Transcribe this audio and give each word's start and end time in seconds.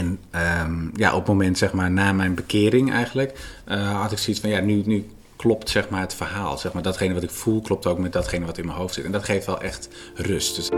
En 0.00 0.18
ehm, 0.30 0.88
ja, 0.94 1.10
op 1.10 1.18
het 1.18 1.28
moment, 1.28 1.58
zeg 1.58 1.72
maar, 1.72 1.90
na 1.90 2.12
mijn 2.12 2.34
bekering 2.34 2.92
eigenlijk, 2.92 3.60
uh, 3.68 4.00
had 4.00 4.12
ik 4.12 4.18
zoiets 4.18 4.42
van, 4.42 4.50
ja, 4.50 4.60
nu, 4.60 4.82
nu 4.84 5.06
klopt 5.36 5.68
zeg 5.68 5.88
maar 5.88 6.00
het 6.00 6.14
verhaal. 6.14 6.58
Zeg 6.58 6.72
maar, 6.72 6.82
datgene 6.82 7.14
wat 7.14 7.22
ik 7.22 7.30
voel 7.30 7.60
klopt 7.60 7.86
ook 7.86 7.98
met 7.98 8.12
datgene 8.12 8.46
wat 8.46 8.58
in 8.58 8.66
mijn 8.66 8.78
hoofd 8.78 8.94
zit. 8.94 9.04
En 9.04 9.12
dat 9.12 9.24
geeft 9.24 9.46
wel 9.46 9.60
echt 9.60 9.88
rust. 10.14 10.56
Dus... 10.56 10.68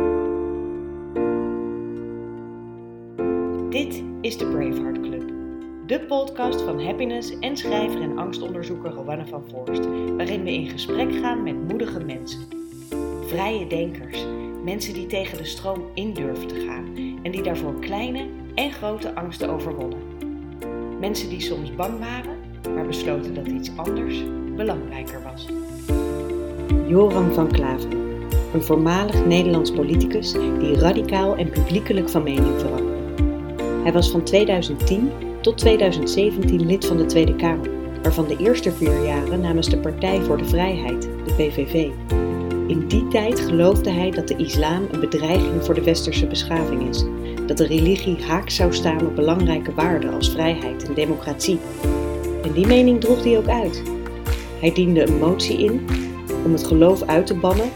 Dit 3.70 4.02
is 4.20 4.38
de 4.38 4.46
Braveheart 4.46 5.00
Club. 5.00 5.22
De 5.86 6.00
podcast 6.00 6.60
van 6.60 6.84
happiness 6.84 7.38
en 7.38 7.56
schrijver 7.56 8.02
en 8.02 8.18
angstonderzoeker 8.18 8.90
Rowanne 8.90 9.26
van 9.26 9.44
Voorst. 9.50 9.84
Waarin 10.16 10.44
we 10.44 10.52
in 10.52 10.68
gesprek 10.68 11.12
gaan 11.12 11.42
met 11.42 11.68
moedige 11.68 12.00
mensen. 12.00 12.40
Vrije 13.26 13.66
denkers. 13.66 14.24
Mensen 14.64 14.94
die 14.94 15.06
tegen 15.06 15.38
de 15.38 15.44
stroom 15.44 15.90
in 15.94 16.14
durven 16.14 16.46
te 16.46 16.64
gaan. 16.66 16.96
En 17.22 17.30
die 17.30 17.42
daarvoor 17.42 17.80
kleine 17.80 18.26
en 18.54 18.72
grote 18.72 19.14
angsten 19.14 19.50
overwonnen. 19.50 19.98
Mensen 21.00 21.28
die 21.28 21.40
soms 21.40 21.74
bang 21.74 21.98
waren, 21.98 22.36
maar 22.74 22.86
besloten 22.86 23.34
dat 23.34 23.46
iets 23.46 23.70
anders 23.76 24.22
belangrijker 24.56 25.22
was. 25.22 25.46
Joram 26.86 27.32
van 27.32 27.52
Klaveren, 27.52 27.98
een 28.52 28.62
voormalig 28.62 29.24
Nederlands 29.24 29.72
politicus 29.72 30.32
die 30.32 30.74
radicaal 30.74 31.36
en 31.36 31.50
publiekelijk 31.50 32.08
van 32.08 32.22
mening 32.22 32.60
veranderde. 32.60 33.00
Hij 33.82 33.92
was 33.92 34.10
van 34.10 34.22
2010 34.22 35.10
tot 35.40 35.58
2017 35.58 36.66
lid 36.66 36.86
van 36.86 36.96
de 36.96 37.06
Tweede 37.06 37.36
Kamer, 37.36 37.70
waarvan 38.02 38.26
de 38.26 38.36
eerste 38.36 38.72
vier 38.72 39.04
jaren 39.04 39.40
namens 39.40 39.68
de 39.68 39.78
Partij 39.78 40.20
voor 40.20 40.38
de 40.38 40.44
Vrijheid, 40.44 41.02
de 41.02 41.34
PVV. 41.36 41.90
In 42.66 42.88
die 42.88 43.08
tijd 43.08 43.40
geloofde 43.40 43.90
hij 43.90 44.10
dat 44.10 44.28
de 44.28 44.36
islam 44.36 44.86
een 44.90 45.00
bedreiging 45.00 45.64
voor 45.64 45.74
de 45.74 45.82
westerse 45.82 46.26
beschaving 46.26 46.88
is, 46.88 47.04
dat 47.56 47.68
de 47.68 47.74
religie 47.74 48.22
haaks 48.22 48.54
zou 48.54 48.72
staan 48.72 49.06
op 49.06 49.16
belangrijke 49.16 49.74
waarden 49.74 50.14
als 50.14 50.30
vrijheid 50.30 50.88
en 50.88 50.94
democratie. 50.94 51.58
En 52.42 52.52
die 52.52 52.66
mening 52.66 53.00
droeg 53.00 53.24
hij 53.24 53.38
ook 53.38 53.48
uit. 53.48 53.82
Hij 54.60 54.72
diende 54.72 55.08
een 55.08 55.18
motie 55.18 55.58
in 55.58 55.86
om 56.44 56.52
het 56.52 56.66
geloof 56.66 57.02
uit 57.02 57.26
te 57.26 57.34
bannen, 57.34 57.70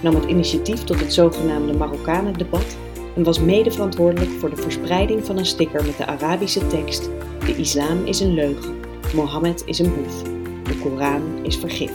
nam 0.00 0.14
het 0.14 0.24
initiatief 0.24 0.84
tot 0.84 1.00
het 1.00 1.12
zogenaamde 1.12 1.72
Marokkanen-debat 1.72 2.76
en 3.16 3.22
was 3.22 3.40
mede 3.40 3.70
verantwoordelijk 3.70 4.30
voor 4.30 4.50
de 4.50 4.62
verspreiding 4.62 5.26
van 5.26 5.38
een 5.38 5.46
sticker 5.46 5.84
met 5.84 5.96
de 5.96 6.06
Arabische 6.06 6.66
tekst: 6.66 7.10
De 7.46 7.56
islam 7.56 8.04
is 8.04 8.20
een 8.20 8.34
leugen, 8.34 8.74
Mohammed 9.14 9.62
is 9.66 9.78
een 9.78 9.94
boef, 9.94 10.22
de 10.62 10.78
Koran 10.78 11.22
is 11.42 11.56
vergif. 11.56 11.92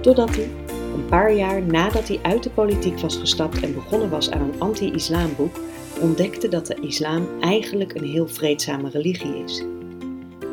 Totdat 0.00 0.36
hij, 0.36 0.50
een 0.94 1.06
paar 1.06 1.34
jaar 1.34 1.62
nadat 1.62 2.08
hij 2.08 2.18
uit 2.22 2.42
de 2.42 2.50
politiek 2.50 2.98
was 2.98 3.16
gestapt 3.16 3.60
en 3.60 3.74
begonnen 3.74 4.10
was 4.10 4.30
aan 4.30 4.40
een 4.40 4.60
anti-islamboek, 4.60 5.60
ontdekte 6.00 6.48
dat 6.48 6.66
de 6.66 6.76
islam 6.80 7.26
eigenlijk 7.40 7.94
een 7.94 8.04
heel 8.04 8.28
vreedzame 8.28 8.90
religie 8.90 9.42
is. 9.44 9.64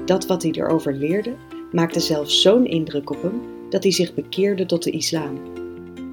Dat 0.05 0.25
wat 0.25 0.43
hij 0.43 0.51
erover 0.51 0.93
leerde, 0.93 1.33
maakte 1.71 1.99
zelfs 1.99 2.41
zo'n 2.41 2.65
indruk 2.65 3.09
op 3.09 3.21
hem 3.21 3.41
dat 3.69 3.83
hij 3.83 3.91
zich 3.91 4.13
bekeerde 4.13 4.65
tot 4.65 4.83
de 4.83 4.91
islam. 4.91 5.39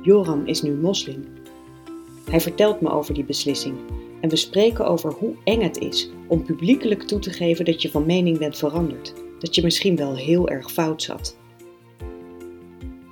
Joram 0.03 0.47
is 0.47 0.63
nu 0.63 0.75
moslim. 0.75 1.25
Hij 2.31 2.41
vertelt 2.41 2.81
me 2.81 2.91
over 2.91 3.15
die 3.15 3.25
beslissing 3.25 3.77
en 4.21 4.29
we 4.29 4.37
spreken 4.37 4.87
over 4.87 5.13
hoe 5.13 5.35
eng 5.45 5.63
het 5.63 5.79
is 5.79 6.11
om 6.27 6.45
publiekelijk 6.45 7.03
toe 7.03 7.19
te 7.19 7.31
geven 7.31 7.65
dat 7.65 7.83
je 7.83 7.91
van 7.91 8.07
mening 8.07 8.39
bent 8.39 8.57
veranderd, 8.57 9.15
dat 9.39 9.55
je 9.55 9.63
misschien 9.63 9.97
wel 9.97 10.17
heel 10.17 10.49
erg 10.49 10.73
fout 10.73 11.03
zat. 11.03 11.37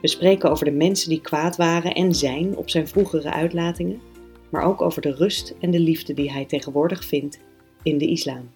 We 0.03 0.08
spreken 0.08 0.50
over 0.50 0.64
de 0.64 0.70
mensen 0.70 1.08
die 1.08 1.20
kwaad 1.20 1.56
waren 1.56 1.95
en 1.95 2.14
zijn 2.14 2.56
op 2.56 2.70
zijn 2.70 2.89
vroegere 2.89 3.33
uitlatingen, 3.33 4.00
maar 4.48 4.62
ook 4.62 4.83
over 4.83 5.03
de 5.03 5.14
rust 5.14 5.55
en 5.61 5.70
de 5.70 5.78
liefde 5.78 6.14
die 6.14 6.33
hij 6.33 6.44
tegenwoordig 6.44 7.05
vindt 7.05 7.39
in 7.83 7.98
de 7.98 8.06
islam. 8.06 8.50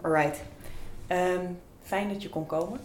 Alright, 0.00 0.42
um, 1.08 1.58
fijn 1.82 2.08
dat 2.08 2.22
je 2.22 2.28
kon 2.28 2.46
komen. 2.46 2.80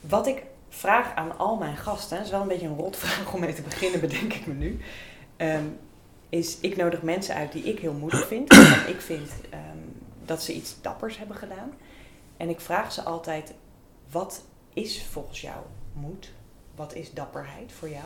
Wat 0.00 0.26
ik 0.26 0.42
vraag 0.68 1.14
aan 1.14 1.38
al 1.38 1.56
mijn 1.56 1.76
gasten, 1.76 2.20
is 2.20 2.30
wel 2.30 2.40
een 2.40 2.48
beetje 2.48 2.66
een 2.66 2.76
rotvraag 2.76 3.34
om 3.34 3.40
mee 3.40 3.54
te 3.54 3.62
beginnen, 3.62 4.00
bedenk 4.00 4.32
ik 4.32 4.46
me 4.46 4.54
nu. 4.54 4.78
Ehm, 5.36 5.64
is 6.28 6.60
ik 6.60 6.76
nodig 6.76 7.02
mensen 7.02 7.34
uit 7.34 7.52
die 7.52 7.62
ik 7.62 7.78
heel 7.78 7.92
moedig 7.92 8.26
vind. 8.26 8.50
En 8.50 8.88
ik 8.88 9.00
vind 9.00 9.30
ehm, 9.50 9.78
dat 10.24 10.42
ze 10.42 10.54
iets 10.54 10.76
dappers 10.80 11.18
hebben 11.18 11.36
gedaan. 11.36 11.72
En 12.36 12.48
ik 12.48 12.60
vraag 12.60 12.92
ze 12.92 13.02
altijd: 13.02 13.54
wat 14.10 14.44
is 14.72 15.02
volgens 15.02 15.40
jou 15.40 15.58
moed? 15.92 16.34
Wat 16.76 16.94
is 16.94 17.12
dapperheid 17.12 17.72
voor 17.72 17.88
jou? 17.88 18.04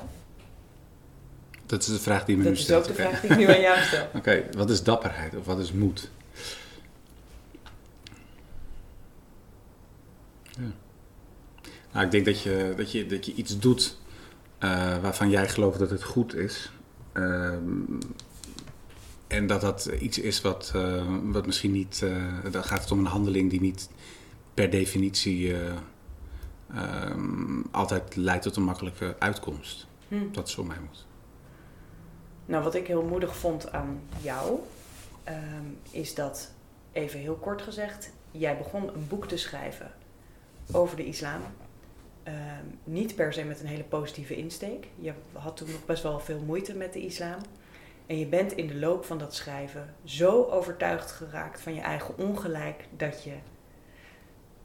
Dat 1.66 1.82
is 1.82 1.88
de 1.88 1.98
vraag 1.98 2.25
die 2.25 2.36
me 2.36 2.42
dat 2.42 2.53
nu 2.53 2.58
stelt. 2.58 2.86
Dat 2.86 2.98
is 2.98 3.04
ook 3.04 3.10
de 3.10 3.19
vraag 3.19 3.20
die 3.20 3.31
ik 3.31 3.36
nu 3.36 3.54
aan 3.54 3.60
jou 3.60 3.81
stel. 3.81 4.06
Oké, 4.19 4.44
wat 4.56 4.70
is 4.70 4.82
dapperheid 4.82 5.36
of 5.36 5.44
wat 5.44 5.58
is 5.58 5.72
moed? 5.72 6.10
Ja. 10.42 10.72
Nou, 11.92 12.04
ik 12.04 12.10
denk 12.10 12.25
dat 12.25 12.42
je, 12.42 12.75
dat 12.76 12.92
je, 12.92 13.06
dat 13.06 13.26
je 13.26 13.34
iets 13.34 13.58
doet 13.58 13.97
uh, 14.60 14.98
waarvan 14.98 15.31
jij 15.31 15.48
gelooft 15.48 15.78
dat 15.78 15.91
het 15.91 16.02
goed 16.02 16.34
is. 16.34 16.72
Uh, 17.14 17.54
en 19.26 19.47
dat 19.47 19.60
dat 19.60 19.91
iets 20.00 20.19
is 20.19 20.41
wat, 20.41 20.72
uh, 20.76 21.04
wat 21.22 21.47
misschien 21.47 21.72
niet. 21.72 22.00
Uh, 22.04 22.26
dan 22.50 22.64
gaat 22.64 22.82
het 22.82 22.91
om 22.91 22.98
een 22.98 23.06
handeling 23.06 23.50
die 23.50 23.60
niet 23.60 23.88
per 24.54 24.70
definitie 24.70 25.54
ehm, 26.75 27.62
altijd 27.70 28.16
leidt 28.16 28.42
tot 28.42 28.56
een 28.56 28.62
makkelijke 28.62 29.16
uitkomst. 29.19 29.86
Hm. 30.08 30.32
Dat 30.32 30.48
is 30.48 30.54
voor 30.54 30.66
mij 30.66 30.81
moet. 30.81 31.06
Nou, 32.47 32.64
wat 32.64 32.75
ik 32.75 32.86
heel 32.86 33.03
moedig 33.03 33.36
vond 33.36 33.72
aan 33.72 34.00
jou, 34.22 34.58
um, 35.28 35.78
is 35.91 36.14
dat, 36.14 36.53
even 36.92 37.20
heel 37.20 37.34
kort 37.34 37.62
gezegd, 37.62 38.12
jij 38.31 38.56
begon 38.56 38.88
een 38.88 39.08
boek 39.08 39.26
te 39.26 39.36
schrijven 39.36 39.91
over 40.72 40.97
de 40.97 41.06
islam. 41.06 41.41
Uh, 42.28 42.34
niet 42.84 43.14
per 43.14 43.32
se 43.32 43.44
met 43.44 43.60
een 43.60 43.66
hele 43.66 43.82
positieve 43.82 44.37
insteek. 44.37 44.88
Je 44.98 45.12
had 45.32 45.56
toen 45.56 45.70
nog 45.70 45.84
best 45.87 46.02
wel 46.02 46.20
veel 46.20 46.41
moeite 46.41 46.75
met 46.75 46.92
de 46.92 47.04
islam. 47.04 47.38
En 48.06 48.19
je 48.19 48.26
bent 48.26 48.52
in 48.52 48.66
de 48.66 48.78
loop 48.78 49.04
van 49.04 49.19
dat 49.19 49.34
schrijven 49.34 49.94
zo 50.04 50.44
overtuigd 50.44 51.10
geraakt 51.10 51.60
van 51.60 51.75
je 51.75 51.81
eigen 51.81 52.19
ongelijk 52.19 52.88
dat 52.97 53.25
je 53.25 53.34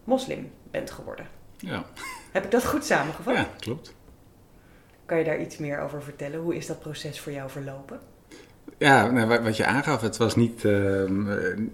moslim 0.04 0.52
bent 0.72 0.92
geworden. 0.92 1.28
Ja. 1.66 1.86
Heb 2.32 2.44
ik 2.44 2.52
dat 2.52 2.66
goed 2.66 2.86
samengevat? 2.86 3.36
Ja, 3.36 3.50
klopt. 3.60 3.94
Kan 5.06 5.18
je 5.18 5.24
daar 5.24 5.42
iets 5.42 5.58
meer 5.58 5.80
over 5.80 6.04
vertellen? 6.04 6.40
Hoe 6.40 6.56
is 6.56 6.66
dat 6.68 6.80
proces 6.80 7.20
voor 7.20 7.32
jou 7.32 7.50
verlopen? 7.50 8.00
Ja, 8.78 9.12
nou, 9.12 9.42
wat 9.44 9.58
je 9.58 9.66
aangaf, 9.66 10.02
het 10.02 10.18
was 10.18 10.36
niet, 10.36 10.64
uh, 10.64 11.04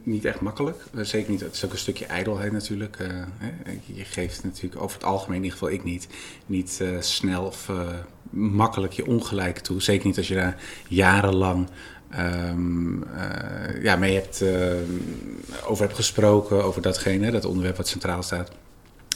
niet 0.03 0.25
echt 0.25 0.41
makkelijk. 0.41 0.77
Zeker 0.95 1.31
niet, 1.31 1.41
het 1.41 1.55
is 1.55 1.65
ook 1.65 1.71
een 1.71 1.77
stukje 1.77 2.05
ijdelheid 2.05 2.51
natuurlijk. 2.51 2.99
Uh, 2.99 3.07
hè. 3.37 3.79
Je 3.85 4.05
geeft 4.05 4.43
natuurlijk 4.43 4.81
over 4.81 4.97
het 4.97 5.05
algemeen, 5.05 5.37
in 5.37 5.43
ieder 5.43 5.59
geval 5.59 5.73
ik 5.73 5.83
niet, 5.83 6.07
niet 6.45 6.79
uh, 6.81 7.01
snel 7.01 7.45
of 7.45 7.71
makkelijk 8.29 8.93
je 8.93 9.05
ongelijk 9.05 9.59
toe. 9.59 9.81
Zeker 9.81 10.07
niet 10.07 10.17
als 10.17 10.27
je 10.27 10.35
daar 10.35 10.61
jarenlang 10.87 11.67
um, 12.19 13.03
ja, 13.81 13.95
mee 13.95 14.13
hebt, 14.13 14.43
over 15.65 15.83
hebt 15.83 15.95
gesproken, 15.95 16.63
over 16.63 16.81
datgene, 16.81 17.31
dat 17.31 17.45
onderwerp 17.45 17.77
wat 17.77 17.87
centraal 17.87 18.23
staat. 18.23 18.51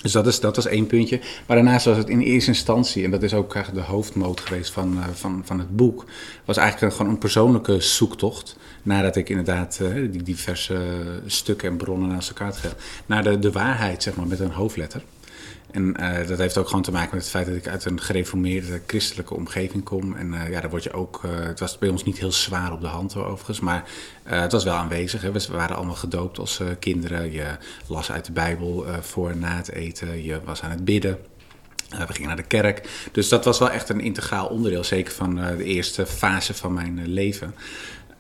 Dus 0.06 0.14
dat, 0.14 0.28
is, 0.28 0.40
dat 0.40 0.56
was 0.56 0.66
één 0.66 0.88
puntje. 0.88 1.20
Maar 1.48 1.56
daarnaast 1.56 1.86
was 1.86 1.98
het 1.98 2.10
in 2.10 2.20
eerste 2.20 2.50
instantie, 2.50 3.04
en 3.04 3.12
dat 3.12 3.24
is 3.24 3.34
ook 3.34 3.74
de 3.74 3.82
hoofdmoot 3.82 4.40
geweest 4.40 4.72
van, 4.72 4.98
uh, 4.98 5.04
van, 5.14 5.42
van 5.46 5.60
het 5.60 5.76
boek, 5.76 6.06
was 6.46 6.58
eigenlijk 6.58 6.94
gewoon 6.96 7.12
een 7.12 7.18
persoonlijke 7.18 7.82
zoektocht. 7.82 8.56
Nadat 8.84 9.16
ik 9.16 9.30
inderdaad 9.30 9.80
uh, 9.82 10.12
die 10.12 10.24
diverse 10.24 10.82
stukken 11.26 11.70
en 11.70 11.78
bronnen 11.78 12.10
naast 12.10 12.30
elkaar 12.30 12.48
had 12.48 12.58
gelegd. 12.58 12.84
Naar 13.06 13.24
de, 13.24 13.40
de 13.40 13.52
waarheid, 13.52 14.04
zeg 14.04 14.16
maar, 14.16 14.28
met 14.28 14.40
een 14.40 14.52
hoofdletter. 14.52 15.04
En 15.72 15.96
uh, 16.00 16.28
dat 16.28 16.38
heeft 16.38 16.58
ook 16.58 16.68
gewoon 16.68 16.84
te 16.84 16.92
maken 16.92 17.16
met 17.16 17.22
het 17.22 17.32
feit 17.32 17.46
dat 17.46 17.56
ik 17.56 17.68
uit 17.68 17.86
een 17.86 18.02
gereformeerde 18.02 18.82
christelijke 18.88 19.34
omgeving 19.34 19.84
kom. 19.84 20.16
En 20.16 20.34
uh, 20.34 20.50
ja, 20.50 20.62
daar 20.62 20.70
word 20.70 20.84
je 20.84 20.94
ook. 20.94 21.22
Uh, 21.26 21.32
het 21.46 21.60
was 21.60 21.78
bij 21.78 21.90
ons 21.90 22.04
niet 22.04 22.18
heel 22.18 22.32
zwaar 22.32 22.72
op 22.72 22.82
de 22.82 22.88
hand 22.88 23.16
overigens, 23.16 23.60
maar 23.60 23.84
het 24.24 24.52
was 24.52 24.64
wel 24.64 24.74
aanwezig. 24.74 25.22
Hè. 25.22 25.32
We 25.32 25.46
waren 25.52 25.76
allemaal 25.76 25.96
gedoopt 25.96 26.40
als 26.40 26.62
kinderen. 26.80 27.32
Je 27.32 27.46
las 27.88 28.12
uit 28.12 28.26
de 28.26 28.32
Bijbel 28.32 28.86
voor 29.02 29.30
en 29.30 29.40
na 29.40 29.56
het 29.56 29.72
eten. 29.72 30.24
Je 30.24 30.40
was 30.44 30.62
aan 30.62 30.70
het 30.70 30.86
bidden. 30.86 31.18
we 31.90 32.14
gingen 32.14 32.28
naar 32.28 32.36
de 32.36 32.44
kerk. 32.44 33.08
Dus 33.12 33.30
dat 33.30 33.46
was 33.46 33.60
wel 33.60 33.70
echt 33.70 33.90
een 33.90 34.02
integraal 34.02 34.48
onderdeel, 34.48 34.84
zeker 34.84 35.14
van 35.14 35.36
de 35.36 35.64
eerste 35.64 36.06
fase 36.06 36.54
van 36.54 36.74
mijn 36.74 37.08
leven. 37.08 37.56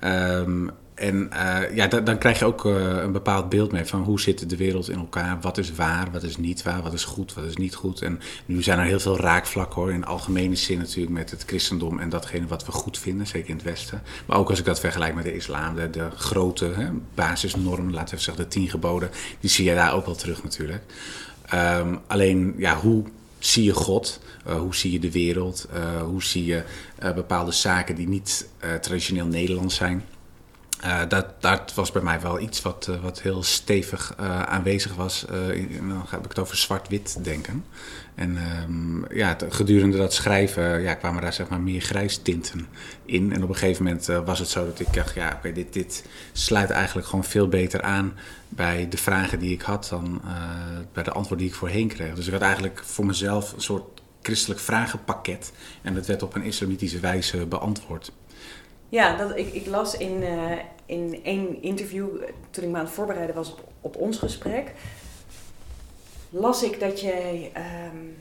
Um, 0.03 0.71
en 0.95 1.29
uh, 1.33 1.75
ja, 1.75 1.87
dan 1.87 2.17
krijg 2.17 2.39
je 2.39 2.45
ook 2.45 2.65
uh, 2.65 2.75
een 3.01 3.11
bepaald 3.11 3.49
beeld 3.49 3.71
mee 3.71 3.85
van 3.85 4.03
hoe 4.03 4.19
zit 4.19 4.49
de 4.49 4.57
wereld 4.57 4.89
in 4.89 4.97
elkaar. 4.97 5.37
Wat 5.41 5.57
is 5.57 5.71
waar, 5.71 6.11
wat 6.11 6.23
is 6.23 6.37
niet 6.37 6.63
waar, 6.63 6.81
wat 6.81 6.93
is 6.93 7.03
goed, 7.03 7.33
wat 7.33 7.43
is 7.43 7.55
niet 7.55 7.75
goed. 7.75 8.01
En 8.01 8.19
nu 8.45 8.63
zijn 8.63 8.79
er 8.79 8.85
heel 8.85 8.99
veel 8.99 9.19
raakvlakken 9.19 9.81
hoor, 9.81 9.91
in 9.91 10.05
algemene 10.05 10.55
zin 10.55 10.77
natuurlijk 10.77 11.15
met 11.15 11.31
het 11.31 11.43
christendom 11.45 11.99
en 11.99 12.09
datgene 12.09 12.47
wat 12.47 12.65
we 12.65 12.71
goed 12.71 12.99
vinden, 12.99 13.27
zeker 13.27 13.49
in 13.49 13.55
het 13.55 13.65
Westen. 13.65 14.01
Maar 14.25 14.37
ook 14.37 14.49
als 14.49 14.59
ik 14.59 14.65
dat 14.65 14.79
vergelijk 14.79 15.15
met 15.15 15.23
de 15.23 15.35
islam, 15.35 15.75
de, 15.75 16.09
grote 16.15 16.65
hè, 16.65 16.89
laten 17.91 18.15
we 18.15 18.21
zeggen 18.21 18.43
de 18.43 18.47
tien 18.47 18.69
geboden, 18.69 19.09
die 19.39 19.49
zie 19.49 19.65
je 19.65 19.75
daar 19.75 19.93
ook 19.93 20.05
wel 20.05 20.15
terug 20.15 20.43
natuurlijk. 20.43 20.83
Um, 21.53 21.99
alleen, 22.07 22.53
ja, 22.57 22.75
hoe 22.75 23.03
zie 23.39 23.63
je 23.63 23.73
God? 23.73 24.19
Uh, 24.47 24.55
hoe 24.55 24.75
zie 24.75 24.91
je 24.91 24.99
de 24.99 25.11
wereld? 25.11 25.67
hoe 26.05 26.23
zie 26.23 26.45
je 26.45 26.63
bepaalde 27.15 27.51
zaken 27.51 27.95
die 27.95 28.07
niet 28.07 28.47
traditioneel 28.81 29.25
Nederlands 29.25 29.75
zijn? 29.75 30.03
Uh, 30.85 30.99
dat, 31.07 31.41
dat 31.41 31.73
was 31.73 31.91
bij 31.91 32.01
mij 32.01 32.21
wel 32.21 32.39
iets 32.39 32.61
wat, 32.61 32.87
uh, 32.89 33.01
wat 33.01 33.21
heel 33.21 33.43
stevig 33.43 34.15
uh, 34.19 34.41
aanwezig 34.41 34.95
was. 34.95 35.25
Dan 35.27 36.05
heb 36.09 36.23
ik 36.23 36.29
het 36.29 36.39
over 36.39 36.57
zwart-wit 36.57 37.23
denken. 37.23 37.65
En 38.15 38.37
um, 38.67 39.05
ja, 39.09 39.37
gedurende 39.49 39.97
dat 39.97 40.13
schrijven 40.13 40.81
ja, 40.81 40.93
kwamen 40.93 41.21
daar 41.21 41.33
zeg 41.33 41.47
maar 41.47 41.59
meer 41.59 41.81
grijstinten 41.81 42.67
in. 43.05 43.33
En 43.33 43.43
op 43.43 43.49
een 43.49 43.55
gegeven 43.55 43.83
moment 43.83 44.05
was 44.05 44.39
het 44.39 44.47
zo 44.49 44.65
dat 44.65 44.79
ik 44.79 44.93
dacht, 44.93 45.15
ja, 45.15 45.33
oké, 45.37 45.51
dit, 45.51 45.73
dit 45.73 46.05
sluit 46.31 46.69
eigenlijk 46.69 47.07
gewoon 47.07 47.25
veel 47.25 47.47
beter 47.47 47.81
aan 47.81 48.13
bij 48.49 48.89
de 48.89 48.97
vragen 48.97 49.39
die 49.39 49.51
ik 49.51 49.61
had 49.61 49.87
dan 49.89 50.21
bij 50.93 51.03
de 51.03 51.11
antwoorden 51.11 51.45
die 51.45 51.53
ik 51.53 51.59
voorheen 51.59 51.87
kreeg. 51.87 52.15
Dus 52.15 52.27
ik 52.27 52.33
had 52.33 52.41
eigenlijk 52.41 52.81
voor 52.83 53.05
mezelf 53.05 53.53
een 53.53 53.61
soort 53.61 54.01
christelijk 54.21 54.59
vragenpakket. 54.59 55.51
En 55.81 55.93
dat 55.93 56.05
werd 56.05 56.23
op 56.23 56.35
een 56.35 56.43
islamitische 56.43 56.99
wijze 56.99 57.45
beantwoord. 57.45 58.11
Ja, 58.95 59.15
dat, 59.15 59.37
ik, 59.37 59.53
ik 59.53 59.65
las 59.65 59.97
in, 59.97 60.21
uh, 60.21 60.51
in 60.85 61.19
één 61.23 61.61
interview, 61.61 62.07
toen 62.49 62.63
ik 62.63 62.69
me 62.69 62.77
aan 62.77 62.85
het 62.85 62.93
voorbereiden 62.93 63.35
was 63.35 63.55
op, 63.81 63.95
ons 63.95 64.17
gesprek, 64.17 64.71
las 66.29 66.63
ik 66.63 66.79
dat 66.79 67.01
je, 67.01 67.49
um, 67.93 68.17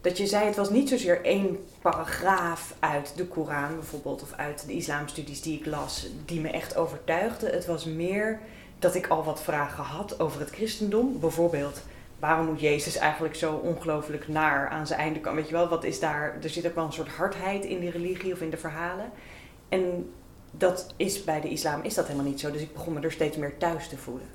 dat 0.00 0.18
je 0.18 0.26
zei, 0.26 0.46
het 0.46 0.56
was 0.56 0.70
niet 0.70 0.88
zozeer 0.88 1.24
één 1.24 1.58
paragraaf 1.80 2.74
uit 2.78 3.12
de 3.16 3.26
Koran 3.26 3.74
bijvoorbeeld, 3.74 4.22
of 4.22 4.32
uit 4.32 4.66
de 4.66 4.72
islamstudies 4.72 5.42
die 5.42 5.58
ik 5.58 5.66
las, 5.66 6.06
die 6.24 6.40
me 6.40 6.50
echt 6.50 6.76
overtuigde. 6.76 7.50
Het 7.50 7.66
was 7.66 7.84
meer 7.84 8.40
dat 8.78 8.94
ik 8.94 9.06
al 9.06 9.24
wat 9.24 9.42
vragen 9.42 9.84
had 9.84 10.20
over 10.20 10.40
het 10.40 10.50
christendom. 10.50 11.20
Bijvoorbeeld, 11.20 11.82
waarom 12.18 12.46
moet 12.46 12.60
Jezus 12.60 12.96
eigenlijk 12.96 13.34
zo 13.34 13.54
ongelooflijk 13.54 14.28
naar 14.28 14.68
aan 14.68 14.86
zijn 14.86 15.00
einde 15.00 15.20
komen? 15.20 15.38
Weet 15.38 15.48
je 15.48 15.56
wel, 15.56 15.68
wat 15.68 15.84
is 15.84 16.00
daar, 16.00 16.38
er 16.42 16.50
zit 16.50 16.66
ook 16.66 16.74
wel 16.74 16.84
een 16.84 16.92
soort 16.92 17.08
hardheid 17.08 17.64
in 17.64 17.80
die 17.80 17.90
religie 17.90 18.32
of 18.32 18.40
in 18.40 18.50
de 18.50 18.56
verhalen. 18.56 19.12
En 19.68 20.10
dat 20.50 20.86
is 20.96 21.24
bij 21.24 21.40
de 21.40 21.48
islam 21.48 21.82
is 21.82 21.94
dat 21.94 22.06
helemaal 22.06 22.30
niet 22.30 22.40
zo. 22.40 22.50
Dus 22.50 22.60
ik 22.60 22.72
begon 22.72 22.92
me 22.92 23.00
er 23.00 23.12
steeds 23.12 23.36
meer 23.36 23.58
thuis 23.58 23.88
te 23.88 23.96
voelen. 23.96 24.26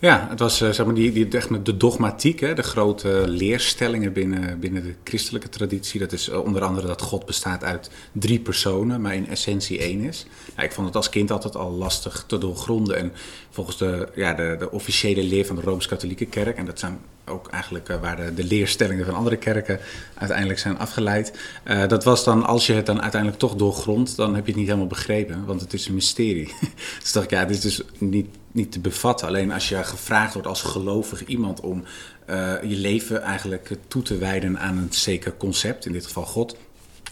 Ja, 0.00 0.26
het 0.30 0.38
was 0.38 0.62
uh, 0.62 0.70
zeg 0.70 0.86
maar 0.86 0.94
die, 0.94 1.12
die, 1.12 1.28
de 1.62 1.76
dogmatiek, 1.76 2.40
hè, 2.40 2.54
de 2.54 2.62
grote 2.62 3.24
leerstellingen 3.26 4.12
binnen, 4.12 4.60
binnen 4.60 4.82
de 4.82 4.94
christelijke 5.04 5.48
traditie. 5.48 6.00
Dat 6.00 6.12
is 6.12 6.28
uh, 6.28 6.44
onder 6.44 6.62
andere 6.62 6.86
dat 6.86 7.02
God 7.02 7.26
bestaat 7.26 7.64
uit 7.64 7.90
drie 8.12 8.40
personen, 8.40 9.00
maar 9.00 9.14
in 9.14 9.28
essentie 9.28 9.78
één 9.78 10.00
is. 10.00 10.26
Nou, 10.54 10.68
ik 10.68 10.74
vond 10.74 10.86
het 10.86 10.96
als 10.96 11.08
kind 11.08 11.30
altijd 11.30 11.56
al 11.56 11.70
lastig 11.70 12.24
te 12.26 12.38
doorgronden. 12.38 12.96
En 12.96 13.12
volgens 13.50 13.78
de, 13.78 14.08
ja, 14.14 14.34
de, 14.34 14.56
de 14.58 14.70
officiële 14.70 15.22
leer 15.22 15.46
van 15.46 15.56
de 15.56 15.62
Rooms-Katholieke 15.62 16.26
Kerk, 16.26 16.56
en 16.56 16.66
dat 16.66 16.78
zijn 16.78 16.98
ook 17.26 17.48
eigenlijk 17.48 17.88
uh, 17.88 18.00
waar 18.00 18.34
de, 18.34 18.44
leerstellingen 18.44 19.04
van 19.04 19.14
andere 19.14 19.36
kerken 19.36 19.80
uiteindelijk 20.14 20.58
zijn 20.58 20.78
afgeleid. 20.78 21.38
Uh, 21.64 21.86
dat 21.88 22.04
was 22.04 22.24
dan, 22.24 22.46
als 22.46 22.66
je 22.66 22.72
het 22.72 22.86
dan 22.86 23.02
uiteindelijk 23.02 23.40
toch 23.40 23.54
doorgrondt, 23.54 24.16
dan 24.16 24.34
heb 24.34 24.44
je 24.44 24.50
het 24.50 24.60
niet 24.60 24.68
helemaal 24.68 24.88
begrepen, 24.88 25.44
want 25.44 25.60
het 25.60 25.72
is 25.72 25.86
een 25.86 25.94
mysterie. 25.94 26.54
dus 27.02 27.12
dacht 27.12 27.24
ik, 27.24 27.30
ja, 27.30 27.44
dit 27.44 27.56
is 27.56 27.62
dus 27.62 27.82
niet, 27.98 28.28
niet 28.52 28.72
te 28.72 28.80
bevatten. 28.80 29.28
Alleen 29.28 29.52
als 29.52 29.68
je 29.68 29.84
gevraagd 29.84 30.32
wordt 30.32 30.48
als 30.48 30.62
gelovig 30.62 31.24
iemand 31.24 31.60
om 31.60 31.84
uh, 32.30 32.52
je 32.62 32.76
leven 32.76 33.22
eigenlijk 33.22 33.70
toe 33.88 34.02
te 34.02 34.18
wijden 34.18 34.58
aan 34.58 34.78
een 34.78 34.92
zeker 34.92 35.36
concept, 35.36 35.86
in 35.86 35.92
dit 35.92 36.06
geval 36.06 36.24
God. 36.24 36.56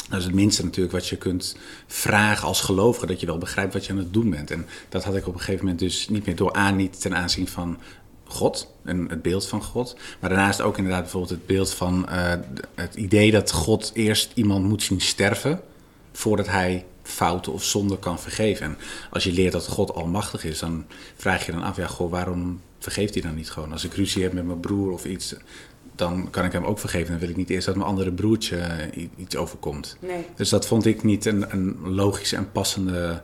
Dat 0.08 0.18
is 0.18 0.26
het 0.26 0.34
minste 0.34 0.64
natuurlijk 0.64 0.94
wat 0.94 1.08
je 1.08 1.16
kunt 1.16 1.56
vragen 1.86 2.46
als 2.46 2.60
gelovige, 2.60 3.06
dat 3.06 3.20
je 3.20 3.26
wel 3.26 3.38
begrijpt 3.38 3.72
wat 3.72 3.86
je 3.86 3.92
aan 3.92 3.98
het 3.98 4.12
doen 4.12 4.30
bent. 4.30 4.50
En 4.50 4.66
dat 4.88 5.04
had 5.04 5.16
ik 5.16 5.26
op 5.26 5.34
een 5.34 5.40
gegeven 5.40 5.64
moment 5.64 5.78
dus 5.78 6.08
niet 6.08 6.26
meer 6.26 6.36
door 6.36 6.52
aan, 6.52 6.76
niet 6.76 7.00
ten 7.00 7.16
aanzien 7.16 7.48
van 7.48 7.78
God 8.32 8.72
en 8.84 9.08
het 9.08 9.22
beeld 9.22 9.48
van 9.48 9.62
God. 9.62 9.96
Maar 10.20 10.30
daarnaast 10.30 10.60
ook 10.60 10.76
inderdaad 10.76 11.02
bijvoorbeeld 11.02 11.32
het 11.32 11.46
beeld 11.46 11.74
van 11.74 12.06
uh, 12.10 12.32
het 12.74 12.94
idee 12.94 13.30
dat 13.30 13.52
God 13.52 13.90
eerst 13.94 14.30
iemand 14.34 14.64
moet 14.64 14.82
zien 14.82 15.00
sterven 15.00 15.60
voordat 16.12 16.46
hij 16.46 16.84
fouten 17.02 17.52
of 17.52 17.64
zonden 17.64 17.98
kan 17.98 18.20
vergeven. 18.20 18.66
En 18.66 18.76
als 19.10 19.24
je 19.24 19.32
leert 19.32 19.52
dat 19.52 19.66
God 19.66 19.94
almachtig 19.94 20.44
is, 20.44 20.58
dan 20.58 20.84
vraag 21.16 21.46
je 21.46 21.52
dan 21.52 21.62
af, 21.62 21.76
ja, 21.76 21.86
goh, 21.86 22.10
waarom 22.10 22.60
vergeeft 22.78 23.14
hij 23.14 23.22
dan 23.22 23.34
niet 23.34 23.50
gewoon? 23.50 23.72
Als 23.72 23.84
ik 23.84 23.94
ruzie 23.94 24.22
heb 24.22 24.32
met 24.32 24.46
mijn 24.46 24.60
broer 24.60 24.92
of 24.92 25.04
iets, 25.04 25.34
dan 25.94 26.30
kan 26.30 26.44
ik 26.44 26.52
hem 26.52 26.64
ook 26.64 26.78
vergeven. 26.78 27.10
Dan 27.10 27.18
wil 27.18 27.28
ik 27.28 27.36
niet 27.36 27.50
eerst 27.50 27.66
dat 27.66 27.76
mijn 27.76 27.88
andere 27.88 28.12
broertje 28.12 28.90
iets 29.16 29.36
overkomt. 29.36 29.96
Nee. 30.00 30.26
Dus 30.36 30.48
dat 30.48 30.66
vond 30.66 30.86
ik 30.86 31.02
niet 31.02 31.24
een, 31.24 31.52
een 31.52 31.76
logische 31.82 32.36
en 32.36 32.52
passende 32.52 33.22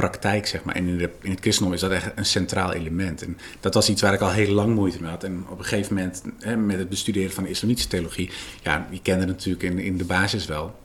praktijk, 0.00 0.46
zeg 0.46 0.64
maar. 0.64 0.74
En 0.74 0.86
in, 0.86 0.98
de, 0.98 1.10
in 1.22 1.30
het 1.30 1.40
christendom 1.40 1.74
is 1.74 1.80
dat 1.80 1.90
echt 1.90 2.10
een 2.14 2.24
centraal 2.24 2.72
element. 2.72 3.22
En 3.22 3.38
dat 3.60 3.74
was 3.74 3.88
iets 3.88 4.02
waar 4.02 4.12
ik 4.12 4.20
al 4.20 4.30
heel 4.30 4.52
lang 4.54 4.74
moeite 4.74 5.00
mee 5.00 5.10
had. 5.10 5.24
En 5.24 5.44
op 5.48 5.58
een 5.58 5.64
gegeven 5.64 5.94
moment, 5.94 6.22
hè, 6.38 6.56
met 6.56 6.78
het 6.78 6.88
bestuderen 6.88 7.32
van 7.32 7.42
de 7.42 7.50
islamitische 7.50 7.88
theologie, 7.88 8.30
ja, 8.62 8.86
die 8.90 9.02
kende 9.02 9.26
natuurlijk 9.26 9.62
in, 9.62 9.78
in 9.78 9.96
de 9.96 10.04
basis 10.04 10.46
wel. 10.46 10.78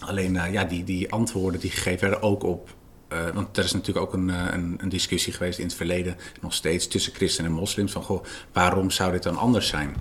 Alleen, 0.00 0.34
uh, 0.34 0.52
ja, 0.52 0.64
die, 0.64 0.84
die 0.84 1.12
antwoorden 1.12 1.60
die 1.60 1.70
gegeven 1.70 2.00
werden 2.00 2.22
ook 2.22 2.42
op 2.42 2.78
uh, 3.12 3.28
want 3.34 3.56
er 3.56 3.64
is 3.64 3.72
natuurlijk 3.72 4.06
ook 4.06 4.12
een, 4.12 4.28
uh, 4.28 4.44
een, 4.50 4.74
een, 4.78 4.88
discussie 4.88 5.32
geweest 5.32 5.58
in 5.58 5.64
het 5.64 5.74
verleden, 5.74 6.16
nog 6.40 6.54
steeds, 6.54 6.88
tussen 6.88 7.14
christenen 7.14 7.50
en 7.50 7.56
moslims. 7.56 7.92
Van 7.92 8.02
goh, 8.02 8.24
waarom 8.52 8.90
zou 8.90 9.12
dit 9.12 9.22
dan 9.22 9.36
anders 9.36 9.68
zijn? 9.68 9.94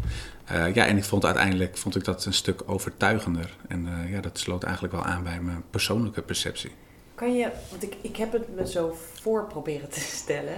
Ja, 0.73 0.85
en 0.85 0.97
ik 0.97 1.03
vond 1.03 1.25
uiteindelijk 1.25 1.77
vond 1.77 1.95
ik 1.95 2.03
dat 2.03 2.25
een 2.25 2.33
stuk 2.33 2.61
overtuigender. 2.65 3.55
En 3.67 3.87
ja, 4.09 4.21
dat 4.21 4.39
sloot 4.39 4.63
eigenlijk 4.63 4.93
wel 4.93 5.03
aan 5.03 5.23
bij 5.23 5.41
mijn 5.41 5.63
persoonlijke 5.69 6.21
perceptie. 6.21 6.71
Kan 7.19 7.33
je, 7.33 7.51
want 7.69 7.83
ik, 7.83 7.95
ik 8.01 8.15
heb 8.15 8.31
het 8.31 8.55
me 8.55 8.67
zo 8.67 8.95
voor 9.13 9.45
proberen 9.45 9.89
te 9.89 9.99
stellen, 9.99 10.57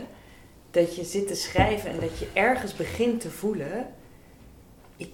dat 0.71 0.95
je 0.95 1.03
zit 1.03 1.27
te 1.27 1.35
schrijven 1.35 1.89
en 1.89 1.99
dat 1.99 2.19
je 2.19 2.27
ergens 2.33 2.75
begint 2.75 3.21
te 3.21 3.31
voelen, 3.31 3.93
ik, 4.97 5.11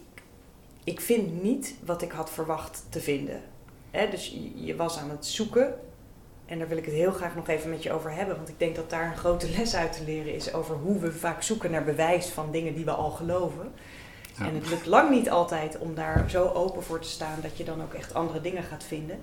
ik 0.83 1.01
vind 1.01 1.43
niet 1.43 1.75
wat 1.85 2.01
ik 2.01 2.11
had 2.11 2.29
verwacht 2.29 2.85
te 2.89 2.99
vinden. 2.99 3.41
Dus 3.91 4.27
je, 4.27 4.65
je 4.65 4.75
was 4.75 4.97
aan 4.97 5.09
het 5.09 5.25
zoeken 5.25 5.79
en 6.45 6.59
daar 6.59 6.67
wil 6.67 6.77
ik 6.77 6.85
het 6.85 6.93
heel 6.93 7.11
graag 7.11 7.35
nog 7.35 7.47
even 7.47 7.69
met 7.69 7.83
je 7.83 7.91
over 7.91 8.11
hebben, 8.11 8.35
want 8.35 8.49
ik 8.49 8.59
denk 8.59 8.75
dat 8.75 8.89
daar 8.89 9.05
een 9.05 9.17
grote 9.17 9.49
les 9.57 9.75
uit 9.75 9.93
te 9.93 10.03
leren 10.03 10.33
is 10.33 10.53
over 10.53 10.75
hoe 10.75 10.99
we 10.99 11.11
vaak 11.11 11.43
zoeken 11.43 11.71
naar 11.71 11.83
bewijs 11.83 12.27
van 12.27 12.51
dingen 12.51 12.75
die 12.75 12.85
we 12.85 12.91
al 12.91 13.11
geloven. 13.11 13.71
Ja. 14.37 14.45
En 14.45 14.55
het 14.55 14.69
lukt 14.69 14.85
lang 14.85 15.09
niet 15.09 15.29
altijd 15.29 15.77
om 15.77 15.95
daar 15.95 16.29
zo 16.29 16.47
open 16.47 16.83
voor 16.83 16.99
te 16.99 17.09
staan 17.09 17.39
dat 17.41 17.57
je 17.57 17.63
dan 17.63 17.81
ook 17.81 17.93
echt 17.93 18.13
andere 18.13 18.41
dingen 18.41 18.63
gaat 18.63 18.83
vinden. 18.83 19.19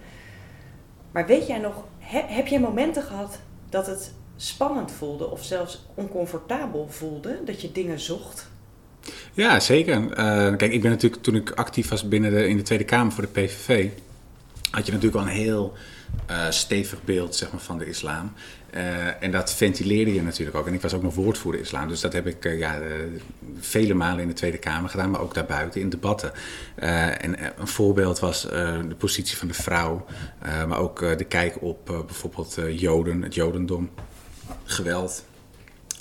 Maar 1.15 1.27
weet 1.27 1.47
jij 1.47 1.59
nog, 1.59 1.85
he, 1.99 2.21
heb 2.27 2.47
jij 2.47 2.61
momenten 2.61 3.03
gehad 3.03 3.39
dat 3.69 3.87
het 3.87 4.13
spannend 4.37 4.93
voelde 4.93 5.31
of 5.31 5.45
zelfs 5.45 5.87
oncomfortabel 5.95 6.87
voelde, 6.91 7.41
dat 7.45 7.61
je 7.61 7.73
dingen 7.73 8.01
zocht? 8.01 8.49
Ja, 9.33 9.61
zeker. 9.61 10.01
Uh, 10.01 10.57
kijk, 10.57 10.73
ik 10.73 10.83
ben 10.83 10.91
natuurlijk 10.91 11.23
toen 11.23 11.37
ik 11.37 11.51
actief 11.51 11.89
was 11.89 12.09
binnen 12.09 12.49
in 12.49 12.57
de 12.57 12.63
Tweede 12.63 12.85
Kamer 12.85 13.13
voor 13.13 13.23
de 13.23 13.41
PVV, 13.41 13.91
had 14.75 14.87
je 14.87 14.93
natuurlijk 14.93 15.23
al 15.23 15.29
een 15.31 15.37
heel 15.37 15.73
uh, 16.31 16.51
stevig 16.51 17.05
beeld 17.05 17.37
zeg 17.37 17.53
maar, 17.53 17.61
van 17.61 17.79
de 17.79 17.87
islam. 17.87 18.33
Uh, 18.75 19.23
en 19.23 19.31
dat 19.31 19.55
ventileerde 19.55 20.15
je 20.15 20.23
natuurlijk 20.23 20.57
ook. 20.57 20.67
En 20.67 20.75
ik 20.75 20.81
was 20.81 20.95
ook 20.95 21.03
nog 21.03 21.15
woordvoerder 21.15 21.61
islam. 21.61 21.89
Dus 21.89 22.01
dat 22.01 22.13
heb 22.13 22.27
ik 22.27 22.45
uh, 22.45 22.59
ja, 22.59 22.79
vele 23.59 23.95
malen 23.95 24.23
in 24.23 24.29
de 24.29 24.35
Tweede 24.35 24.59
Kamer 24.59 24.91
gedaan, 24.91 25.11
maar 25.11 25.21
ook 25.21 25.35
daarbuiten 25.35 25.81
in 25.81 25.89
debatten. 25.89 26.33
en 26.75 27.61
een 27.61 27.67
voorbeeld 27.67 28.19
was 28.19 28.43
de 28.89 28.95
positie 28.99 29.37
van 29.37 29.49
de 29.49 29.55
vrouw, 29.55 30.07
maar 30.43 30.79
ook 30.79 31.19
de 31.19 31.25
kijk 31.25 31.63
op 31.63 31.87
bijvoorbeeld 31.87 32.59
Joden, 32.71 33.23
het 33.23 33.35
Jodendom, 33.35 33.91
geweld 34.65 35.25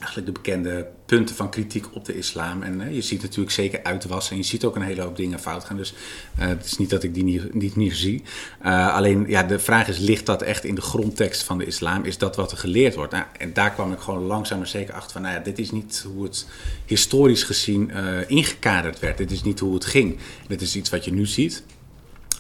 eigenlijk 0.04 0.36
de 0.36 0.42
bekende 0.42 0.88
punten 1.06 1.36
van 1.36 1.50
kritiek 1.50 1.96
op 1.96 2.06
de 2.06 2.18
islam. 2.18 2.62
En 2.64 2.82
uh, 2.82 2.94
je 2.94 3.02
ziet 3.02 3.22
natuurlijk 3.22 3.52
zeker 3.52 3.84
uitwassen 3.84 4.32
en 4.32 4.38
je 4.38 4.48
ziet 4.48 4.66
ook 4.66 4.76
een 4.76 4.82
hele 4.82 5.02
hoop 5.02 5.16
dingen 5.16 5.40
fout 5.40 5.64
gaan. 5.64 5.78
Dus 5.78 5.94
uh, 6.40 6.48
het 6.48 6.66
is 6.66 6.78
niet 6.78 6.90
dat 6.90 7.04
ik 7.04 7.14
die 7.14 7.24
niet, 7.24 7.54
niet 7.54 7.76
meer 7.76 7.94
zie. 7.94 8.24
Uh, 8.66 8.96
alleen 8.96 9.26
ja, 9.28 9.44
de 9.44 9.60
vraag 9.60 9.88
is, 9.88 9.98
ligt 9.98 10.26
dat 10.26 10.42
echt 10.42 10.64
in 10.64 10.76
de 10.76 10.82
grondtekst 10.82 11.44
van 11.44 11.58
de 11.58 11.66
islam? 11.66 12.04
Is 12.04 12.18
dat 12.18 12.36
wat 12.36 12.52
er 12.52 12.58
geleerd 12.58 12.96
wordt? 12.96 13.12
Nou, 13.12 13.26
en 13.38 13.54
daar 13.54 13.72
kwam 13.72 13.92
ik 13.92 14.00
gewoon 14.00 14.24
langzaam 14.24 14.58
maar 14.58 14.68
zeker 14.68 14.94
achter 14.94 15.12
van, 15.12 15.22
nou 15.22 15.34
ja, 15.34 15.40
dit 15.40 15.60
is 15.60 15.72
niet 15.72 16.06
hoe 16.14 16.24
het 16.24 16.48
historisch 16.86 17.44
gezien 17.44 17.92
ingekaderd 18.28 19.00
werd. 19.00 19.18
Dit 19.18 19.32
is 19.32 19.44
niet 19.44 19.60
hoe 19.60 19.74
het 19.74 19.86
ging. 19.86 20.18
Dit 20.48 20.62
is 20.62 20.76
iets 20.76 20.90
wat 20.90 21.06
je 21.06 21.14
nu 21.14 21.26
ziet. 21.26 21.64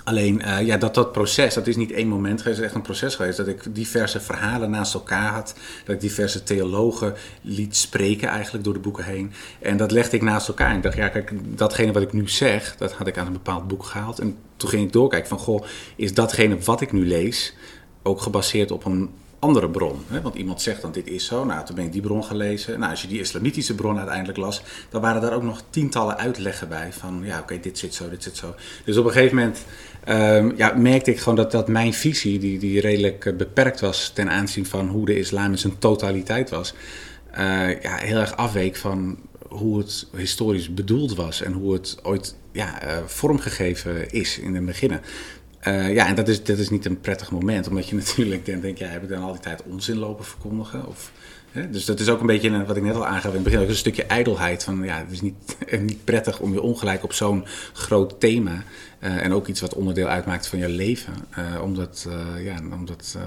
Alleen 0.03 0.41
uh, 0.45 0.61
ja, 0.61 0.77
dat 0.77 0.95
dat 0.95 1.11
proces, 1.11 1.53
dat 1.53 1.67
is 1.67 1.75
niet 1.75 1.91
één 1.91 2.07
moment 2.07 2.41
geweest, 2.41 2.57
het 2.57 2.57
is 2.57 2.65
echt 2.65 2.75
een 2.75 2.81
proces 2.81 3.15
geweest. 3.15 3.37
Dat 3.37 3.47
ik 3.47 3.75
diverse 3.75 4.19
verhalen 4.19 4.69
naast 4.69 4.93
elkaar 4.93 5.33
had. 5.33 5.55
Dat 5.85 5.95
ik 5.95 6.01
diverse 6.01 6.43
theologen 6.43 7.13
liet 7.41 7.75
spreken 7.75 8.27
eigenlijk 8.27 8.63
door 8.63 8.73
de 8.73 8.79
boeken 8.79 9.03
heen. 9.03 9.31
En 9.59 9.77
dat 9.77 9.91
legde 9.91 10.15
ik 10.15 10.21
naast 10.21 10.47
elkaar. 10.47 10.69
En 10.69 10.75
ik 10.75 10.83
dacht, 10.83 10.95
ja 10.95 11.07
kijk, 11.07 11.31
datgene 11.57 11.91
wat 11.91 12.01
ik 12.01 12.13
nu 12.13 12.29
zeg, 12.29 12.75
dat 12.77 12.93
had 12.93 13.07
ik 13.07 13.17
aan 13.17 13.27
een 13.27 13.33
bepaald 13.33 13.67
boek 13.67 13.85
gehaald. 13.85 14.19
En 14.19 14.37
toen 14.57 14.69
ging 14.69 14.85
ik 14.85 14.93
doorkijken 14.93 15.29
van, 15.29 15.39
goh, 15.39 15.65
is 15.95 16.13
datgene 16.13 16.57
wat 16.59 16.81
ik 16.81 16.91
nu 16.91 17.07
lees 17.07 17.53
ook 18.01 18.21
gebaseerd 18.21 18.71
op 18.71 18.85
een 18.85 19.09
andere 19.43 19.69
bron. 19.69 19.99
Hè? 20.07 20.21
Want 20.21 20.35
iemand 20.35 20.61
zegt 20.61 20.81
dan 20.81 20.91
dit 20.91 21.07
is 21.07 21.25
zo. 21.25 21.45
Nou, 21.45 21.65
toen 21.65 21.75
ben 21.75 21.85
ik 21.85 21.91
die 21.91 22.01
bron 22.01 22.23
gelezen. 22.23 22.79
Nou, 22.79 22.91
als 22.91 23.01
je 23.01 23.07
die 23.07 23.19
islamitische 23.19 23.75
bron 23.75 23.97
uiteindelijk 23.97 24.37
las, 24.37 24.61
dan 24.89 25.01
waren 25.01 25.21
daar 25.21 25.33
ook 25.33 25.43
nog 25.43 25.63
tientallen 25.69 26.17
uitleggen 26.17 26.69
bij. 26.69 26.93
Van 26.93 27.21
ja, 27.23 27.39
oké, 27.39 27.59
dit 27.59 27.77
zit 27.77 27.93
zo, 27.93 28.09
dit 28.09 28.23
zit 28.23 28.37
zo. 28.37 28.55
Dus 28.85 28.97
op 28.97 29.05
een 29.05 29.11
gegeven 29.11 29.35
moment 29.35 29.65
um, 30.09 30.53
ja, 30.57 30.73
merkte 30.77 31.11
ik 31.11 31.19
gewoon 31.19 31.35
dat, 31.35 31.51
dat 31.51 31.67
mijn 31.67 31.93
visie, 31.93 32.39
die, 32.39 32.59
die 32.59 32.81
redelijk 32.81 33.25
uh, 33.25 33.35
beperkt 33.35 33.79
was 33.79 34.09
ten 34.09 34.29
aanzien 34.29 34.65
van 34.65 34.87
hoe 34.87 35.05
de 35.05 35.17
islam 35.17 35.51
in 35.51 35.57
zijn 35.57 35.79
totaliteit 35.79 36.49
was, 36.49 36.73
uh, 37.37 37.81
ja, 37.81 37.95
heel 37.95 38.17
erg 38.17 38.35
afweek 38.35 38.75
van 38.75 39.17
hoe 39.47 39.77
het 39.77 40.07
historisch 40.15 40.73
bedoeld 40.73 41.15
was 41.15 41.41
en 41.41 41.53
hoe 41.53 41.73
het 41.73 41.97
ooit 42.03 42.35
ja, 42.51 42.85
uh, 42.85 42.97
vormgegeven 43.05 44.11
is 44.11 44.39
in 44.39 44.55
het 44.55 44.65
begin. 44.65 44.99
Uh, 45.67 45.93
ja, 45.93 46.07
en 46.07 46.15
dat 46.15 46.27
is, 46.27 46.43
dat 46.43 46.57
is 46.57 46.69
niet 46.69 46.85
een 46.85 46.99
prettig 46.99 47.31
moment, 47.31 47.67
omdat 47.67 47.87
je 47.87 47.95
natuurlijk 48.05 48.45
denkt, 48.45 48.61
denk, 48.61 48.77
ja, 48.77 48.87
heb 48.87 49.03
ik 49.03 49.09
dan 49.09 49.23
al 49.23 49.31
die 49.31 49.41
tijd 49.41 49.63
onzin 49.63 49.97
lopen 49.97 50.25
verkondigen? 50.25 50.87
Of, 50.87 51.11
hè? 51.51 51.69
Dus 51.69 51.85
dat 51.85 51.99
is 51.99 52.09
ook 52.09 52.19
een 52.19 52.25
beetje, 52.25 52.65
wat 52.65 52.77
ik 52.77 52.83
net 52.83 52.95
al 52.95 53.05
aangaf 53.05 53.29
in 53.29 53.33
het 53.33 53.43
begin, 53.43 53.59
ook 53.59 53.67
een 53.67 53.75
stukje 53.75 54.05
ijdelheid. 54.05 54.63
Van, 54.63 54.83
ja, 54.83 54.97
het 54.97 55.11
is 55.11 55.21
niet, 55.21 55.57
niet 55.79 56.03
prettig 56.03 56.39
om 56.39 56.53
je 56.53 56.61
ongelijk 56.61 57.03
op 57.03 57.13
zo'n 57.13 57.45
groot 57.73 58.19
thema, 58.19 58.63
uh, 58.99 59.23
en 59.23 59.33
ook 59.33 59.47
iets 59.47 59.61
wat 59.61 59.73
onderdeel 59.73 60.07
uitmaakt 60.07 60.47
van 60.47 60.59
je 60.59 60.69
leven, 60.69 61.13
uh, 61.37 61.61
om 61.61 61.75
dat, 61.75 62.07
ja, 62.37 62.57
om 62.71 62.85
dat 62.85 63.17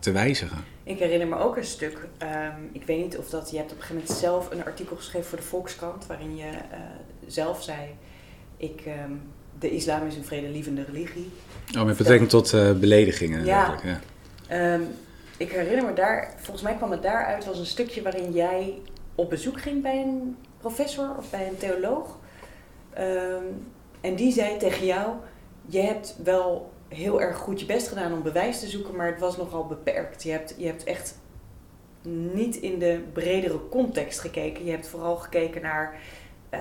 te 0.00 0.12
wijzigen. 0.12 0.58
Ik 0.82 0.98
herinner 0.98 1.28
me 1.28 1.38
ook 1.38 1.56
een 1.56 1.64
stuk, 1.64 2.08
um, 2.22 2.68
ik 2.72 2.84
weet 2.84 3.02
niet 3.02 3.18
of 3.18 3.28
dat, 3.30 3.50
je 3.50 3.56
hebt 3.56 3.72
op 3.72 3.76
een 3.76 3.82
gegeven 3.82 4.02
moment 4.02 4.20
zelf 4.20 4.50
een 4.50 4.64
artikel 4.64 4.96
geschreven 4.96 5.28
voor 5.28 5.38
de 5.38 5.44
Volkskrant, 5.44 6.06
waarin 6.06 6.36
je 6.36 6.50
zelf 7.26 7.62
zei, 7.62 7.78
ik... 8.56 8.82
Um, 8.86 9.20
de 9.58 9.70
islam 9.70 10.06
is 10.06 10.16
een 10.16 10.24
vredelievende 10.24 10.84
religie. 10.84 11.30
Oh, 11.76 11.84
met 11.84 11.96
betrekking 11.96 12.30
tot 12.30 12.52
uh, 12.52 12.72
beledigingen. 12.72 13.44
Ja. 13.44 13.74
ja. 14.48 14.74
Um, 14.74 14.88
ik 15.36 15.52
herinner 15.52 15.84
me 15.84 15.92
daar, 15.92 16.34
volgens 16.36 16.62
mij 16.62 16.74
kwam 16.74 16.90
het 16.90 17.02
daaruit, 17.02 17.44
was 17.44 17.58
een 17.58 17.66
stukje 17.66 18.02
waarin 18.02 18.32
jij 18.32 18.78
op 19.14 19.30
bezoek 19.30 19.60
ging 19.60 19.82
bij 19.82 20.02
een 20.02 20.36
professor 20.60 21.16
of 21.18 21.30
bij 21.30 21.48
een 21.48 21.58
theoloog. 21.58 22.18
Um, 22.98 23.66
en 24.00 24.14
die 24.14 24.32
zei 24.32 24.56
tegen 24.56 24.86
jou: 24.86 25.12
Je 25.66 25.80
hebt 25.80 26.16
wel 26.24 26.72
heel 26.88 27.20
erg 27.20 27.36
goed 27.36 27.60
je 27.60 27.66
best 27.66 27.88
gedaan 27.88 28.12
om 28.12 28.22
bewijs 28.22 28.60
te 28.60 28.68
zoeken, 28.68 28.96
maar 28.96 29.06
het 29.06 29.20
was 29.20 29.36
nogal 29.36 29.66
beperkt. 29.66 30.22
Je 30.22 30.30
hebt, 30.30 30.54
je 30.58 30.66
hebt 30.66 30.84
echt 30.84 31.18
niet 32.32 32.56
in 32.56 32.78
de 32.78 33.00
bredere 33.12 33.68
context 33.68 34.20
gekeken. 34.20 34.64
Je 34.64 34.70
hebt 34.70 34.88
vooral 34.88 35.16
gekeken 35.16 35.62
naar 35.62 36.00
uh, 36.54 36.60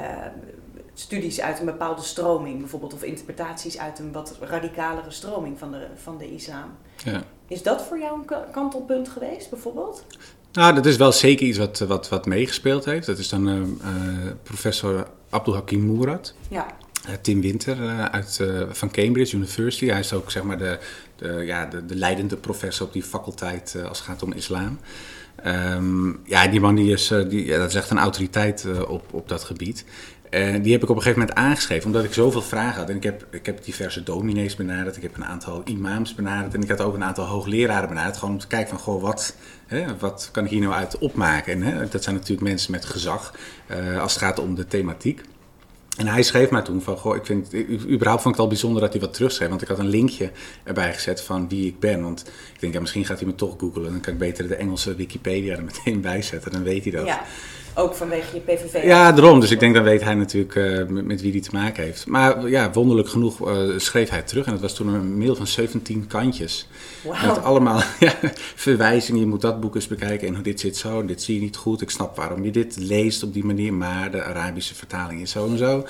studies 1.00 1.42
uit 1.42 1.60
een 1.60 1.66
bepaalde 1.66 2.02
stroming, 2.02 2.60
bijvoorbeeld, 2.60 2.94
of 2.94 3.04
interpretaties 3.04 3.78
uit 3.78 4.00
een 4.00 4.12
wat 4.12 4.38
radicalere 4.40 5.12
stroming 5.12 5.60
van 5.60 5.72
de, 5.72 5.88
van 5.96 6.18
de 6.18 6.34
islam. 6.34 6.78
Ja. 7.04 7.24
Is 7.48 7.64
dat 7.64 7.82
voor 7.82 8.00
jou 8.00 8.20
een 8.20 8.52
kantelpunt 8.52 9.10
geweest, 9.10 9.50
bijvoorbeeld? 9.50 10.04
Nou, 10.52 10.76
dat 10.76 10.86
is 10.86 10.98
wel 10.98 11.12
zeker 11.12 11.48
iets 11.48 11.58
wat, 11.58 11.80
wat, 11.80 12.10
wat 12.10 12.26
meegespeeld 12.26 12.86
heeft. 12.86 13.06
Dat 13.06 13.18
is 13.18 13.30
dan 13.30 13.50
uh, 13.50 13.56
uh, 13.56 14.32
professor 14.44 15.08
Abdul 15.30 15.54
Hakim 15.54 15.82
Moerad. 15.82 16.34
Ja. 16.50 16.66
Uh, 17.08 17.14
Tim 17.22 17.42
Winter 17.42 18.10
uit, 18.10 18.44
van 18.70 18.92
Cambridge 18.92 19.36
University. 19.36 19.86
Hij 19.88 20.00
is 20.00 20.14
ook 20.14 20.32
zeg 20.32 20.44
maar 20.44 20.58
de, 20.58 20.80
de, 21.16 21.28
ja, 21.46 21.66
de, 21.66 21.86
de 21.86 21.96
leidende 21.96 22.38
professor 22.38 22.88
op 22.88 22.94
die 22.94 23.04
faculteit 23.04 23.76
als 23.88 23.98
het 23.98 24.08
gaat 24.08 24.24
om 24.24 24.32
islam. 24.32 24.80
Um, 25.46 26.20
ja, 26.24 26.48
die 26.48 26.60
man 26.60 26.76
die 26.76 26.92
is, 26.92 27.08
die, 27.08 27.46
ja, 27.46 27.58
dat 27.58 27.70
is 27.70 27.76
echt 27.76 27.90
een 27.90 27.98
autoriteit 27.98 28.66
op, 28.88 29.14
op 29.14 29.28
dat 29.30 29.44
gebied. 29.44 29.86
En 30.30 30.56
eh, 30.56 30.64
die 30.64 30.72
heb 30.72 30.84
ik 30.84 30.90
op 30.90 30.96
een 30.96 31.02
gegeven 31.02 31.20
moment 31.20 31.38
aangeschreven, 31.38 31.86
omdat 31.86 32.04
ik 32.04 32.14
zoveel 32.14 32.42
vragen 32.42 32.80
had. 32.80 32.90
En 32.90 32.96
ik 32.96 33.04
heb, 33.04 33.26
ik 33.32 33.46
heb 33.46 33.64
diverse 33.64 34.04
dominees 34.04 34.56
benaderd, 34.56 34.96
ik 34.96 35.02
heb 35.02 35.16
een 35.16 35.26
aantal 35.26 35.62
imams 35.66 36.16
benaderd 36.16 36.54
en 36.54 36.62
ik 36.62 36.70
had 36.70 36.82
ook 36.82 36.94
een 36.94 37.04
aantal 37.04 37.26
hoogleraren 37.26 37.90
benaderd. 37.90 38.18
Gewoon 38.18 38.34
om 38.34 38.40
te 38.40 38.48
kijken 38.48 38.70
van, 38.70 38.80
goh, 38.80 39.02
wat, 39.02 39.36
hè, 39.68 39.98
wat 39.98 40.30
kan 40.32 40.44
ik 40.44 40.50
hier 40.50 40.62
nou 40.62 40.74
uit 40.74 40.98
opmaken? 40.98 41.54
En 41.54 41.62
hè, 41.62 41.88
dat 41.88 42.04
zijn 42.04 42.16
natuurlijk 42.16 42.48
mensen 42.48 42.72
met 42.72 42.86
gezag 42.86 43.34
uh, 43.72 44.02
als 44.02 44.14
het 44.14 44.24
gaat 44.24 44.40
om 44.40 44.56
de 44.56 44.68
thematiek. 44.68 45.22
En 45.98 46.08
hij 46.08 46.24
schreef 46.24 46.50
mij 46.50 46.62
toen 46.62 46.82
van, 46.82 46.98
goh, 46.98 47.16
ik 47.16 47.26
vind, 47.26 47.54
überhaupt 47.90 48.22
vond 48.22 48.26
ik 48.26 48.26
het 48.26 48.40
al 48.40 48.48
bijzonder 48.48 48.82
dat 48.82 48.92
hij 48.92 49.02
wat 49.02 49.14
terugschreef. 49.14 49.50
Want 49.50 49.62
ik 49.62 49.68
had 49.68 49.80
een 49.80 49.88
linkje 49.88 50.32
erbij 50.64 50.94
gezet 50.94 51.22
van 51.22 51.50
wie 51.50 51.68
ik 51.68 51.80
ben. 51.80 52.02
Want 52.02 52.28
ik 52.54 52.60
denk, 52.60 52.74
ja, 52.74 52.80
misschien 52.80 53.06
gaat 53.06 53.20
hij 53.20 53.28
me 53.28 53.36
toch 53.36 53.56
googlen. 53.58 53.92
Dan 53.92 54.00
kan 54.00 54.14
ik 54.14 54.20
beter 54.20 54.48
de 54.48 54.56
Engelse 54.56 54.96
Wikipedia 54.96 55.56
er 55.56 55.64
meteen 55.64 56.02
bij 56.02 56.22
zetten. 56.22 56.52
Dan 56.52 56.64
weet 56.64 56.84
hij 56.84 56.92
dat. 56.92 57.06
Ja. 57.06 57.24
Ook 57.80 57.96
vanwege 57.96 58.36
je 58.36 58.40
PVV. 58.42 58.84
Ja, 58.84 59.12
daarom. 59.12 59.40
Dus 59.40 59.52
ik 59.52 59.60
denk 59.60 59.74
dan 59.76 59.84
weet 59.84 60.04
hij 60.04 60.14
natuurlijk 60.14 60.56
uh, 60.56 60.86
met, 60.88 61.06
met, 61.06 61.22
wie 61.22 61.32
die 61.32 61.42
te 61.42 61.50
maken 61.52 61.84
heeft. 61.84 62.08
Maar 62.08 62.50
ja, 62.50 62.72
wonderlijk 62.72 63.10
genoeg 63.10 63.50
uh, 63.50 63.80
schreef 63.80 64.10
hij 64.10 64.22
terug. 64.22 64.46
En 64.46 64.52
dat 64.52 64.62
was 64.62 64.74
toen 64.74 64.88
een 64.88 65.18
mail 65.18 65.36
van 65.36 65.48
17 65.48 66.08
kantjes. 66.08 66.68
Wow. 67.04 67.26
Met 67.26 67.44
allemaal 67.44 67.82
ja, 68.00 68.14
verwijzingen. 68.56 69.20
Je 69.20 69.28
moet 69.28 69.42
dat 69.42 69.60
boek 69.60 69.76
eens 69.76 69.88
bekijken. 69.88 70.36
En 70.36 70.44
dit 70.44 70.60
zit 70.60 70.78
zo. 70.78 71.00
En 71.00 71.06
dit 71.06 71.22
zie 71.22 71.36
je 71.36 71.42
niet 71.42 71.56
goed. 71.56 71.82
Ik 71.82 71.90
snap 71.90 72.16
waarom 72.16 72.44
je 72.44 72.52
dit 72.52 72.78
leest 72.80 73.24
op 73.24 73.34
die 73.34 73.46
manier. 73.46 73.74
Maar 73.74 74.12
de 74.12 74.24
Arabische 74.24 74.76
vertaling 74.76 75.22
is 75.22 75.32
zo 75.32 75.48
en 75.48 75.58
zo. 75.58 75.86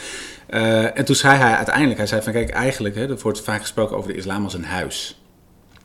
Uh, 0.49 0.97
en 0.97 1.05
toen 1.05 1.15
zei 1.15 1.37
hij 1.37 1.55
uiteindelijk, 1.55 1.97
hij 1.97 2.07
zei 2.07 2.21
van 2.21 2.33
kijk, 2.33 2.49
eigenlijk, 2.49 2.95
hè, 2.95 3.09
er 3.09 3.19
wordt 3.21 3.41
vaak 3.41 3.61
gesproken 3.61 3.97
over 3.97 4.11
de 4.11 4.17
islam 4.17 4.43
als 4.43 4.53
een 4.53 4.65
huis. 4.65 5.21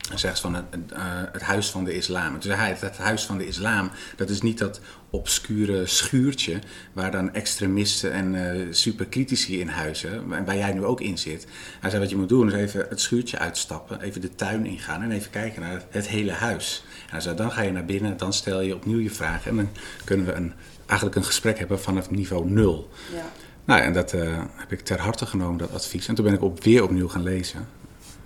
Hij 0.09 0.18
zegt 0.18 0.40
van 0.40 0.54
het, 0.54 0.64
uh, 0.92 0.99
het, 1.32 1.42
huis 1.42 1.71
van 1.71 1.85
de 1.85 1.94
islam. 1.94 2.40
Dus 2.40 2.56
hij, 2.56 2.76
het 2.78 2.99
huis 2.99 3.25
van 3.25 3.38
de 3.38 3.47
islam, 3.47 3.90
dat 4.16 4.28
is 4.28 4.40
niet 4.40 4.59
dat 4.59 4.80
obscure 5.11 5.87
schuurtje 5.87 6.59
waar 6.92 7.11
dan 7.11 7.35
extremisten 7.35 8.12
en 8.12 8.35
uh, 8.35 8.66
supercritici 8.71 9.61
in 9.61 9.68
huizen, 9.68 10.28
waar 10.44 10.56
jij 10.56 10.73
nu 10.73 10.85
ook 10.85 11.00
in 11.00 11.18
zit. 11.18 11.47
Hij 11.80 11.90
zei 11.90 12.02
wat 12.02 12.11
je 12.11 12.16
moet 12.16 12.28
doen 12.28 12.47
is 12.47 12.54
even 12.54 12.87
het 12.88 13.00
schuurtje 13.00 13.38
uitstappen, 13.38 14.00
even 14.00 14.21
de 14.21 14.35
tuin 14.35 14.66
ingaan 14.66 15.02
en 15.02 15.11
even 15.11 15.30
kijken 15.30 15.62
naar 15.62 15.82
het 15.90 16.09
hele 16.09 16.32
huis. 16.32 16.85
En 17.04 17.11
hij 17.11 17.21
zei 17.21 17.37
dan 17.37 17.52
ga 17.52 17.62
je 17.62 17.73
naar 17.73 17.85
binnen, 17.85 18.16
dan 18.16 18.32
stel 18.32 18.61
je 18.61 18.75
opnieuw 18.75 19.00
je 19.00 19.11
vragen 19.11 19.50
en 19.50 19.56
dan 19.56 19.68
kunnen 20.04 20.26
we 20.26 20.32
een, 20.32 20.52
eigenlijk 20.87 21.16
een 21.16 21.25
gesprek 21.25 21.59
hebben 21.59 21.80
vanaf 21.80 22.11
niveau 22.11 22.50
nul. 22.50 22.90
Ja. 23.14 23.32
Nou, 23.64 23.80
en 23.80 23.92
dat 23.92 24.12
uh, 24.12 24.42
heb 24.56 24.73
ik 24.73 24.80
ter 24.80 25.00
harte 25.00 25.26
genomen, 25.26 25.59
dat 25.59 25.73
advies. 25.73 26.09
En 26.09 26.14
toen 26.14 26.25
ben 26.25 26.35
ik 26.35 26.42
op, 26.42 26.64
weer 26.64 26.82
opnieuw 26.82 27.09
gaan 27.09 27.23
lezen. 27.23 27.66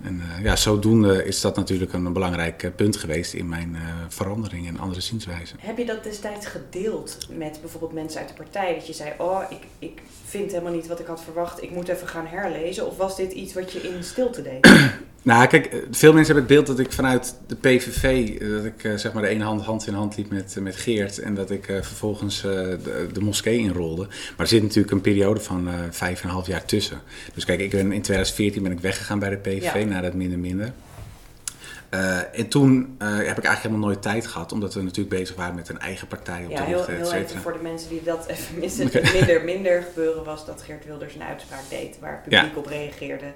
En 0.06 0.22
uh, 0.38 0.44
ja, 0.44 0.56
zodoende 0.56 1.25
is 1.25 1.40
dat 1.40 1.56
natuurlijk 1.56 1.92
een 1.92 2.12
belangrijk 2.12 2.62
eh, 2.62 2.70
punt 2.76 2.96
geweest 2.96 3.32
in 3.32 3.48
mijn 3.48 3.75
uh, 3.75 3.80
verandering 4.08 4.68
en 4.68 4.78
andere 4.78 5.00
zienswijzen. 5.00 5.58
Heb 5.60 5.78
je 5.78 5.84
dat 5.84 6.04
destijds 6.04 6.46
gedeeld 6.46 7.18
met 7.30 7.58
bijvoorbeeld 7.60 7.92
mensen 7.92 8.20
uit 8.20 8.28
de 8.28 8.34
partij? 8.34 8.75
Dat 8.75 8.86
je 8.86 8.92
zei, 8.92 9.12
oh, 9.18 9.42
ik, 9.48 9.58
ik 9.78 10.02
vind 10.25 10.50
helemaal 10.50 10.72
niet 10.72 10.86
wat 10.86 11.00
ik 11.00 11.06
had 11.06 11.22
verwacht, 11.22 11.62
ik 11.62 11.70
moet 11.70 11.88
even 11.88 12.08
gaan 12.08 12.26
herlezen. 12.26 12.86
Of 12.86 12.96
was 12.96 13.16
dit 13.16 13.32
iets 13.32 13.54
wat 13.54 13.72
je 13.72 13.80
in 13.80 14.04
stilte 14.04 14.42
deed? 14.42 14.68
Nou, 15.26 15.47
kijk, 15.47 15.68
veel 15.90 16.12
mensen 16.12 16.35
hebben 16.35 16.56
het 16.56 16.64
beeld 16.64 16.66
dat 16.66 16.87
ik 16.87 16.92
vanuit 16.92 17.35
de 17.47 17.56
PVV, 17.56 18.38
dat 18.38 18.64
ik 18.64 18.99
zeg 18.99 19.12
maar 19.12 19.23
de 19.23 19.28
ene 19.28 19.45
hand 19.45 19.62
hand 19.62 19.87
in 19.87 19.95
hand 19.95 20.16
liep 20.16 20.30
met, 20.30 20.56
met 20.61 20.76
Geert 20.76 21.18
en 21.18 21.35
dat 21.35 21.50
ik 21.50 21.64
vervolgens 21.64 22.40
de, 22.40 23.09
de, 23.12 23.21
moskee 23.21 23.59
inrolde. 23.59 24.02
Maar 24.06 24.37
er 24.37 24.47
zit 24.47 24.62
natuurlijk 24.62 24.90
een 24.90 25.00
periode 25.00 25.40
van 25.40 25.68
vijf 25.90 26.21
en 26.21 26.28
een 26.28 26.35
half 26.35 26.47
jaar 26.47 26.64
tussen. 26.64 27.00
Dus 27.35 27.45
kijk, 27.45 27.61
ik 27.61 27.71
ben, 27.71 27.92
in 27.92 28.02
2014 28.02 28.62
ben 28.62 28.73
ik 28.73 28.80
weggegaan 28.80 29.18
bij 29.18 29.30
de 29.30 29.37
PVV 29.37 29.75
ja. 29.75 29.85
naar 29.85 30.02
het 30.02 30.14
minder 30.14 30.38
minder. 30.38 30.73
Uh, 31.90 32.38
en 32.38 32.49
toen 32.49 32.97
uh, 32.99 33.09
heb 33.09 33.18
ik 33.18 33.26
eigenlijk 33.26 33.62
helemaal 33.62 33.87
nooit 33.87 34.02
tijd 34.02 34.26
gehad, 34.26 34.52
omdat 34.52 34.75
we 34.75 34.83
natuurlijk 34.83 35.16
bezig 35.16 35.37
waren 35.37 35.54
met 35.54 35.68
een 35.68 35.78
eigen 35.78 36.06
partij 36.06 36.45
op 36.45 36.50
ja, 36.50 36.64
de 36.64 36.75
hoogte, 36.75 36.90
heel, 36.90 37.11
heel 37.11 37.12
even 37.12 37.40
voor 37.40 37.52
de 37.52 37.59
mensen 37.62 37.88
die 37.88 38.02
dat 38.02 38.26
even 38.26 38.59
missen. 38.59 38.87
Okay. 38.97 39.12
Minder, 39.12 39.45
minder 39.45 39.83
gebeuren 39.83 40.25
was 40.25 40.47
dat 40.47 40.62
Geert 40.62 40.85
Wilders 40.85 41.14
een 41.14 41.23
uitspraak 41.23 41.62
deed 41.68 41.99
waar 42.00 42.12
het 42.12 42.23
publiek 42.23 42.54
ja. 42.54 42.59
op 42.59 42.66
reageerde. 42.66 43.33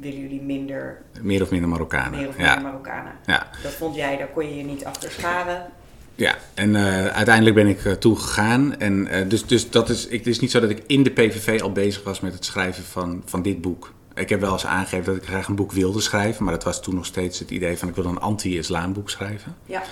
Willen 0.00 0.20
jullie 0.20 0.42
minder... 0.42 1.02
Meer 1.20 1.42
of 1.42 1.50
minder 1.50 1.68
Marokkanen. 1.68 2.18
Meer 2.18 2.28
of 2.28 2.36
minder 2.36 2.54
ja. 2.54 2.60
Marokkanen. 2.60 3.12
Ja. 3.26 3.46
Dat 3.62 3.72
vond 3.72 3.94
jij, 3.94 4.16
daar 4.16 4.28
kon 4.28 4.48
je 4.48 4.56
je 4.56 4.64
niet 4.64 4.84
achter 4.84 5.10
scharen. 5.10 5.66
Ja, 6.14 6.36
en 6.54 6.74
uh, 6.74 7.06
uiteindelijk 7.06 7.56
ben 7.56 7.66
ik 7.66 7.84
uh, 7.84 7.92
toegegaan. 7.92 8.78
En, 8.78 9.08
uh, 9.12 9.28
dus 9.28 9.46
dus 9.46 9.70
dat 9.70 9.88
is, 9.88 10.06
ik, 10.06 10.18
het 10.18 10.26
is 10.26 10.40
niet 10.40 10.50
zo 10.50 10.60
dat 10.60 10.70
ik 10.70 10.82
in 10.86 11.02
de 11.02 11.10
PVV 11.10 11.60
al 11.60 11.72
bezig 11.72 12.02
was 12.02 12.20
met 12.20 12.32
het 12.32 12.44
schrijven 12.44 12.84
van, 12.84 13.22
van 13.24 13.42
dit 13.42 13.60
boek. 13.60 13.92
Ik 14.14 14.28
heb 14.28 14.40
wel 14.40 14.52
eens 14.52 14.66
aangegeven 14.66 15.04
dat 15.04 15.16
ik 15.22 15.28
graag 15.28 15.48
een 15.48 15.54
boek 15.54 15.72
wilde 15.72 16.00
schrijven, 16.00 16.44
maar 16.44 16.52
dat 16.52 16.64
was 16.64 16.82
toen 16.82 16.94
nog 16.94 17.06
steeds 17.06 17.38
het 17.38 17.50
idee 17.50 17.78
van 17.78 17.88
ik 17.88 17.94
wil 17.94 18.04
een 18.04 18.20
anti-islam 18.20 18.92
boek 18.92 19.10
schrijven. 19.10 19.56
Ja. 19.66 19.82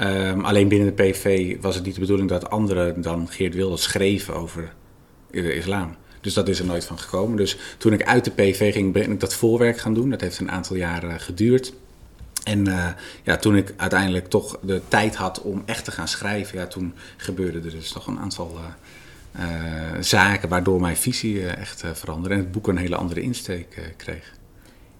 Um, 0.00 0.44
alleen 0.44 0.68
binnen 0.68 0.96
de 0.96 1.02
PV 1.02 1.56
was 1.60 1.74
het 1.74 1.84
niet 1.84 1.94
de 1.94 2.00
bedoeling 2.00 2.28
dat 2.28 2.50
anderen 2.50 3.02
dan 3.02 3.28
Geert 3.28 3.54
Wilders 3.54 3.82
schreven 3.82 4.34
over 4.34 4.72
de 5.30 5.54
islam. 5.54 5.96
Dus 6.26 6.34
dat 6.34 6.48
is 6.48 6.58
er 6.58 6.64
nooit 6.64 6.84
van 6.84 6.98
gekomen. 6.98 7.36
Dus 7.36 7.56
toen 7.78 7.92
ik 7.92 8.04
uit 8.04 8.24
de 8.24 8.30
PV 8.30 8.72
ging, 8.72 8.92
ben 8.92 9.10
ik 9.10 9.20
dat 9.20 9.34
voorwerk 9.34 9.78
gaan 9.78 9.94
doen. 9.94 10.10
Dat 10.10 10.20
heeft 10.20 10.38
een 10.38 10.50
aantal 10.50 10.76
jaren 10.76 11.20
geduurd. 11.20 11.72
En 12.44 12.68
uh, 12.68 12.88
ja, 13.22 13.36
toen 13.36 13.56
ik 13.56 13.74
uiteindelijk 13.76 14.28
toch 14.28 14.58
de 14.62 14.80
tijd 14.88 15.14
had 15.14 15.42
om 15.42 15.62
echt 15.66 15.84
te 15.84 15.90
gaan 15.90 16.08
schrijven, 16.08 16.58
ja, 16.58 16.66
toen 16.66 16.94
gebeurde 17.16 17.58
er 17.58 17.70
dus 17.70 17.92
toch 17.92 18.06
een 18.06 18.18
aantal 18.18 18.58
uh, 19.36 19.44
uh, 19.44 20.02
zaken 20.02 20.48
waardoor 20.48 20.80
mijn 20.80 20.96
visie 20.96 21.46
echt 21.46 21.82
veranderde 21.92 22.34
en 22.34 22.40
het 22.40 22.52
boek 22.52 22.68
een 22.68 22.76
hele 22.76 22.96
andere 22.96 23.20
insteek 23.20 23.94
kreeg. 23.96 24.32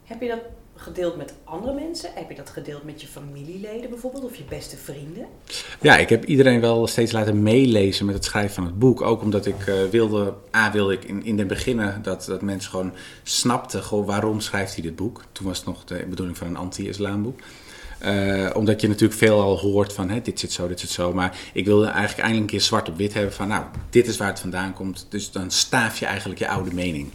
Heb 0.05 0.21
je 0.21 0.29
dat 0.29 0.41
gedeeld 0.87 1.17
met 1.17 1.35
andere 1.45 1.75
mensen? 1.75 2.11
Heb 2.15 2.29
je 2.29 2.37
dat 2.37 2.51
gedeeld 2.51 2.85
met 2.85 3.01
je 3.01 3.07
familieleden 3.07 3.91
bijvoorbeeld 3.91 4.25
of 4.25 4.37
je 4.37 4.45
beste 4.49 4.77
vrienden? 4.77 5.27
Ja, 5.81 5.97
ik 5.97 6.09
heb 6.09 6.25
iedereen 6.25 6.61
wel 6.61 6.87
steeds 6.87 7.13
laten 7.13 7.43
meelezen 7.43 8.07
met 8.07 8.15
het 8.15 8.25
schrijven 8.25 8.55
van 8.55 8.65
het 8.65 8.79
boek. 8.79 9.03
Ook 9.03 9.23
omdat 9.23 9.47
ik 9.47 9.89
wilde, 9.91 10.35
A 10.55 10.73
wilde 10.73 10.93
ik 10.93 11.05
in, 11.05 11.25
in 11.25 11.39
het 11.39 11.49
begin 11.49 11.81
dat, 12.03 12.25
dat 12.25 12.43
mensen 12.43 12.71
gewoon 12.71 12.93
snapten 13.23 14.05
waarom 14.05 14.41
schrijft 14.41 14.75
hij 14.75 14.83
dit 14.83 14.97
boek. 14.97 15.25
Toen 15.33 15.47
was 15.47 15.57
het 15.57 15.67
nog 15.67 15.85
de 15.85 16.07
bedoeling 16.09 16.39
van 16.39 16.47
een 16.47 16.57
anti-islam 16.57 17.23
boek. 17.23 17.41
Uh, 18.05 18.51
omdat 18.55 18.81
je 18.81 18.89
natuurlijk 18.89 19.19
veel 19.19 19.41
al 19.41 19.59
hoort 19.59 19.93
van 19.93 20.11
hè, 20.11 20.21
dit 20.21 20.41
zit 20.41 20.53
zo, 20.53 20.69
dit 20.69 20.81
zit 20.81 20.91
zo. 20.91 21.13
Maar 21.13 21.39
ik 21.53 21.65
wilde 21.65 21.87
eigenlijk 21.87 22.19
eindelijk 22.19 22.41
een 22.41 22.59
keer 22.59 22.67
zwart 22.67 22.89
op 22.89 22.97
wit 22.97 23.15
hebben 23.15 23.33
van 23.33 23.49
nou, 23.49 23.65
dit 23.91 24.07
is 24.07 24.17
waar 24.17 24.29
het 24.29 24.41
vandaan 24.41 24.73
komt. 24.73 25.07
Dus 25.09 25.31
dan 25.31 25.51
staaf 25.51 25.99
je 25.99 26.07
eigenlijk 26.07 26.39
je 26.39 26.49
oude 26.49 26.75
mening. 26.75 27.11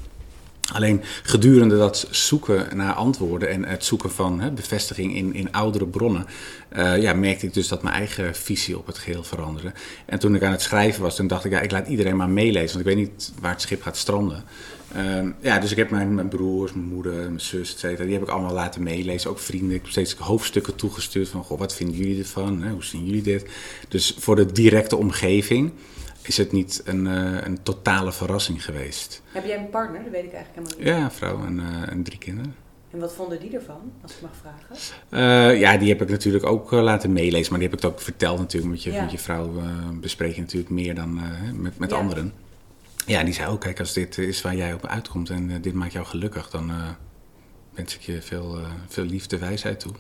Alleen 0.74 1.02
gedurende 1.24 1.78
dat 1.78 2.08
zoeken 2.10 2.78
naar 2.78 2.94
antwoorden 2.94 3.50
en 3.50 3.66
het 3.66 3.86
zoeken 3.86 4.12
van 4.12 4.40
hè, 4.40 4.52
bevestiging 4.52 5.16
in, 5.16 5.34
in 5.34 5.52
oudere 5.52 5.88
bronnen, 5.88 6.26
uh, 6.78 7.02
ja, 7.02 7.14
merkte 7.14 7.46
ik 7.46 7.54
dus 7.54 7.68
dat 7.68 7.84
mijn 7.84 7.96
eigen 7.96 8.36
visie 8.36 8.78
op 8.78 8.88
het 8.88 8.98
geheel 8.98 9.24
veranderde. 9.24 9.72
En 10.06 10.20
toen 10.20 10.36
ik 10.36 10.44
aan 10.44 10.52
het 10.52 10.62
schrijven 10.62 11.02
was, 11.02 11.16
toen 11.16 11.28
dacht 11.28 11.46
ik, 11.46 11.52
ja, 11.52 11.60
ik 11.60 11.72
laat 11.72 11.88
iedereen 11.88 12.16
maar 12.16 12.30
meelezen, 12.30 12.78
want 12.78 12.90
ik 12.90 12.96
weet 12.96 13.08
niet 13.08 13.32
waar 13.40 13.52
het 13.52 13.62
schip 13.62 13.82
gaat 13.82 13.98
stranden. 13.98 14.44
Uh, 14.96 15.30
ja, 15.40 15.60
dus 15.60 15.72
ik 15.72 15.78
heb 15.78 15.90
mijn, 15.90 16.28
broers, 16.28 16.74
mijn 16.74 16.88
moeder, 16.88 17.14
mijn 17.14 17.42
zus, 17.42 17.84
et 17.84 17.98
die 17.98 18.14
heb 18.14 18.22
ik 18.22 18.28
allemaal 18.28 18.54
laten 18.54 18.84
meelezen. 18.84 19.30
Ook 19.30 19.40
vrienden. 19.40 19.76
Ik 19.76 19.82
heb 19.82 19.92
steeds 19.92 20.14
hoofdstukken 20.14 20.76
toegestuurd 20.76 21.30
van, 21.30 21.44
goh, 21.44 21.60
wat 21.60 21.76
vinden 21.76 21.98
jullie 21.98 22.20
ervan? 22.20 22.68
Hoe 22.68 22.84
zien 22.84 23.06
jullie 23.06 23.22
dit? 23.22 23.46
Dus 23.88 24.16
voor 24.20 24.36
de 24.36 24.52
directe 24.52 24.96
omgeving 24.96 25.72
is 26.22 26.38
het 26.38 26.52
niet 26.52 26.82
een, 26.86 27.06
uh, 27.06 27.42
een 27.44 27.64
totale 27.64 28.12
verrassing 28.12 28.66
geweest. 28.66 29.22
Heb 29.32 29.46
jij 29.46 29.58
een 29.58 29.70
partner? 29.70 30.04
Dat 30.04 30.12
weet 30.12 30.24
ik 30.24 30.34
eigenlijk 30.34 30.68
helemaal 30.68 30.78
niet. 30.78 30.98
Ja, 30.98 31.04
een 31.04 31.12
vrouw 31.12 31.46
en, 31.46 31.60
uh, 31.60 31.92
en 31.92 32.04
drie 32.04 32.18
kinderen. 32.18 32.56
En 32.92 33.00
wat 33.00 33.14
vonden 33.14 33.40
die 33.40 33.56
ervan, 33.56 33.92
als 34.02 34.12
ik 34.12 34.22
mag 34.22 34.32
vragen? 34.42 34.76
Uh, 35.54 35.60
ja, 35.60 35.78
die 35.78 35.90
heb 35.90 36.02
ik 36.02 36.10
natuurlijk 36.10 36.46
ook 36.46 36.72
laten 36.72 37.14
meelezen, 37.14 37.52
maar 37.52 37.60
die 37.60 37.70
heb 37.70 37.80
ik 37.80 37.86
ook 37.86 38.00
verteld 38.00 38.40
natuurlijk. 38.40 38.72
Met 38.72 38.84
je, 38.84 38.92
ja. 38.92 39.02
met 39.02 39.12
je 39.12 39.18
vrouw 39.18 39.52
bespreek 39.94 40.36
je 40.36 40.42
natuurlijk 40.42 40.72
meer 40.72 40.96
dan 40.96 41.20
met, 41.54 41.78
met 41.78 41.90
ja. 41.90 41.98
anderen. 41.98 42.34
Ja, 43.06 43.24
die 43.24 43.34
zei 43.34 43.50
ook, 43.50 43.62
kijk, 43.62 43.80
als 43.80 43.94
dit 43.94 44.18
is 44.18 44.42
waar 44.42 44.56
jij 44.56 44.74
op 44.74 44.88
uitkomt 44.88 45.30
en 45.30 45.62
dit 45.62 45.74
maakt 45.74 45.94
jou 45.94 46.06
gelukkig, 46.06 46.50
dan 46.50 46.72
wens 47.74 47.96
ik 47.96 48.02
je 48.02 48.22
veel, 48.22 48.58
veel 48.88 49.04
liefde, 49.04 49.38
wijsheid 49.38 49.80
toe. 49.80 49.94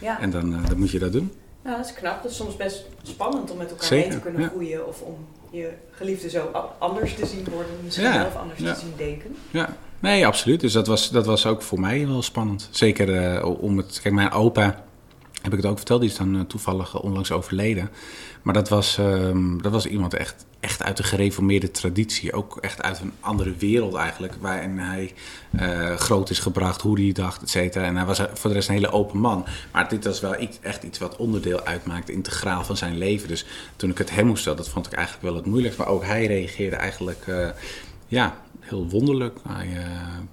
Ja. 0.00 0.20
En 0.20 0.30
dan, 0.30 0.50
dan 0.50 0.78
moet 0.78 0.90
je 0.90 0.98
dat 0.98 1.12
doen. 1.12 1.32
Nou, 1.62 1.76
dat 1.76 1.86
is 1.86 1.94
knap. 1.94 2.22
Dat 2.22 2.30
is 2.30 2.36
soms 2.36 2.56
best 2.56 2.84
spannend 3.02 3.50
om 3.50 3.56
met 3.56 3.70
elkaar 3.70 3.90
mee 3.90 4.08
te 4.08 4.20
kunnen 4.20 4.48
groeien 4.48 4.86
of 4.86 5.00
om 5.00 5.16
je 5.50 5.72
geliefde 5.90 6.30
zo 6.30 6.50
anders 6.78 7.14
te 7.14 7.26
zien 7.26 7.46
worden, 7.50 7.72
misschien 7.84 8.06
ja. 8.06 8.12
zelf 8.12 8.36
anders 8.36 8.58
te 8.58 8.74
zien 8.80 8.92
denken. 8.96 9.36
Ja, 9.50 9.76
nee, 9.98 10.26
absoluut. 10.26 10.60
Dus 10.60 10.72
dat 10.72 10.86
was, 10.86 11.10
dat 11.10 11.26
was 11.26 11.46
ook 11.46 11.62
voor 11.62 11.80
mij 11.80 12.06
wel 12.06 12.22
spannend. 12.22 12.68
Zeker 12.70 13.38
uh, 13.38 13.62
om 13.62 13.76
het. 13.76 14.00
Kijk, 14.02 14.14
mijn 14.14 14.30
opa, 14.30 14.84
heb 15.42 15.52
ik 15.52 15.58
het 15.58 15.66
ook 15.66 15.76
verteld, 15.76 16.00
die 16.00 16.10
is 16.10 16.16
dan 16.16 16.36
uh, 16.36 16.40
toevallig 16.40 17.00
onlangs 17.00 17.32
overleden. 17.32 17.90
Maar 18.42 18.54
dat 18.54 18.68
was, 18.68 18.98
um, 18.98 19.62
dat 19.62 19.72
was 19.72 19.86
iemand 19.86 20.14
echt, 20.14 20.46
echt 20.60 20.82
uit 20.82 20.96
de 20.96 21.02
gereformeerde 21.02 21.70
traditie. 21.70 22.32
Ook 22.32 22.56
echt 22.56 22.82
uit 22.82 23.00
een 23.00 23.12
andere 23.20 23.54
wereld 23.54 23.94
eigenlijk. 23.94 24.34
Waarin 24.40 24.78
hij 24.78 25.12
uh, 25.60 25.94
groot 25.94 26.30
is 26.30 26.38
gebracht, 26.38 26.80
hoe 26.80 27.00
hij 27.00 27.12
dacht, 27.12 27.42
et 27.42 27.50
cetera. 27.50 27.84
En 27.84 27.96
hij 27.96 28.04
was 28.04 28.18
voor 28.32 28.50
de 28.50 28.56
rest 28.56 28.68
een 28.68 28.74
hele 28.74 28.90
open 28.90 29.18
man. 29.18 29.46
Maar 29.72 29.88
dit 29.88 30.04
was 30.04 30.20
wel 30.20 30.40
iets, 30.40 30.58
echt 30.60 30.82
iets 30.82 30.98
wat 30.98 31.16
onderdeel 31.16 31.60
uitmaakte, 31.60 32.12
integraal 32.12 32.64
van 32.64 32.76
zijn 32.76 32.98
leven. 32.98 33.28
Dus 33.28 33.46
toen 33.76 33.90
ik 33.90 33.98
het 33.98 34.10
hem 34.10 34.26
moest 34.26 34.40
stellen, 34.40 34.58
dat 34.58 34.68
vond 34.68 34.86
ik 34.86 34.92
eigenlijk 34.92 35.26
wel 35.26 35.36
het 35.36 35.46
moeilijkste. 35.46 35.82
Maar 35.82 35.92
ook 35.92 36.04
hij 36.04 36.26
reageerde 36.26 36.76
eigenlijk, 36.76 37.24
ja, 38.06 38.36
heel 38.60 38.88
wonderlijk. 38.88 39.38
Hij 39.48 39.68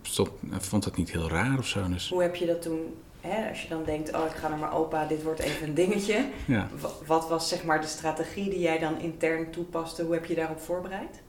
stond, 0.02 0.30
vond 0.60 0.86
het 0.86 0.98
niet 0.98 1.12
heel 1.12 1.30
raar 1.30 1.58
of 1.58 1.68
zo. 1.68 1.88
Dus. 1.90 2.10
Hoe 2.10 2.22
heb 2.22 2.36
je 2.36 2.46
dat 2.46 2.62
toen 2.62 2.80
Hè, 3.28 3.50
als 3.50 3.62
je 3.62 3.70
dan 3.70 3.84
denkt, 3.84 4.16
oh 4.16 4.26
ik 4.26 4.32
ga 4.32 4.48
naar 4.48 4.58
mijn 4.58 4.72
opa, 4.72 5.06
dit 5.06 5.24
wordt 5.24 5.40
even 5.40 5.68
een 5.68 5.74
dingetje. 5.74 6.26
Ja. 6.48 6.68
Wat 7.06 7.30
was 7.30 7.50
zeg 7.50 7.64
maar 7.64 7.82
de 7.82 7.88
strategie 7.88 8.50
die 8.50 8.60
jij 8.60 8.80
dan 8.80 9.00
intern 9.00 9.52
toepaste? 9.52 10.04
Hoe 10.04 10.14
heb 10.14 10.26
je 10.26 10.36
daarop 10.36 10.60
voorbereid? 10.60 11.22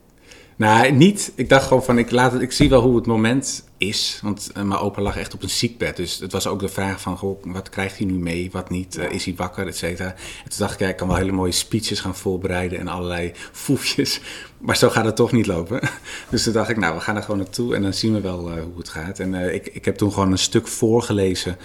Nou, 0.59 0.93
niet. 0.93 1.33
Ik 1.35 1.49
dacht 1.49 1.67
gewoon 1.67 1.85
van, 1.85 1.99
ik, 1.99 2.11
laat 2.11 2.33
het, 2.33 2.43
ik 2.43 2.53
zie 2.53 2.69
wel 2.69 2.83
hoe 2.83 2.97
het 2.97 3.07
moment 3.07 3.65
is. 3.77 4.21
Want 4.23 4.51
uh, 4.57 4.63
mijn 4.63 4.81
opa 4.81 5.03
lag 5.03 5.17
echt 5.17 5.35
op 5.35 5.43
een 5.43 5.51
ziekbed. 5.51 5.97
Dus 5.97 6.19
het 6.19 6.33
was 6.33 6.47
ook 6.47 6.61
de 6.61 6.69
vraag 6.69 7.01
van, 7.01 7.17
goh, 7.17 7.45
wat 7.45 7.69
krijgt 7.69 7.99
hij 7.99 8.07
nu 8.07 8.13
mee, 8.13 8.51
wat 8.53 8.71
niet? 8.71 8.97
Uh, 8.97 9.11
is 9.11 9.25
hij 9.25 9.35
wakker, 9.37 9.67
et 9.67 9.77
cetera. 9.77 10.09
En 10.09 10.51
toen 10.51 10.59
dacht 10.59 10.73
ik, 10.73 10.81
ja, 10.81 10.89
ik 10.89 10.97
kan 10.97 11.09
wel 11.09 11.17
hele 11.17 11.33
mooie 11.33 11.53
speeches 11.53 12.01
gaan 12.01 12.15
voorbereiden 12.15 12.79
en 12.79 12.89
allerlei 12.89 13.33
foefjes. 13.53 14.21
Maar 14.59 14.77
zo 14.77 14.91
gaat 14.91 15.05
het 15.05 15.17
toch 15.17 15.33
niet 15.33 15.47
lopen. 15.47 15.81
Dus 16.31 16.43
toen 16.43 16.53
dacht 16.53 16.69
ik, 16.69 16.77
nou, 16.77 16.95
we 16.95 17.01
gaan 17.01 17.17
er 17.17 17.23
gewoon 17.23 17.41
naartoe 17.41 17.75
en 17.75 17.83
dan 17.83 17.95
zien 17.95 18.13
we 18.13 18.21
wel 18.21 18.49
uh, 18.49 18.63
hoe 18.63 18.79
het 18.79 18.89
gaat. 18.89 19.19
En 19.19 19.35
ik, 19.35 19.67
ik 19.67 19.85
heb 19.85 19.97
toen 19.97 20.13
gewoon 20.13 20.33
een 20.33 20.39
stuk 20.39 20.67
voorgelezen 20.67 21.57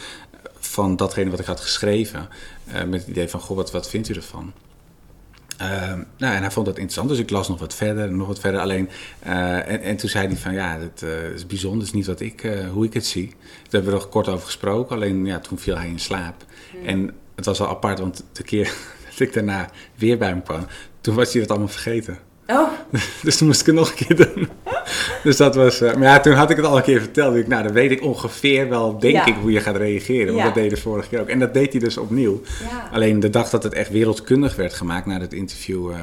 van 0.59 0.95
datgene 0.95 1.29
wat 1.29 1.39
ik 1.39 1.45
had 1.45 1.59
geschreven. 1.59 2.29
met 2.65 2.99
het 2.99 3.07
idee 3.07 3.27
van, 3.27 3.39
goh, 3.39 3.57
wat, 3.57 3.71
wat 3.71 3.89
vindt 3.89 4.09
u 4.09 4.13
ervan? 4.13 4.53
Uh, 5.61 5.67
nou, 6.17 6.35
en 6.35 6.41
hij 6.41 6.51
vond 6.51 6.65
dat 6.65 6.75
interessant, 6.75 7.09
dus 7.09 7.19
ik 7.19 7.29
las 7.29 7.47
nog 7.47 7.59
wat 7.59 7.73
verder, 7.73 8.11
nog 8.11 8.27
wat 8.27 8.39
verder. 8.39 8.61
Alleen, 8.61 8.89
uh, 9.25 9.69
en, 9.69 9.81
en, 9.81 9.97
toen 9.97 10.09
zei 10.09 10.27
hij 10.27 10.35
van, 10.35 10.53
ja, 10.53 10.77
het 10.79 11.01
uh, 11.03 11.29
is 11.29 11.45
bijzonder, 11.45 11.79
het 11.79 11.87
is 11.87 11.93
niet 11.93 12.05
wat 12.05 12.19
ik, 12.19 12.43
uh, 12.43 12.69
hoe 12.69 12.85
ik 12.85 12.93
het 12.93 13.05
zie. 13.05 13.27
Daar 13.27 13.71
hebben 13.81 13.93
we 13.93 13.99
er 13.99 14.07
kort 14.07 14.27
over 14.27 14.45
gesproken, 14.45 14.95
alleen 14.95 15.25
ja, 15.25 15.39
toen 15.39 15.57
viel 15.57 15.77
hij 15.77 15.87
in 15.87 15.99
slaap. 15.99 16.45
Hmm. 16.71 16.85
En 16.85 17.13
het 17.35 17.45
was 17.45 17.59
wel 17.59 17.69
apart, 17.69 17.99
want 17.99 18.23
de 18.31 18.43
keer 18.43 18.73
dat 19.09 19.19
ik 19.19 19.33
daarna 19.33 19.69
weer 19.95 20.17
bij 20.17 20.27
hem 20.27 20.43
kwam, 20.43 20.65
toen 21.01 21.15
was 21.15 21.31
hij 21.31 21.41
dat 21.41 21.49
allemaal 21.49 21.67
vergeten. 21.67 22.17
Oh. 22.47 22.69
dus 23.23 23.37
toen 23.37 23.47
moest 23.47 23.59
ik 23.59 23.65
het 23.65 23.75
nog 23.75 23.89
een 23.89 24.05
keer 24.05 24.15
doen. 24.15 24.47
Dus 25.23 25.37
dat 25.37 25.55
was. 25.55 25.81
Uh, 25.81 25.93
maar 25.93 26.03
ja, 26.03 26.19
toen 26.19 26.33
had 26.33 26.49
ik 26.49 26.57
het 26.57 26.65
al 26.65 26.77
een 26.77 26.83
keer 26.83 26.99
verteld. 26.99 27.35
Ik, 27.35 27.47
nou, 27.47 27.63
dan 27.63 27.73
weet 27.73 27.91
ik 27.91 28.03
ongeveer 28.03 28.69
wel, 28.69 28.99
denk 28.99 29.13
ja. 29.13 29.25
ik, 29.25 29.35
hoe 29.35 29.51
je 29.51 29.59
gaat 29.59 29.75
reageren. 29.75 30.25
Want 30.25 30.37
ja. 30.37 30.43
dat 30.43 30.53
deed 30.53 30.69
de 30.69 30.77
vorige 30.77 31.09
keer 31.09 31.19
ook. 31.19 31.27
En 31.27 31.39
dat 31.39 31.53
deed 31.53 31.71
hij 31.71 31.81
dus 31.81 31.97
opnieuw. 31.97 32.41
Alleen 32.91 33.19
de 33.19 33.29
dag 33.29 33.49
dat 33.49 33.63
het 33.63 33.73
echt 33.73 33.89
wereldkundig 33.89 34.55
werd 34.55 34.73
gemaakt 34.73 35.05
na 35.05 35.19
het 35.19 35.33
interview. 35.33 35.89
Uh, 35.89 35.97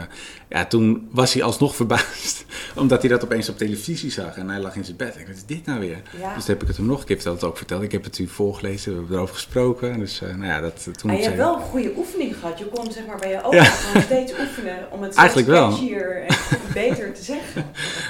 ja, 0.50 0.66
toen 0.66 1.08
was 1.10 1.32
hij 1.32 1.42
alsnog 1.42 1.76
verbaasd. 1.76 2.44
omdat 2.76 3.00
hij 3.00 3.10
dat 3.10 3.24
opeens 3.24 3.48
op 3.48 3.58
televisie 3.58 4.10
zag. 4.10 4.36
En 4.36 4.48
hij 4.48 4.60
lag 4.60 4.76
in 4.76 4.84
zijn 4.84 4.96
bed. 4.96 5.16
Ik 5.18 5.26
wat 5.26 5.36
is 5.36 5.44
dit 5.46 5.66
nou 5.66 5.80
weer? 5.80 6.02
Dus 6.12 6.20
toen 6.20 6.42
heb 6.46 6.62
ik 6.62 6.68
het 6.68 6.76
hem 6.76 6.86
nog 6.86 7.00
een 7.00 7.06
keer 7.06 7.16
verteld, 7.16 7.44
ook 7.44 7.56
verteld. 7.56 7.82
Ik 7.82 7.92
heb 7.92 8.04
het 8.04 8.18
u 8.18 8.28
voorgelezen, 8.28 8.92
we 8.92 8.98
hebben 8.98 9.16
erover 9.16 9.34
gesproken. 9.34 9.98
Dus 9.98 10.20
uh, 10.22 10.28
nou 10.28 10.44
ja, 10.44 10.60
dat, 10.60 10.88
toen 10.96 11.10
ah, 11.10 11.16
je 11.16 11.22
hebt 11.22 11.36
wel 11.36 11.54
een 11.54 11.62
goede 11.62 11.92
oefening 11.96 12.36
gehad. 12.36 12.58
Je 12.58 12.66
kon 12.66 12.92
zeg 12.92 13.06
maar 13.06 13.18
bij 13.18 13.30
je 13.30 13.42
ogen 13.44 13.94
nog 13.94 14.02
steeds 14.02 14.32
oefenen 14.40 14.78
om 14.90 15.02
het 15.02 15.14
Eigenlijk 15.24 15.48
wel. 15.48 15.78
en 15.78 16.26
beter 16.74 17.12
te 17.14 17.22
zeggen. 17.22 17.64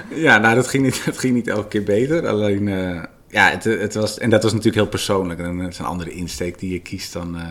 Ja, 0.09 0.39
nou 0.39 0.55
dat 0.55 0.69
ging 0.69 0.85
niet, 0.85 1.05
dat 1.05 1.19
ging 1.19 1.35
niet 1.35 1.49
elke 1.49 1.69
keer 1.69 1.85
beter. 1.85 2.29
Alleen, 2.29 2.67
uh, 2.67 3.03
ja, 3.29 3.51
het, 3.51 3.65
het, 3.65 3.95
was, 3.95 4.19
en 4.19 4.31
dat 4.31 4.43
was 4.43 4.53
natuurlijk 4.53 4.83
heel 4.83 4.91
persoonlijk. 4.91 5.41
En 5.41 5.59
het 5.59 5.73
is 5.73 5.79
een 5.79 5.85
andere 5.85 6.11
insteek 6.11 6.59
die 6.59 6.73
je 6.73 6.81
kiest 6.81 7.13
dan 7.13 7.37
uh, 7.37 7.43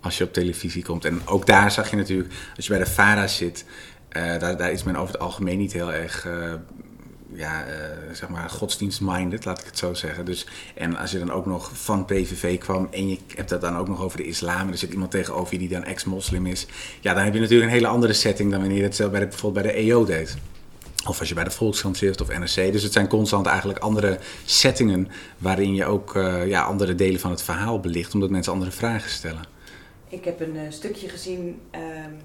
als 0.00 0.18
je 0.18 0.24
op 0.24 0.32
televisie 0.32 0.84
komt. 0.84 1.04
En 1.04 1.20
ook 1.24 1.46
daar 1.46 1.70
zag 1.70 1.90
je 1.90 1.96
natuurlijk, 1.96 2.34
als 2.56 2.66
je 2.66 2.72
bij 2.72 2.84
de 2.84 2.90
VARA 2.90 3.26
zit, 3.26 3.64
daar, 4.12 4.56
daar, 4.56 4.72
is 4.72 4.82
men 4.82 4.96
over 4.96 5.12
het 5.12 5.22
algemeen 5.22 5.58
niet 5.58 5.72
heel 5.72 5.92
erg 5.92 6.26
ja, 7.34 7.66
uh, 7.66 7.74
zeg 8.12 8.28
maar 8.28 8.50
godsdienstminded, 8.50 9.44
laat 9.44 9.60
ik 9.60 9.66
het 9.66 9.78
zo 9.78 9.94
zeggen. 9.94 10.24
Dus, 10.24 10.46
en 10.74 10.96
als 10.96 11.10
je 11.10 11.18
dan 11.18 11.32
ook 11.32 11.46
nog 11.46 11.70
van 11.74 12.04
PVV 12.04 12.58
kwam 12.58 12.88
en 12.90 13.08
je 13.08 13.18
hebt 13.34 13.50
het 13.50 13.60
dan 13.60 13.76
ook 13.76 13.88
nog 13.88 14.02
over 14.02 14.16
de 14.16 14.26
islam... 14.26 14.60
en 14.60 14.68
er 14.72 14.78
zit 14.78 14.92
iemand 14.92 15.10
tegenover 15.10 15.52
je 15.52 15.58
die 15.58 15.68
dan 15.68 15.84
ex-moslim 15.84 16.46
is... 16.46 16.66
ja, 17.00 17.14
dan 17.14 17.24
heb 17.24 17.34
je 17.34 17.40
natuurlijk 17.40 17.70
een 17.70 17.76
hele 17.76 17.86
andere 17.86 18.12
setting 18.12 18.50
dan 18.50 18.60
wanneer 18.60 18.78
je 18.78 18.82
het 18.82 19.10
bij 19.10 19.20
de, 19.20 19.26
bijvoorbeeld 19.26 19.64
bij 19.64 19.74
de 19.74 19.78
EO 19.78 20.04
deed. 20.04 20.36
Of 21.06 21.18
als 21.18 21.28
je 21.28 21.34
bij 21.34 21.44
de 21.44 21.50
Volkskrant 21.50 21.96
zit 21.96 22.20
of 22.20 22.28
NRC. 22.28 22.72
Dus 22.72 22.82
het 22.82 22.92
zijn 22.92 23.08
constant 23.08 23.46
eigenlijk 23.46 23.78
andere 23.78 24.18
settingen... 24.44 25.08
waarin 25.38 25.74
je 25.74 25.84
ook 25.84 26.12
ja, 26.46 26.62
andere 26.62 26.94
delen 26.94 27.20
van 27.20 27.30
het 27.30 27.42
verhaal 27.42 27.80
belicht... 27.80 28.14
omdat 28.14 28.30
mensen 28.30 28.52
andere 28.52 28.70
vragen 28.70 29.10
stellen. 29.10 29.42
Ik 30.08 30.24
heb 30.24 30.40
een 30.40 30.72
stukje 30.72 31.08
gezien 31.08 31.60
um, 31.74 32.20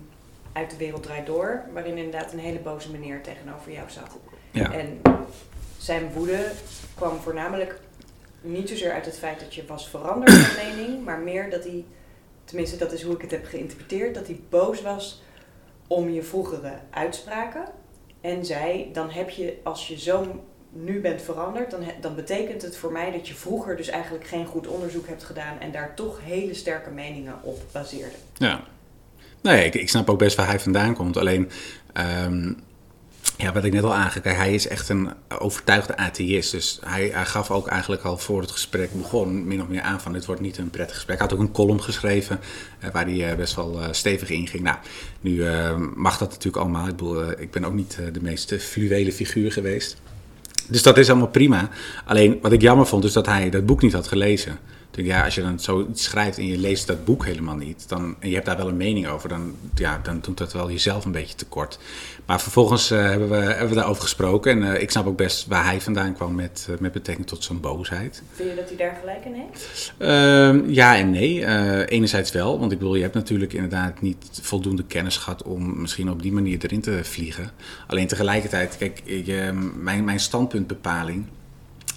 uit 0.57 0.69
De 0.69 0.77
Wereld 0.77 1.03
Draait 1.03 1.25
Door... 1.25 1.63
waarin 1.73 1.97
inderdaad 1.97 2.33
een 2.33 2.39
hele 2.39 2.59
boze 2.59 2.91
meneer 2.91 3.21
tegenover 3.21 3.71
jou 3.71 3.89
zat... 3.89 4.17
Ja. 4.51 4.71
En 4.71 5.01
zijn 5.77 6.11
woede 6.13 6.51
kwam 6.95 7.17
voornamelijk 7.19 7.79
niet 8.41 8.69
zozeer 8.69 8.91
uit 8.91 9.05
het 9.05 9.17
feit 9.17 9.39
dat 9.39 9.55
je 9.55 9.65
was 9.65 9.89
veranderd 9.89 10.31
van 10.31 10.65
mening, 10.65 11.05
maar 11.05 11.19
meer 11.19 11.49
dat 11.49 11.63
hij, 11.63 11.85
tenminste 12.43 12.77
dat 12.77 12.91
is 12.91 13.01
hoe 13.01 13.15
ik 13.15 13.21
het 13.21 13.31
heb 13.31 13.45
geïnterpreteerd, 13.45 14.15
dat 14.15 14.27
hij 14.27 14.39
boos 14.49 14.81
was 14.81 15.23
om 15.87 16.09
je 16.09 16.23
vroegere 16.23 16.73
uitspraken. 16.89 17.65
En 18.21 18.45
zei, 18.45 18.89
dan 18.93 19.09
heb 19.09 19.29
je, 19.29 19.57
als 19.63 19.87
je 19.87 19.99
zo 19.99 20.43
nu 20.69 21.01
bent 21.01 21.21
veranderd, 21.21 21.71
dan, 21.71 21.83
dan 22.01 22.15
betekent 22.15 22.61
het 22.61 22.77
voor 22.77 22.91
mij 22.91 23.11
dat 23.11 23.27
je 23.27 23.33
vroeger 23.33 23.75
dus 23.75 23.87
eigenlijk 23.87 24.27
geen 24.27 24.45
goed 24.45 24.67
onderzoek 24.67 25.07
hebt 25.07 25.23
gedaan 25.23 25.59
en 25.59 25.71
daar 25.71 25.95
toch 25.95 26.19
hele 26.23 26.53
sterke 26.53 26.89
meningen 26.89 27.39
op 27.43 27.61
baseerde. 27.71 28.15
Ja. 28.33 28.63
Nee, 29.41 29.65
ik, 29.65 29.75
ik 29.75 29.89
snap 29.89 30.09
ook 30.09 30.19
best 30.19 30.35
waar 30.35 30.47
hij 30.47 30.59
vandaan 30.59 30.93
komt. 30.93 31.17
Alleen, 31.17 31.49
um, 32.25 32.57
ja, 33.37 33.53
wat 33.53 33.63
ik 33.63 33.73
net 33.73 33.83
al 33.83 33.93
aangaf, 33.93 34.23
hij 34.23 34.53
is 34.53 34.67
echt 34.67 34.89
een 34.89 35.09
overtuigde 35.39 35.97
atheïst. 35.97 36.51
Dus 36.51 36.79
hij, 36.85 37.09
hij, 37.13 37.25
gaf 37.25 37.51
ook 37.51 37.67
eigenlijk 37.67 38.03
al 38.03 38.17
voor 38.17 38.41
het 38.41 38.51
gesprek 38.51 38.89
begon 38.93 39.47
min 39.47 39.61
of 39.61 39.67
meer 39.67 39.81
aan 39.81 40.01
van 40.01 40.13
dit 40.13 40.25
wordt 40.25 40.41
niet 40.41 40.57
een 40.57 40.69
prettig 40.69 40.95
gesprek. 40.95 41.17
Hij 41.17 41.27
had 41.27 41.37
ook 41.37 41.45
een 41.45 41.53
column 41.53 41.83
geschreven 41.83 42.39
uh, 42.83 42.89
waar 42.91 43.05
hij 43.05 43.31
uh, 43.31 43.37
best 43.37 43.55
wel 43.55 43.79
uh, 43.81 43.87
stevig 43.91 44.29
in 44.29 44.47
ging. 44.47 44.63
Nou, 44.63 44.77
nu 45.21 45.45
mag 45.95 46.17
dat 46.17 46.29
natuurlijk 46.29 46.63
allemaal. 46.63 46.87
Ik, 46.87 46.95
bedoel, 46.95 47.31
ik 47.39 47.51
ben 47.51 47.65
ook 47.65 47.73
niet 47.73 47.97
de 48.13 48.21
meest 48.21 48.55
fluwele 48.59 49.11
figuur 49.11 49.51
geweest. 49.51 49.97
Dus 50.67 50.83
dat 50.83 50.97
is 50.97 51.09
allemaal 51.09 51.27
prima. 51.27 51.69
Alleen 52.05 52.39
wat 52.41 52.51
ik 52.51 52.61
jammer 52.61 52.85
vond 52.85 53.03
is 53.03 53.13
dat 53.13 53.25
hij 53.25 53.49
dat 53.49 53.65
boek 53.65 53.81
niet 53.81 53.93
had 53.93 54.07
gelezen 54.07 54.59
ja, 54.91 55.23
als 55.23 55.35
je 55.35 55.41
dan 55.41 55.59
zoiets 55.59 56.03
schrijft 56.03 56.37
en 56.37 56.47
je 56.47 56.57
leest 56.57 56.87
dat 56.87 57.05
boek 57.05 57.25
helemaal 57.25 57.55
niet, 57.55 57.89
dan, 57.89 58.15
en 58.19 58.27
je 58.27 58.33
hebt 58.33 58.45
daar 58.45 58.57
wel 58.57 58.67
een 58.67 58.77
mening 58.77 59.07
over, 59.07 59.29
dan, 59.29 59.55
ja, 59.75 59.99
dan 60.03 60.19
doet 60.21 60.37
dat 60.37 60.53
wel 60.53 60.71
jezelf 60.71 61.05
een 61.05 61.11
beetje 61.11 61.35
tekort. 61.35 61.79
Maar 62.25 62.41
vervolgens 62.41 62.91
uh, 62.91 63.01
hebben, 63.01 63.29
we, 63.29 63.35
hebben 63.35 63.69
we 63.69 63.75
daarover 63.75 64.01
gesproken 64.01 64.51
en 64.51 64.73
uh, 64.73 64.81
ik 64.81 64.91
snap 64.91 65.07
ook 65.07 65.17
best 65.17 65.47
waar 65.47 65.65
hij 65.65 65.81
vandaan 65.81 66.13
kwam 66.13 66.35
met, 66.35 66.67
uh, 66.69 66.77
met 66.77 66.91
betrekking 66.91 67.27
tot 67.27 67.43
zijn 67.43 67.59
boosheid. 67.59 68.23
Vind 68.31 68.49
je 68.49 68.55
dat 68.55 68.67
hij 68.67 68.77
daar 68.77 68.97
gelijk 68.99 69.25
in 69.25 69.33
heeft? 69.33 69.93
Ehm, 69.97 70.69
ja 70.69 70.97
en 70.97 71.11
nee. 71.11 71.45
enerzijds 71.87 72.31
wel, 72.31 72.59
want 72.59 72.71
ik 72.71 72.77
bedoel, 72.77 72.95
je 72.95 73.01
hebt 73.01 73.13
natuurlijk 73.13 73.53
inderdaad 73.53 74.01
niet 74.01 74.39
voldoende 74.41 74.83
kennis 74.83 75.17
gehad 75.17 75.43
om 75.43 75.81
misschien 75.81 76.11
op 76.11 76.21
die 76.21 76.31
manier 76.31 76.57
erin 76.63 76.81
te 76.81 76.99
vliegen. 77.03 77.51
Alleen 77.87 78.07
tegelijkertijd, 78.07 78.77
kijk, 78.77 79.01
je, 79.05 79.51
mijn, 79.75 80.03
mijn 80.03 80.19
standpuntbepaling 80.19 81.25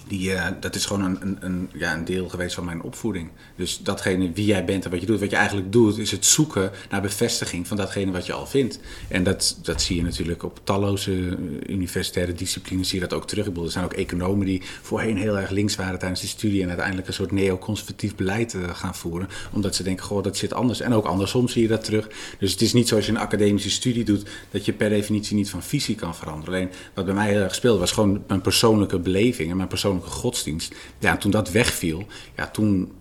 die, 0.07 0.31
uh, 0.31 0.47
dat 0.59 0.75
is 0.75 0.85
gewoon 0.85 1.03
een, 1.03 1.17
een, 1.21 1.37
een, 1.39 1.69
ja, 1.73 1.93
een 1.93 2.05
deel 2.05 2.29
geweest 2.29 2.55
van 2.55 2.65
mijn 2.65 2.81
opvoeding. 2.81 3.29
Dus 3.61 3.79
datgene 3.83 4.31
wie 4.33 4.45
jij 4.45 4.65
bent 4.65 4.85
en 4.85 4.91
wat 4.91 4.99
je 4.99 5.05
doet, 5.05 5.19
wat 5.19 5.29
je 5.29 5.35
eigenlijk 5.35 5.71
doet, 5.71 5.97
is 5.97 6.11
het 6.11 6.25
zoeken 6.25 6.71
naar 6.89 7.01
bevestiging 7.01 7.67
van 7.67 7.77
datgene 7.77 8.11
wat 8.11 8.25
je 8.25 8.33
al 8.33 8.45
vindt. 8.45 8.79
En 9.07 9.23
dat, 9.23 9.59
dat 9.63 9.81
zie 9.81 9.95
je 9.95 10.01
natuurlijk 10.01 10.43
op 10.43 10.59
talloze 10.63 11.11
eh, 11.11 11.73
universitaire 11.73 12.33
disciplines, 12.33 12.89
zie 12.89 12.99
je 12.99 13.07
dat 13.07 13.17
ook 13.17 13.27
terug. 13.27 13.45
Ik 13.45 13.51
bedoel, 13.51 13.65
er 13.65 13.71
zijn 13.71 13.85
ook 13.85 13.93
economen 13.93 14.45
die 14.45 14.61
voorheen 14.81 15.17
heel 15.17 15.37
erg 15.37 15.49
links 15.49 15.75
waren 15.75 15.99
tijdens 15.99 16.19
die 16.19 16.29
studie 16.29 16.61
en 16.61 16.67
uiteindelijk 16.67 17.07
een 17.07 17.13
soort 17.13 17.31
neoconservatief 17.31 18.15
beleid 18.15 18.53
uh, 18.53 18.69
gaan 18.73 18.95
voeren. 18.95 19.27
Omdat 19.51 19.75
ze 19.75 19.83
denken, 19.83 20.05
goh, 20.05 20.23
dat 20.23 20.37
zit 20.37 20.53
anders. 20.53 20.79
En 20.79 20.93
ook 20.93 21.05
andersom 21.05 21.47
zie 21.47 21.61
je 21.61 21.67
dat 21.67 21.83
terug. 21.83 22.09
Dus 22.39 22.51
het 22.51 22.61
is 22.61 22.73
niet 22.73 22.87
zoals 22.87 23.05
je 23.05 23.11
een 23.11 23.17
academische 23.17 23.69
studie 23.69 24.03
doet, 24.03 24.29
dat 24.51 24.65
je 24.65 24.73
per 24.73 24.89
definitie 24.89 25.35
niet 25.35 25.49
van 25.49 25.63
visie 25.63 25.95
kan 25.95 26.15
veranderen. 26.15 26.53
Alleen 26.53 26.69
wat 26.93 27.05
bij 27.05 27.13
mij 27.13 27.29
heel 27.29 27.41
erg 27.41 27.55
speelde, 27.55 27.79
was 27.79 27.91
gewoon 27.91 28.23
mijn 28.27 28.41
persoonlijke 28.41 28.99
beleving 28.99 29.49
en 29.49 29.57
mijn 29.57 29.69
persoonlijke 29.69 30.09
godsdienst. 30.09 30.75
Ja, 30.99 31.17
toen 31.17 31.31
dat 31.31 31.51
wegviel, 31.51 32.05
ja, 32.35 32.47
toen 32.47 32.91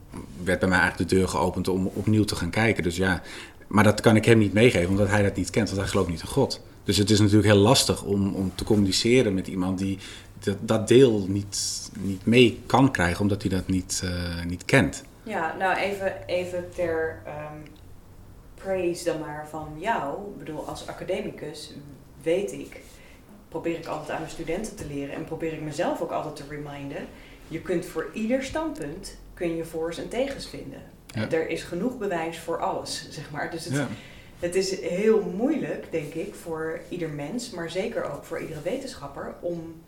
werd 0.44 0.59
bij 0.59 0.68
mij 0.68 0.79
eigenlijk 0.79 1.11
de 1.11 1.16
deur 1.16 1.29
geopend 1.29 1.68
om 1.68 1.87
opnieuw 1.87 2.25
te 2.25 2.37
gaan 2.37 2.51
kijken. 2.51 2.83
Dus 2.83 2.96
ja, 2.96 3.23
maar 3.66 3.85
dat 3.85 4.01
kan 4.01 4.16
ik 4.16 4.25
hem 4.25 4.38
niet 4.38 4.53
meegeven, 4.53 4.90
omdat 4.90 5.09
hij 5.09 5.23
dat 5.23 5.37
niet 5.37 5.51
kent, 5.51 5.68
want 5.68 5.81
hij 5.81 5.90
gelooft 5.90 6.09
niet 6.09 6.20
in 6.20 6.27
God. 6.27 6.61
Dus 6.85 6.96
het 6.96 7.11
is 7.11 7.18
natuurlijk 7.18 7.53
heel 7.53 7.62
lastig 7.62 8.03
om, 8.03 8.35
om 8.35 8.53
te 8.55 8.64
communiceren 8.64 9.35
met 9.35 9.46
iemand 9.46 9.79
die 9.79 9.99
dat, 10.38 10.57
dat 10.61 10.88
deel 10.88 11.27
niet, 11.29 11.90
niet 12.01 12.27
mee 12.27 12.61
kan 12.66 12.90
krijgen, 12.90 13.20
omdat 13.20 13.42
hij 13.42 13.51
dat 13.51 13.68
niet, 13.68 14.03
uh, 14.05 14.44
niet 14.44 14.64
kent. 14.64 15.05
Ja, 15.23 15.55
nou 15.59 15.77
even, 15.77 16.27
even 16.27 16.64
ter 16.75 17.23
um, 17.27 17.62
praise 18.55 19.05
dan 19.05 19.20
maar 19.20 19.46
van 19.51 19.68
jou. 19.79 20.14
Ik 20.33 20.38
bedoel, 20.38 20.68
als 20.68 20.87
academicus 20.87 21.73
weet 22.23 22.53
ik 22.53 22.81
probeer 23.51 23.79
ik 23.79 23.87
altijd 23.87 24.11
aan 24.11 24.20
mijn 24.20 24.31
studenten 24.31 24.77
te 24.77 24.87
leren 24.87 25.14
en 25.14 25.25
probeer 25.25 25.53
ik 25.53 25.61
mezelf 25.61 26.01
ook 26.01 26.11
altijd 26.11 26.37
te 26.37 26.42
reminden. 26.49 27.07
Je 27.49 27.61
kunt 27.61 27.87
voor 27.87 28.11
ieder 28.12 28.42
standpunt 28.42 29.16
kun 29.40 29.57
je 29.57 29.64
voor's 29.64 29.98
en 29.98 30.09
tegens 30.09 30.46
vinden. 30.46 30.83
Er 31.31 31.48
is 31.48 31.62
genoeg 31.62 31.98
bewijs 31.98 32.38
voor 32.38 32.59
alles, 32.59 33.07
zeg 33.11 33.31
maar. 33.31 33.50
Dus 33.50 33.64
het, 33.64 33.87
het 34.38 34.55
is 34.55 34.81
heel 34.81 35.22
moeilijk, 35.22 35.87
denk 35.90 36.14
ik, 36.14 36.35
voor 36.35 36.81
ieder 36.88 37.09
mens, 37.09 37.50
maar 37.50 37.70
zeker 37.70 38.05
ook 38.05 38.24
voor 38.24 38.40
iedere 38.40 38.62
wetenschapper, 38.62 39.35
om 39.40 39.83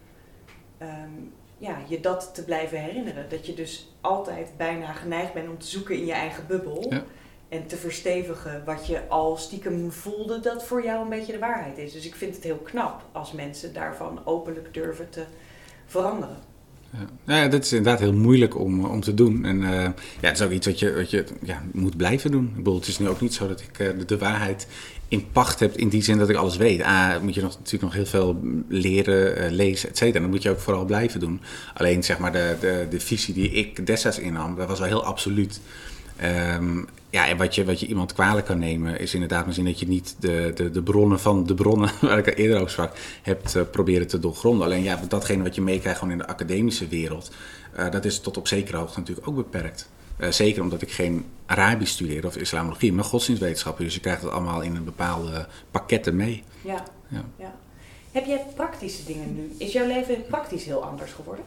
ehm, 0.79 1.11
ja, 1.59 1.79
je 1.89 2.01
dat 2.01 2.35
te 2.35 2.45
blijven 2.45 2.81
herinneren. 2.81 3.29
Dat 3.29 3.47
je 3.47 3.55
dus 3.55 3.95
altijd 4.01 4.49
bijna 4.57 4.93
geneigd 4.93 5.33
bent 5.33 5.49
om 5.49 5.59
te 5.59 5.67
zoeken 5.67 5.95
in 5.97 6.07
je 6.07 6.13
eigen 6.13 6.47
bubbel. 6.47 6.87
Ja 6.91 7.05
en 7.53 7.67
te 7.67 7.77
verstevigen 7.77 8.65
wat 8.65 8.87
je 8.87 9.09
al 9.09 9.37
stiekem 9.37 9.91
voelde 9.91 10.41
dat 10.41 10.65
voor 10.65 10.85
jou 10.85 11.03
een 11.03 11.09
beetje 11.09 11.33
de 11.33 11.39
waarheid 11.39 11.79
is. 11.79 11.93
Dus 11.93 12.07
ik 12.07 12.15
vind 12.15 12.35
het 12.35 12.45
heel 12.45 12.57
knap 12.57 13.03
als 13.13 13.33
mensen 13.33 13.73
daarvan 13.73 14.21
openlijk 14.25 14.75
durven 14.75 15.11
te 15.11 15.25
veranderen. 15.87 16.37
Ja, 16.93 17.37
ja 17.37 17.49
dat 17.49 17.65
is 17.65 17.73
inderdaad 17.73 18.01
heel 18.01 18.13
moeilijk 18.13 18.59
om, 18.59 18.85
om 18.85 19.01
te 19.01 19.15
doen. 19.15 19.45
En 19.45 19.61
uh, 19.61 19.71
ja, 19.73 19.93
het 20.21 20.39
is 20.39 20.43
ook 20.43 20.51
iets 20.51 20.67
wat 20.67 20.79
je, 20.79 20.95
wat 20.95 21.11
je 21.11 21.25
ja, 21.43 21.63
moet 21.73 21.97
blijven 21.97 22.31
doen. 22.31 22.45
Ik 22.45 22.57
bedoel, 22.57 22.75
het 22.75 22.87
is 22.87 22.99
nu 22.99 23.09
ook 23.09 23.21
niet 23.21 23.35
zo 23.35 23.49
dat 23.49 23.61
ik 23.61 23.79
uh, 23.79 23.89
de, 24.07 24.19
waarheid 24.19 24.67
in 25.09 25.27
pacht 25.33 25.61
heb 25.61 25.77
in 25.77 25.89
die 25.89 26.03
zin 26.03 26.19
dat 26.19 26.29
ik 26.29 26.37
alles 26.37 26.57
weet. 26.57 26.83
Ah, 26.83 27.21
moet 27.23 27.35
je 27.35 27.41
nog, 27.41 27.57
natuurlijk 27.59 27.83
nog 27.83 27.93
heel 27.93 28.07
veel 28.07 28.41
leren, 28.69 29.53
lezen, 29.53 29.89
et 29.89 29.97
cetera. 29.97 30.21
Dat 30.21 30.31
moet 30.31 30.43
je 30.43 30.51
ook 30.51 30.61
vooral 30.61 30.85
blijven 30.85 31.21
doen. 31.21 31.41
Alleen 31.75 32.05
zeg 32.05 32.19
maar 32.19 32.33
de, 32.33 32.57
de, 32.61 32.87
de 32.91 33.01
visie 33.01 33.35
die 33.35 33.51
ik 33.51 33.87
destijds 33.87 34.19
innam, 34.19 34.57
dat 34.57 34.69
was 34.69 34.79
wel 34.79 34.89
heel 34.89 35.05
absoluut. 35.05 35.61
Um, 36.57 36.87
ja, 37.13 37.29
en 37.29 37.37
wat 37.37 37.55
je, 37.55 37.65
wat 37.65 37.81
je 37.81 37.87
iemand 37.87 38.13
kwalijk 38.13 38.47
kan 38.47 38.59
nemen, 38.59 38.99
is 38.99 39.15
inderdaad 39.15 39.47
misschien 39.47 39.67
dat 39.67 39.81
je 39.81 39.89
niet 39.89 40.17
de, 40.19 40.53
de, 40.55 40.71
de 40.71 40.83
bronnen 40.83 41.21
van 41.21 41.47
de 41.47 41.55
bronnen, 41.55 41.91
waar 42.01 42.19
ik 42.19 42.39
eerder 42.39 42.57
over 42.57 42.71
sprak, 42.71 42.97
hebt 43.23 43.57
uh, 43.57 43.63
proberen 43.71 44.07
te 44.07 44.19
doorgronden. 44.19 44.67
Alleen 44.67 44.83
ja, 44.83 45.01
datgene 45.09 45.43
wat 45.43 45.55
je 45.55 45.61
meekrijgt 45.61 45.99
gewoon 45.99 46.13
in 46.13 46.21
de 46.21 46.27
academische 46.27 46.89
wereld, 46.89 47.31
uh, 47.79 47.91
dat 47.91 48.05
is 48.05 48.21
tot 48.21 48.37
op 48.37 48.49
zekere 48.49 48.77
hoogte 48.77 48.99
natuurlijk 48.99 49.29
ook 49.29 49.35
beperkt. 49.35 49.91
Uh, 50.19 50.31
zeker 50.31 50.63
omdat 50.63 50.83
ik 50.83 50.91
geen 50.91 51.25
Arabisch 51.47 51.93
studeer 51.93 52.27
of 52.27 52.37
islamologie, 52.37 52.93
maar 52.93 53.05
godsdienstwetenschappen. 53.05 53.85
Dus 53.85 53.95
je 53.95 54.01
krijgt 54.01 54.23
het 54.23 54.31
allemaal 54.31 54.61
in 54.61 54.77
een 54.77 54.85
bepaalde 54.85 55.47
pakketten 55.71 56.17
mee. 56.17 56.43
Ja, 56.61 56.85
ja. 57.09 57.25
ja. 57.39 57.55
Heb 58.13 58.27
jij 58.27 58.45
praktische 58.55 59.05
dingen 59.05 59.35
nu? 59.35 59.55
Is 59.59 59.73
jouw 59.73 59.87
leven 59.87 60.25
praktisch 60.27 60.65
heel 60.65 60.85
anders 60.85 61.13
geworden? 61.13 61.45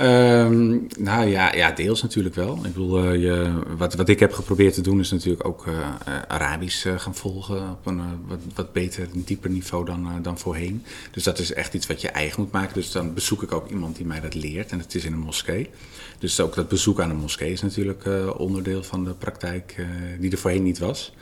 Um, 0.00 0.86
nou 0.98 1.28
ja, 1.28 1.54
ja, 1.54 1.70
deels 1.70 2.02
natuurlijk 2.02 2.34
wel. 2.34 2.56
Ik 2.56 2.62
bedoel, 2.62 3.04
uh, 3.04 3.22
je, 3.22 3.62
wat, 3.76 3.94
wat 3.94 4.08
ik 4.08 4.20
heb 4.20 4.32
geprobeerd 4.32 4.74
te 4.74 4.80
doen 4.80 5.00
is 5.00 5.10
natuurlijk 5.10 5.46
ook 5.46 5.66
uh, 5.66 5.94
Arabisch 6.28 6.86
uh, 6.86 6.98
gaan 6.98 7.14
volgen 7.14 7.70
op 7.70 7.86
een 7.86 8.00
wat, 8.26 8.38
wat 8.54 8.72
beter, 8.72 9.08
een 9.14 9.24
dieper 9.24 9.50
niveau 9.50 9.84
dan, 9.84 10.22
dan 10.22 10.38
voorheen. 10.38 10.84
Dus 11.10 11.22
dat 11.22 11.38
is 11.38 11.52
echt 11.52 11.74
iets 11.74 11.86
wat 11.86 12.00
je 12.00 12.08
eigen 12.08 12.42
moet 12.42 12.52
maken. 12.52 12.74
Dus 12.74 12.90
dan 12.90 13.14
bezoek 13.14 13.42
ik 13.42 13.52
ook 13.52 13.70
iemand 13.70 13.96
die 13.96 14.06
mij 14.06 14.20
dat 14.20 14.34
leert 14.34 14.70
en 14.70 14.78
het 14.78 14.94
is 14.94 15.04
in 15.04 15.12
een 15.12 15.18
moskee. 15.18 15.70
Dus 16.18 16.40
ook 16.40 16.54
dat 16.54 16.68
bezoek 16.68 17.00
aan 17.00 17.10
een 17.10 17.16
moskee 17.16 17.52
is 17.52 17.62
natuurlijk 17.62 18.08
onderdeel 18.36 18.82
van 18.82 19.04
de 19.04 19.14
praktijk 19.14 19.86
die 20.20 20.30
er 20.30 20.38
voorheen 20.38 20.62
niet 20.62 20.78
was. 20.78 21.14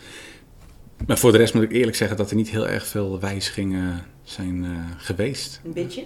Maar 1.07 1.19
voor 1.19 1.33
de 1.33 1.39
rest 1.39 1.55
moet 1.55 1.63
ik 1.63 1.73
eerlijk 1.73 1.97
zeggen 1.97 2.17
dat 2.17 2.31
er 2.31 2.37
niet 2.37 2.51
heel 2.51 2.69
erg 2.69 2.87
veel 2.87 3.21
wijzigingen 3.21 4.03
zijn 4.23 4.67
geweest. 4.99 5.61
Een 5.65 5.73
beetje? 5.73 6.05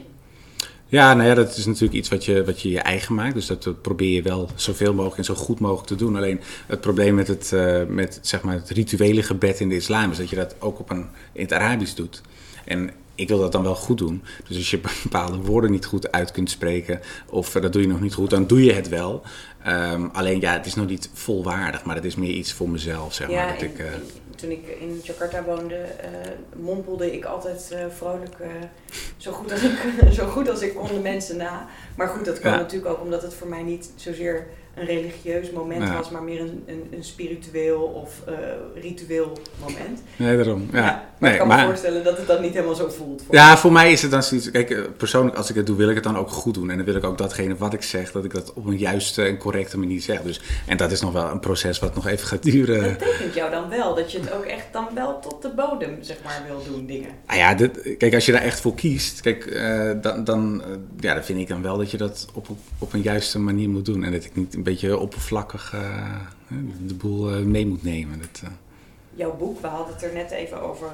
Ja, 0.95 1.15
nou 1.15 1.29
ja, 1.29 1.35
dat 1.35 1.57
is 1.57 1.67
natuurlijk 1.67 1.93
iets 1.93 2.09
wat 2.09 2.25
je, 2.25 2.45
wat 2.45 2.61
je 2.61 2.71
je 2.71 2.81
eigen 2.81 3.15
maakt. 3.15 3.35
Dus 3.35 3.47
dat 3.47 3.83
probeer 3.83 4.15
je 4.15 4.23
wel 4.23 4.49
zoveel 4.55 4.95
mogelijk 4.95 5.19
en 5.19 5.25
zo 5.25 5.35
goed 5.35 5.61
mogelijk 5.61 5.87
te 5.87 5.95
doen. 5.95 6.17
Alleen 6.17 6.41
het 6.67 6.81
probleem 6.81 7.15
met 7.15 7.29
het, 7.29 7.51
uh, 7.55 7.83
met, 7.89 8.19
zeg 8.23 8.43
maar 8.43 8.55
het 8.55 8.71
rituele 8.71 9.23
gebed 9.23 9.61
in 9.61 9.69
de 9.69 9.75
islam 9.75 10.11
is 10.11 10.17
dat 10.17 10.31
je 10.31 10.37
dat 10.37 10.55
ook 10.59 10.79
op 10.79 10.91
een, 10.91 11.07
in 11.33 11.43
het 11.43 11.53
Arabisch 11.53 11.95
doet. 11.95 12.23
En 12.65 12.91
ik 13.15 13.29
wil 13.29 13.39
dat 13.39 13.53
dan 13.53 13.63
wel 13.63 13.75
goed 13.75 13.99
doen. 13.99 14.23
Dus 14.49 14.57
als 14.57 14.71
je 14.71 14.81
bepaalde 15.03 15.37
woorden 15.37 15.71
niet 15.71 15.87
goed 15.87 16.13
uit 16.13 16.31
kunt 16.31 16.51
spreken, 16.51 17.01
of 17.27 17.55
uh, 17.55 17.63
dat 17.63 17.73
doe 17.73 17.83
je 17.83 17.89
nog 17.89 18.01
niet 18.01 18.15
goed, 18.15 18.31
dan 18.31 18.47
doe 18.47 18.65
je 18.65 18.73
het 18.73 18.89
wel. 18.89 19.23
Um, 19.67 20.11
alleen 20.13 20.41
ja, 20.41 20.53
het 20.53 20.67
is 20.67 20.75
nog 20.75 20.87
niet 20.87 21.11
volwaardig, 21.13 21.85
maar 21.85 21.95
het 21.95 22.05
is 22.05 22.15
meer 22.15 22.31
iets 22.31 22.53
voor 22.53 22.69
mezelf, 22.69 23.15
zeg 23.15 23.31
maar. 23.31 23.53
Dat 23.53 23.63
ik, 23.63 23.79
uh, 23.79 23.87
toen 24.37 24.51
ik 24.51 24.67
in 24.81 25.01
Jakarta 25.03 25.43
woonde, 25.43 25.75
uh, 25.77 26.63
mompelde 26.63 27.13
ik 27.13 27.25
altijd 27.25 27.71
uh, 27.73 27.79
vrolijk, 27.89 28.37
zo, 29.17 29.33
goed 29.33 29.53
als 29.53 29.63
ik, 29.63 29.93
zo 30.19 30.27
goed 30.27 30.49
als 30.49 30.61
ik 30.61 30.75
kon 30.75 30.87
de 30.87 31.01
mensen 31.01 31.37
na. 31.37 31.69
Maar 31.97 32.09
goed, 32.09 32.25
dat 32.25 32.41
kwam 32.41 32.53
ja. 32.53 32.59
natuurlijk 32.59 32.93
ook 32.93 33.03
omdat 33.03 33.23
het 33.23 33.35
voor 33.35 33.49
mij 33.49 33.63
niet 33.63 33.91
zozeer 33.97 34.47
een 34.75 34.87
religieus 34.87 35.51
moment 35.51 35.83
ja. 35.83 35.97
was, 35.97 36.11
maar 36.11 36.23
meer 36.23 36.41
een, 36.41 36.63
een, 36.67 36.89
een 36.91 37.05
spiritueel 37.05 37.81
of 37.81 38.23
uh, 38.29 38.35
ritueel 38.83 39.33
moment. 39.61 40.03
Nee, 40.17 40.37
daarom. 40.37 40.69
Ja. 40.73 40.79
ja 40.79 41.09
nee, 41.19 41.33
ik 41.33 41.39
kan 41.39 41.49
maar, 41.49 41.61
me 41.61 41.67
voorstellen 41.67 42.05
dat 42.05 42.17
het 42.17 42.27
dan 42.27 42.43
niet 42.43 42.53
helemaal 42.53 42.75
zo 42.75 42.89
voelt. 42.89 43.23
Voor 43.27 43.35
ja, 43.35 43.51
me. 43.51 43.57
voor 43.57 43.73
mij 43.73 43.93
is 43.93 44.03
het 44.03 44.11
dan 44.11 44.23
zoiets. 44.23 44.51
Kijk, 44.51 44.97
persoonlijk, 44.97 45.37
als 45.37 45.51
ik 45.51 45.57
het 45.57 45.67
doe, 45.67 45.77
wil 45.77 45.89
ik 45.89 45.95
het 45.95 46.05
dan 46.05 46.17
ook 46.17 46.31
goed 46.31 46.55
doen. 46.55 46.71
En 46.71 46.77
dan 46.77 46.87
wil 46.87 46.95
ik 46.95 47.05
ook 47.05 47.19
datgene 47.19 47.57
wat 47.57 47.73
ik 47.73 47.83
zeg, 47.83 48.13
dat 48.13 48.25
ik 48.25 48.33
dat 48.33 48.53
op 48.53 48.67
een 48.67 48.79
juiste 48.79 49.23
en 49.23 49.39
correcte 49.39 49.79
manier 49.79 50.01
zeg. 50.01 50.23
Dus, 50.23 50.41
en 50.67 50.77
dat 50.77 50.93
is 50.93 51.01
nog 51.01 51.13
wel 51.13 51.31
een 51.31 51.41
proces 51.41 51.79
wat 51.79 51.95
nog 51.95 52.07
even 52.07 52.27
gaat 52.27 52.43
duren. 52.43 52.83
Dat 52.83 52.99
betekent 52.99 53.35
jou 53.35 53.51
dan 53.51 53.69
wel, 53.69 53.95
dat 53.95 54.13
je 54.13 54.19
het 54.19 54.33
ook 54.33 54.45
echt 54.45 54.67
dan 54.73 54.89
wel 54.95 55.21
tot 55.21 55.43
de 55.43 55.51
bodem, 55.57 55.99
zeg 56.01 56.17
maar, 56.25 56.43
wil 56.47 56.63
doen, 56.73 56.87
dingen. 56.87 57.11
Nou 57.27 57.39
ja, 57.39 57.55
dit, 57.55 57.97
kijk, 57.99 58.15
als 58.15 58.27
je 58.27 58.33
daar 58.33 58.43
echt 58.43 58.61
voor 58.61 58.75
kiest, 58.75 59.21
kijk, 59.21 59.47
uh, 59.47 59.91
dan, 60.01 60.25
dan, 60.25 60.63
uh, 60.69 60.77
ja, 61.01 61.15
dan 61.15 61.25
vind 61.25 61.39
ik 61.39 61.49
dan 61.49 61.63
wel 61.63 61.77
dat 61.77 61.91
je 61.91 61.97
dat 61.97 62.27
op, 62.35 62.49
op 62.79 62.93
een 62.93 63.03
juiste 63.03 63.39
manier 63.39 63.69
moet 63.69 63.85
doen. 63.85 64.05
En 64.05 64.13
dat 64.13 64.25
ik 64.25 64.37
niet 64.37 64.64
beetje 64.65 64.99
oppervlakkig 64.99 65.73
uh, 65.75 66.21
de 66.87 66.95
boel 66.95 67.39
uh, 67.39 67.45
mee 67.45 67.67
moet 67.67 67.83
nemen. 67.83 68.19
Dat, 68.19 68.41
uh... 68.45 68.51
Jouw 69.15 69.37
boek, 69.37 69.61
we 69.61 69.67
hadden 69.67 69.95
het 69.95 70.03
er 70.03 70.13
net 70.13 70.31
even 70.31 70.61
over, 70.61 70.93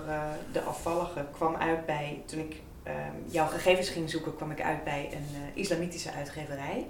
de 0.52 0.60
afvallige, 0.60 1.26
kwam 1.32 1.54
uit 1.54 1.86
bij, 1.86 2.22
toen 2.26 2.38
ik 2.38 2.56
ehm, 2.82 2.96
jouw 3.26 3.46
gegevens 3.46 3.88
ging 3.88 4.10
zoeken, 4.10 4.36
kwam 4.36 4.50
ik 4.50 4.60
uit 4.60 4.84
bij 4.84 5.08
een 5.12 5.50
islamitische 5.54 6.12
uitgeverij. 6.12 6.86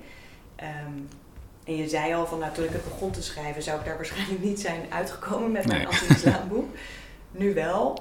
Um, 0.86 1.08
en 1.64 1.76
je 1.76 1.88
zei 1.88 2.14
al 2.14 2.26
van, 2.26 2.38
nou, 2.38 2.52
toen 2.54 2.64
ik 2.64 2.70
het 2.70 2.84
begon 2.84 3.10
te 3.10 3.22
schrijven, 3.22 3.62
zou 3.62 3.78
ik 3.78 3.84
daar 3.84 3.96
waarschijnlijk 3.96 4.42
niet 4.42 4.60
zijn 4.60 4.82
uitgekomen 4.88 5.52
met 5.52 5.66
mijn 5.66 5.78
nee. 5.78 5.86
anti-islamboek. 5.86 6.74
nu 7.30 7.54
wel. 7.54 7.98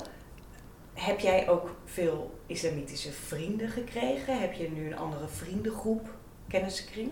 Heb 0.94 1.20
jij 1.20 1.50
ook 1.50 1.76
veel 1.86 2.40
islamitische 2.46 3.12
vrienden 3.12 3.70
gekregen? 3.70 4.40
Heb 4.40 4.54
je 4.54 4.70
nu 4.72 4.86
een 4.86 4.98
andere 4.98 5.28
vriendengroep, 5.28 6.10
kennissenkring? 6.50 7.10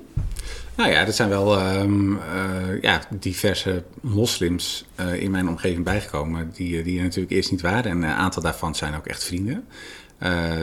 Nou 0.76 0.89
ja, 0.89 1.06
er 1.06 1.13
zijn 1.13 1.30
wel 1.30 1.80
um, 1.80 2.12
uh, 2.13 2.82
ja, 2.82 3.02
diverse 3.19 3.84
moslims 4.02 4.86
uh, 5.00 5.21
in 5.21 5.32
mijn 5.32 5.47
omgeving 5.47 5.84
bijgekomen 5.84 6.52
die, 6.54 6.84
die 6.84 6.97
er 6.97 7.04
natuurlijk 7.04 7.32
eerst 7.32 7.52
niet 7.52 7.62
waren. 7.62 7.91
En 7.91 8.04
een 8.04 8.10
aantal 8.10 8.41
daarvan 8.41 8.76
zijn 8.76 8.95
ook 8.95 9.08
echt 9.08 9.23
vrienden. 9.23 9.67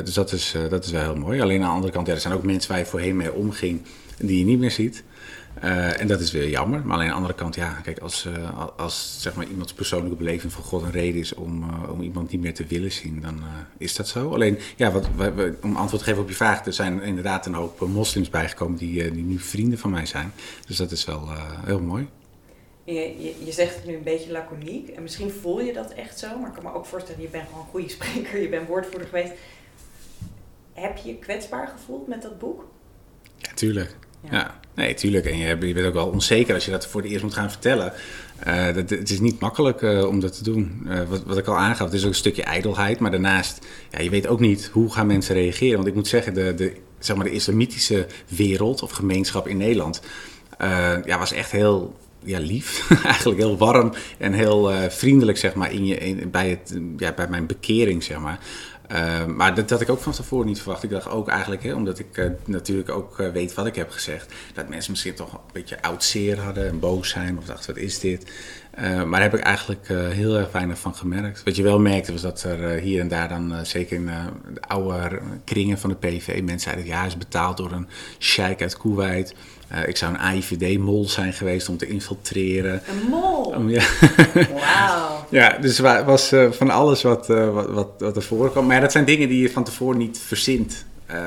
Dus 0.05 0.15
dat 0.15 0.33
is, 0.33 0.55
dat 0.71 0.85
is 0.85 0.91
wel 0.91 1.03
heel 1.03 1.17
mooi. 1.17 1.41
Alleen 1.41 1.63
aan 1.63 1.69
de 1.69 1.75
andere 1.75 1.93
kant, 1.93 2.09
er 2.09 2.21
zijn 2.21 2.35
ook 2.35 2.43
mensen 2.43 2.71
waar 2.71 2.79
je 2.79 2.87
voorheen 2.87 3.17
mee 3.17 3.33
omging 3.33 3.83
die 4.19 4.39
je 4.39 4.45
niet 4.45 4.59
meer 4.59 4.71
ziet. 4.71 5.05
Uh, 5.63 6.01
en 6.01 6.07
dat 6.07 6.21
is 6.21 6.33
weer 6.33 6.49
jammer. 6.49 6.87
Maar 6.87 6.93
alleen 6.93 7.07
aan 7.07 7.13
de 7.13 7.17
andere 7.17 7.35
kant, 7.35 7.55
ja, 7.55 7.73
kijk, 7.83 7.99
als, 7.99 8.25
uh, 8.25 8.67
als 8.77 9.17
zeg 9.21 9.35
maar, 9.35 9.47
iemands 9.47 9.73
persoonlijke 9.73 10.17
beleving 10.17 10.53
van 10.53 10.63
God 10.63 10.83
een 10.83 10.91
reden 10.91 11.21
is 11.21 11.35
om, 11.35 11.63
uh, 11.63 11.91
om 11.91 12.01
iemand 12.01 12.31
niet 12.31 12.41
meer 12.41 12.55
te 12.55 12.67
willen 12.67 12.93
zien, 12.93 13.21
dan 13.21 13.41
is 13.79 13.97
dat 13.97 14.09
zo. 14.09 14.33
Alleen, 14.33 14.59
ja, 14.77 14.91
wat, 14.91 15.09
om 15.63 15.77
antwoord 15.77 16.03
te 16.03 16.09
geven 16.09 16.23
op 16.23 16.29
je 16.29 16.35
vraag, 16.35 16.67
er 16.67 16.73
zijn 16.73 17.03
inderdaad 17.03 17.47
een 17.47 17.55
hoop 17.55 17.81
moslims 17.81 18.31
bijgekomen 18.31 18.79
die, 18.79 19.13
die 19.13 19.25
nu 19.25 19.39
vrienden 19.39 19.79
van 19.79 19.91
mij 19.91 20.07
zijn. 20.07 20.33
Dus 20.67 20.77
dat 20.77 20.91
is 20.91 21.05
wel 21.05 21.29
heel 21.65 21.81
mooi. 21.81 22.09
Je, 22.85 22.93
je, 22.95 23.45
je, 23.45 23.53
zegt 23.53 23.75
het 23.75 23.87
nu 23.87 23.95
een 23.95 24.03
beetje 24.03 24.31
laconiek 24.31 24.89
en 24.89 25.03
misschien 25.03 25.31
voel 25.31 25.61
je 25.61 25.73
dat 25.73 25.93
echt 25.93 26.19
zo, 26.19 26.39
maar 26.39 26.49
ik 26.49 26.55
kan 26.55 26.63
me 26.63 26.75
ook 26.75 26.87
voorstellen, 26.87 27.23
je 27.23 27.29
bent 27.29 27.47
gewoon 27.49 27.61
een 27.61 27.71
goede 27.71 27.89
spreker, 27.99 28.41
je 28.41 28.49
bent 28.49 28.69
woordvoerder 28.69 29.09
geweest. 29.09 29.33
Heb 30.73 30.97
je 30.97 31.09
je 31.09 31.19
kwetsbaar 31.19 31.69
gevoeld 31.69 32.07
met 32.07 32.23
dat 32.23 32.39
boek? 32.39 32.65
tuurlijk. 33.55 33.97
Ja. 34.31 34.61
Nee, 34.75 34.95
tuurlijk. 34.95 35.27
En 35.27 35.37
je, 35.37 35.57
bent 35.57 35.87
ook 35.87 35.95
wel 35.95 36.07
onzeker 36.07 36.55
als 36.55 36.65
je 36.65 36.71
dat 36.71 36.87
voor 36.87 37.03
het 37.03 37.11
eerst 37.11 37.25
moet 37.25 37.35
gaan 37.35 37.51
vertellen. 37.51 37.93
Dat, 38.75 38.91
het 38.91 39.11
is 39.11 39.21
niet 39.21 39.41
makkelijk 39.41 39.83
uh, 39.83 40.07
om 40.07 40.21
dat 40.21 40.37
te 40.37 40.43
doen. 40.43 40.87
Uh, 40.87 41.01
wat, 41.09 41.23
wat, 41.23 41.39
ik 41.39 41.47
al 41.47 41.57
aangaf, 41.57 41.87
het 41.87 41.95
is 41.95 42.03
ook 42.03 42.09
een 42.09 42.15
stukje 42.15 42.43
ijdelheid. 42.43 42.99
Maar 42.99 43.11
daarnaast, 43.11 43.67
ja, 43.91 44.01
je 44.01 44.11
weet 44.11 44.27
ook 44.27 44.41
niet 44.41 44.71
hoe 44.73 44.93
gaan 44.93 45.07
mensen 45.07 45.35
reageren. 45.35 45.77
Want 45.77 45.89
ik 45.89 45.95
moet 45.95 46.09
zeggen, 46.09 46.35
de, 46.35 46.55
de, 46.55 46.73
zeg 46.99 47.17
maar 47.17 47.25
de 47.25 47.31
islamitische 47.31 48.07
wereld 48.29 48.83
of 48.83 48.91
gemeenschap 48.91 49.49
in 49.49 49.57
Nederland... 49.57 50.03
ja, 51.05 51.19
was 51.19 51.33
echt 51.33 51.51
heel 51.51 51.97
ja, 52.23 52.39
lief, 52.39 52.91
eigenlijk 53.05 53.39
heel 53.39 53.57
warm 53.57 53.93
en 54.19 54.33
heel 54.33 54.73
vriendelijk 54.89 55.39
zeg 55.39 55.55
maar, 55.55 55.73
in 55.73 55.87
je, 55.87 55.99
in, 55.99 56.31
bij, 56.31 56.49
het, 56.49 56.79
ja, 56.97 57.13
bij 57.13 57.29
mijn 57.29 57.47
bekering. 57.47 58.03
Zeg 58.03 58.19
maar. 58.19 58.39
Uh, 58.95 59.25
maar 59.25 59.55
dat 59.55 59.71
had 59.71 59.81
ik 59.81 59.91
ook 59.91 60.01
van 60.01 60.13
tevoren 60.13 60.47
niet 60.47 60.61
verwacht. 60.61 60.83
Ik 60.83 60.91
dacht 60.91 61.09
ook 61.09 61.29
eigenlijk, 61.29 61.63
hè, 61.63 61.75
omdat 61.75 61.99
ik 61.99 62.17
uh, 62.17 62.31
natuurlijk 62.45 62.89
ook 62.89 63.19
uh, 63.19 63.29
weet 63.29 63.55
wat 63.55 63.67
ik 63.67 63.75
heb 63.75 63.91
gezegd, 63.91 64.35
dat 64.55 64.69
mensen 64.69 64.91
misschien 64.91 65.15
toch 65.15 65.33
een 65.33 65.39
beetje 65.53 65.83
oud 65.83 66.05
zeer 66.05 66.41
hadden 66.41 66.69
en 66.69 66.79
boos 66.79 67.09
zijn 67.09 67.39
of 67.39 67.45
dachten, 67.45 67.75
wat 67.75 67.83
is 67.83 67.99
dit? 67.99 68.33
maar 68.77 69.07
daar 69.11 69.23
heb 69.23 69.35
ik 69.35 69.41
eigenlijk 69.41 69.89
heel 69.89 70.39
erg 70.39 70.53
weinig 70.53 70.79
van 70.79 70.95
gemerkt. 70.95 71.43
Wat 71.43 71.57
je 71.57 71.63
wel 71.63 71.79
merkte 71.79 72.13
was 72.13 72.21
dat 72.21 72.43
er 72.43 72.81
hier 72.81 73.01
en 73.01 73.09
daar 73.09 73.29
dan, 73.29 73.67
zeker 73.67 73.97
in 73.97 74.07
de 74.55 74.61
oude 74.61 75.21
kringen 75.45 75.79
van 75.79 75.91
de 75.91 75.97
PV, 75.97 76.27
mensen 76.27 76.61
zeiden, 76.61 76.87
ja, 76.87 77.05
is 77.05 77.17
betaald 77.17 77.57
door 77.57 77.73
een 77.73 77.89
sheik 78.19 78.63
uit 78.63 78.77
Kuwait. 78.77 79.35
Uh, 79.75 79.89
ik 79.89 79.97
zou 79.97 80.13
een 80.13 80.21
AIVD-mol 80.21 81.09
zijn 81.09 81.33
geweest 81.33 81.69
om 81.69 81.77
te 81.77 81.87
infiltreren. 81.87 82.83
Een 82.89 83.09
mol? 83.09 83.55
Um, 83.55 83.69
ja. 83.69 83.85
Wauw. 84.35 85.27
ja, 85.31 85.59
dus 85.59 85.79
het 85.79 86.05
was 86.05 86.33
uh, 86.33 86.53
van 86.53 86.71
alles 86.71 87.03
wat, 87.03 87.31
uh, 87.31 87.55
wat, 87.55 87.71
wat, 87.71 87.89
wat 87.99 88.17
er 88.17 88.23
voorkwam. 88.23 88.67
Maar 88.67 88.81
dat 88.81 88.93
zijn 88.93 89.05
dingen 89.05 89.29
die 89.29 89.41
je 89.41 89.51
van 89.51 89.65
tevoren 89.65 89.99
niet 89.99 90.19
verzint. 90.19 90.85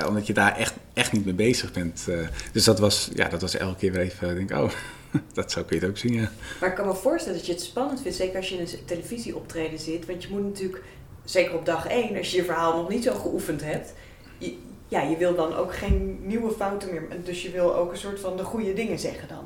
omdat 0.08 0.28
je 0.28 0.34
daar 0.34 0.58
echt, 0.58 0.74
echt 0.94 1.12
niet 1.12 1.26
mee 1.26 1.34
bezig 1.34 1.72
bent. 1.72 2.08
dus 2.52 2.64
dat 2.64 2.80
was, 2.80 3.10
ja, 3.14 3.28
dat 3.28 3.42
was 3.42 3.58
elke 3.58 3.78
keer 3.78 3.92
weer 3.92 4.02
even, 4.02 4.36
denk 4.36 4.52
oh, 4.52 4.72
dat 5.34 5.52
zou 5.52 5.66
ik 5.70 5.82
je 5.82 5.88
ook 5.88 5.98
zien, 5.98 6.14
ja. 6.14 6.32
Maar 6.60 6.70
ik 6.70 6.76
kan 6.76 6.88
me 6.88 6.96
voorstellen 6.96 7.38
dat 7.38 7.48
je 7.48 7.54
het 7.54 7.62
spannend 7.62 8.02
vindt, 8.02 8.18
zeker 8.18 8.36
als 8.36 8.50
je 8.50 8.56
in 8.56 8.62
een 8.62 8.86
televisieoptreden 8.86 9.80
zit. 9.80 10.06
Want 10.06 10.24
je 10.24 10.30
moet 10.32 10.44
natuurlijk, 10.44 10.84
zeker 11.24 11.56
op 11.56 11.66
dag 11.66 11.88
één, 11.88 12.18
als 12.18 12.32
je 12.32 12.38
je 12.38 12.44
verhaal 12.44 12.78
nog 12.78 12.90
niet 12.90 13.04
zo 13.04 13.14
geoefend 13.14 13.64
hebt... 13.64 13.94
Je, 14.38 14.58
ja, 14.88 15.02
je 15.02 15.17
wil 15.17 15.36
dan 15.36 15.56
ook 15.56 15.76
geen 15.76 16.19
nieuwe 16.21 16.52
fouten 16.52 16.89
meer. 16.91 17.08
Dus 17.23 17.41
je 17.41 17.52
wil 17.52 17.76
ook 17.76 17.91
een 17.91 17.97
soort 17.97 18.19
van 18.19 18.38
de 18.38 18.43
goede 18.43 18.73
dingen 18.73 19.00
zeggen 19.00 19.28
dan. 19.28 19.43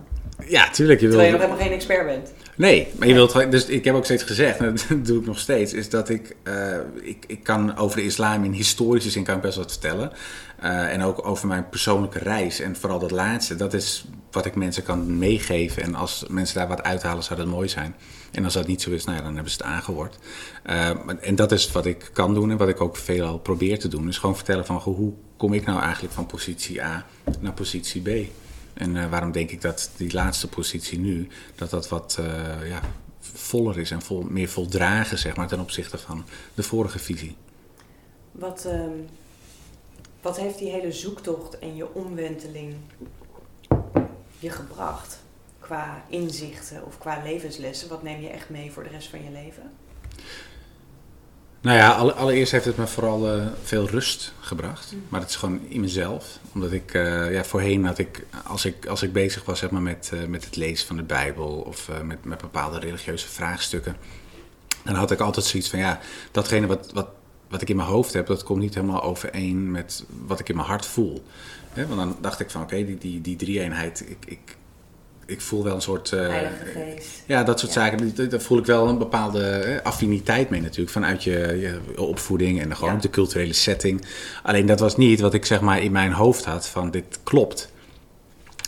Ja, 0.47 0.69
tuurlijk. 0.69 0.99
Je 0.99 1.08
Terwijl 1.08 1.27
je 1.27 1.34
nog 1.34 1.41
helemaal 1.45 1.65
geen 1.65 1.75
expert 1.75 2.06
bent. 2.06 2.34
Nee, 2.56 2.88
maar 2.97 3.08
je 3.08 3.13
wilt... 3.13 3.51
Dus 3.51 3.65
ik 3.65 3.86
heb 3.86 3.95
ook 3.95 4.06
steeds 4.06 4.23
gezegd, 4.23 4.60
en 4.60 4.75
dat 4.88 5.06
doe 5.06 5.19
ik 5.19 5.25
nog 5.25 5.39
steeds... 5.39 5.73
is 5.73 5.89
dat 5.89 6.10
ik... 6.10 6.36
Uh, 6.43 6.77
ik, 7.01 7.23
ik 7.27 7.43
kan 7.43 7.77
over 7.77 7.97
de 7.97 8.04
islam 8.04 8.43
in 8.43 8.51
historische 8.51 9.10
zin 9.10 9.23
kan 9.23 9.36
ik 9.36 9.41
best 9.41 9.58
wat 9.58 9.71
vertellen. 9.71 10.12
Uh, 10.63 10.93
en 10.93 11.04
ook 11.04 11.25
over 11.25 11.47
mijn 11.47 11.69
persoonlijke 11.69 12.19
reis. 12.19 12.60
En 12.60 12.75
vooral 12.75 12.99
dat 12.99 13.12
laatste, 13.12 13.56
dat 13.56 13.73
is 13.73 14.06
wat 14.32 14.45
ik 14.45 14.56
mensen 14.56 14.84
kan 14.84 15.17
meegeven. 15.17 15.84
En 15.84 15.95
als 15.95 16.25
mensen 16.30 16.58
daar 16.58 16.67
wat 16.67 16.84
uithalen, 16.84 17.23
zou 17.23 17.39
dat 17.39 17.47
mooi 17.47 17.69
zijn. 17.69 17.95
En 18.32 18.44
als 18.44 18.54
dat 18.54 18.67
niet 18.67 18.82
zo 18.82 18.91
is, 18.91 19.04
nou 19.04 19.17
ja, 19.17 19.24
dan 19.24 19.34
hebben 19.34 19.52
ze 19.52 19.58
het 19.58 19.67
aangehoord. 19.67 20.17
Uh, 20.65 20.89
en 21.22 21.36
dat 21.36 21.52
is 21.52 21.72
wat 21.72 21.86
ik 21.86 22.10
kan 22.13 22.34
doen 22.34 22.52
en 22.52 22.58
wat 22.58 22.70
ik 22.70 22.82
ook 22.82 22.98
veelal 22.98 23.39
probeer 23.39 23.80
te 23.80 23.88
doen. 23.88 24.08
Is 24.08 24.17
gewoon 24.17 24.36
vertellen 24.36 24.65
van 24.65 24.76
hoe 24.76 25.13
kom 25.38 25.54
ik 25.54 25.65
nou 25.65 25.82
eigenlijk 25.82 26.13
van 26.13 26.26
positie 26.26 26.84
A 26.84 27.06
naar 27.39 27.54
positie 27.54 28.02
B. 28.02 28.30
En 28.74 28.96
uh, 28.96 29.10
waarom 29.10 29.32
denk 29.32 29.52
ik 29.52 29.62
dat 29.62 29.91
die 29.98 30.13
laatste 30.13 30.48
positie 30.48 31.00
nu, 31.00 31.28
dat 31.56 31.70
dat 31.70 31.89
wat 31.89 32.17
uh, 32.20 32.70
ja, 32.70 32.82
voller 33.20 33.78
is 33.78 33.91
en 33.91 34.02
meer 34.28 34.50
voldragen 34.50 35.17
zeg 35.17 35.36
maar, 35.36 35.48
ten 35.48 35.60
opzichte 35.60 35.98
van 35.98 36.26
de 36.54 36.63
vorige 36.63 37.00
visie. 37.00 37.36
Wat, 38.32 38.65
uh, 38.67 38.86
wat 40.22 40.38
heeft 40.38 40.58
die 40.58 40.72
hele 40.72 40.91
zoektocht 40.91 41.60
en 41.60 41.76
je 41.76 41.94
omwenteling 41.94 42.76
je 44.39 44.50
gebracht? 44.50 45.20
Qua 45.72 46.04
inzichten 46.08 46.86
of 46.86 46.98
qua 46.98 47.22
levenslessen, 47.24 47.90
wat 47.90 48.04
neem 48.04 48.22
je 48.22 48.28
echt 48.28 48.50
mee 48.50 48.72
voor 48.72 48.84
de 48.84 48.90
rest 48.90 49.10
van 49.10 49.24
je 49.24 49.32
leven? 49.32 49.72
Nou 51.62 51.78
ja, 51.78 51.92
allereerst 51.92 52.52
heeft 52.52 52.66
het 52.66 52.78
me 52.78 52.88
vooral 52.88 53.38
uh, 53.38 53.46
veel 53.64 53.88
rust 53.88 54.34
gebracht. 54.40 54.92
Mm. 54.92 55.04
Maar 55.10 55.20
het 55.20 55.30
is 55.30 55.36
gewoon 55.36 55.60
in 55.68 55.82
mezelf. 55.82 56.40
Omdat 56.54 56.72
ik, 56.72 56.94
uh, 56.94 57.34
ja, 57.34 57.44
voorheen 57.44 57.86
had 57.86 57.98
ik, 57.98 58.26
als 58.46 58.66
ik, 58.66 58.86
als 58.86 59.04
ik 59.04 59.14
bezig 59.14 59.46
was 59.46 59.60
zeg 59.60 59.70
maar, 59.70 59.82
met, 59.82 60.12
uh, 60.14 60.26
met 60.26 60.46
het 60.46 60.56
lezen 60.56 60.88
van 60.88 60.96
de 60.96 61.04
Bijbel 61.04 61.48
of 61.48 61.90
met, 62.04 62.26
met 62.26 62.42
bepaalde 62.42 62.80
religieuze 62.80 63.28
vraagstukken, 63.28 63.96
dan 64.84 64.96
had 64.96 65.12
ik 65.12 65.20
altijd 65.20 65.46
zoiets 65.46 65.70
van, 65.70 65.80
ja, 65.80 66.00
datgene 66.32 66.68
wat, 66.68 66.92
wat, 66.94 67.08
wat 67.50 67.62
ik 67.62 67.70
in 67.70 67.76
mijn 67.76 67.88
hoofd 67.88 68.14
heb, 68.14 68.28
dat 68.28 68.44
komt 68.44 68.62
niet 68.62 68.76
helemaal 68.76 69.04
overeen 69.04 69.72
met 69.72 70.06
wat 70.26 70.40
ik 70.40 70.50
in 70.50 70.56
mijn 70.56 70.68
hart 70.68 70.86
voel. 70.86 71.24
He, 71.70 71.88
want 71.88 72.00
dan 72.00 72.18
dacht 72.22 72.40
ik 72.40 72.50
van, 72.50 72.62
oké, 72.62 72.74
okay, 72.74 72.86
die, 72.86 72.98
die, 72.98 73.22
die 73.22 73.36
drie-eenheid, 73.36 74.10
ik, 74.10 74.26
ik, 74.26 74.60
ik 75.32 75.41
voel 75.41 75.63
wel 75.63 75.76
een 75.76 75.82
soort. 75.82 76.12
Uh, 76.12 76.36
geest. 76.74 77.24
Ja, 77.26 77.44
dat 77.44 77.60
soort 77.60 77.72
zaken. 77.72 78.30
Daar 78.30 78.41
voel 78.41 78.58
ik 78.58 78.65
wel 78.65 78.88
een 78.88 78.98
bepaalde 78.98 79.80
affiniteit 79.84 80.50
mee 80.50 80.62
natuurlijk. 80.62 80.91
Vanuit 80.91 81.24
je, 81.24 81.32
je 81.60 82.02
opvoeding 82.02 82.62
en 82.62 82.76
gewoon 82.76 82.94
ja. 82.94 83.00
de 83.00 83.10
culturele 83.10 83.54
setting. 83.54 84.06
Alleen 84.44 84.65
dat 84.65 84.80
was 84.80 84.98
niet 84.98 85.20
wat 85.20 85.34
ik 85.34 85.46
zeg 85.46 85.62
maar 85.62 85.82
in 85.82 85.91
mijn 85.91 86.12
hoofd 86.12 86.46
had 86.46 86.67
van 86.67 86.91
dit 86.91 87.20
klopt. 87.24 87.72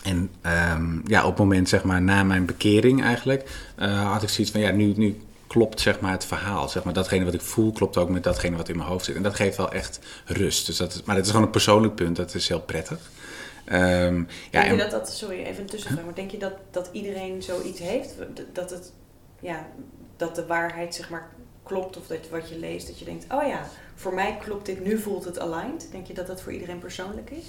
En 0.04 0.30
um, 0.76 1.02
ja, 1.06 1.22
op 1.22 1.30
het 1.30 1.40
moment 1.40 1.70
zeg 1.70 1.84
maar 1.84 2.02
na 2.02 2.24
mijn 2.24 2.46
bekering 2.46 3.04
eigenlijk 3.04 3.50
uh, 3.80 4.12
had 4.12 4.24
ik 4.24 4.30
zoiets 4.30 4.52
van 4.52 4.62
ja, 4.62 4.72
nu, 4.72 4.94
nu 4.96 5.18
klopt 5.48 5.80
zeg 5.80 6.00
maar 6.00 6.12
het 6.12 6.26
verhaal. 6.26 6.70
Zeg 6.70 6.84
maar 6.84 6.94
datgene 6.94 7.26
wat 7.26 7.34
ik 7.34 7.42
voel 7.42 7.72
klopt 7.72 7.98
ook 7.98 8.10
met 8.10 8.24
datgene 8.24 8.58
wat 8.58 8.70
in 8.70 8.78
mijn 8.78 8.88
hoofd 8.88 9.06
zit. 9.06 9.16
En 9.16 9.24
dat 9.24 9.36
geeft 9.36 9.58
wel 9.58 9.72
echt 9.72 10.00
rust. 10.26 10.66
Dus 10.66 10.78
dat 10.78 10.94
is, 10.94 11.04
maar 11.04 11.16
dat 11.16 11.26
is 11.26 11.32
gewoon 11.32 11.46
een 11.46 11.52
persoonlijk 11.52 11.96
punt. 11.96 12.16
Dat 12.16 12.36
is 12.36 12.48
heel 12.48 12.62
prettig. 12.62 13.00
Um, 13.72 14.28
ja, 14.52 14.62
denk 14.62 14.72
je 14.72 14.78
dat 14.78 14.92
dat, 14.92 15.14
sorry, 15.14 15.44
even 15.44 15.66
tussenvraag, 15.66 16.06
maar 16.06 16.16
denk 16.16 16.32
je 16.32 16.38
dat, 16.38 16.54
dat 16.72 16.90
iedereen 16.92 17.42
zoiets 17.42 17.80
heeft? 17.80 18.16
Dat, 18.54 18.70
het, 18.70 18.94
ja, 19.40 19.68
dat 20.18 20.36
de 20.36 20.46
waarheid 20.46 20.96
zeg 20.96 21.10
maar 21.10 21.30
klopt 21.64 21.98
of 21.98 22.08
dat 22.08 22.30
wat 22.30 22.50
je 22.50 22.60
leest, 22.60 22.88
dat 22.88 23.00
je 23.00 23.06
denkt, 23.06 23.26
oh 23.30 23.48
ja, 23.48 23.66
voor 23.96 24.14
mij 24.14 24.38
klopt 24.42 24.66
dit, 24.66 24.84
nu 24.84 25.00
voelt 25.00 25.26
het 25.26 25.40
aligned. 25.40 25.88
Denk 25.92 26.08
je 26.08 26.14
dat 26.14 26.28
dat 26.28 26.42
voor 26.42 26.52
iedereen 26.52 26.80
persoonlijk 26.80 27.30
is? 27.30 27.46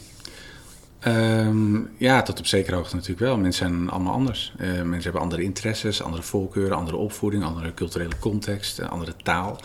Um, 1.07 1.91
ja, 1.97 2.23
tot 2.23 2.39
op 2.39 2.47
zekere 2.47 2.77
hoogte 2.77 2.95
natuurlijk 2.95 3.27
wel. 3.27 3.37
Mensen 3.37 3.67
zijn 3.67 3.91
allemaal 3.91 4.13
anders. 4.13 4.55
Uh, 4.59 4.67
mensen 4.67 5.03
hebben 5.03 5.21
andere 5.21 5.43
interesses, 5.43 6.03
andere 6.03 6.23
voorkeuren, 6.23 6.77
andere 6.77 6.97
opvoeding, 6.97 7.45
andere 7.45 7.75
culturele 7.75 8.19
context, 8.19 8.81
andere 8.81 9.17
taal. 9.17 9.61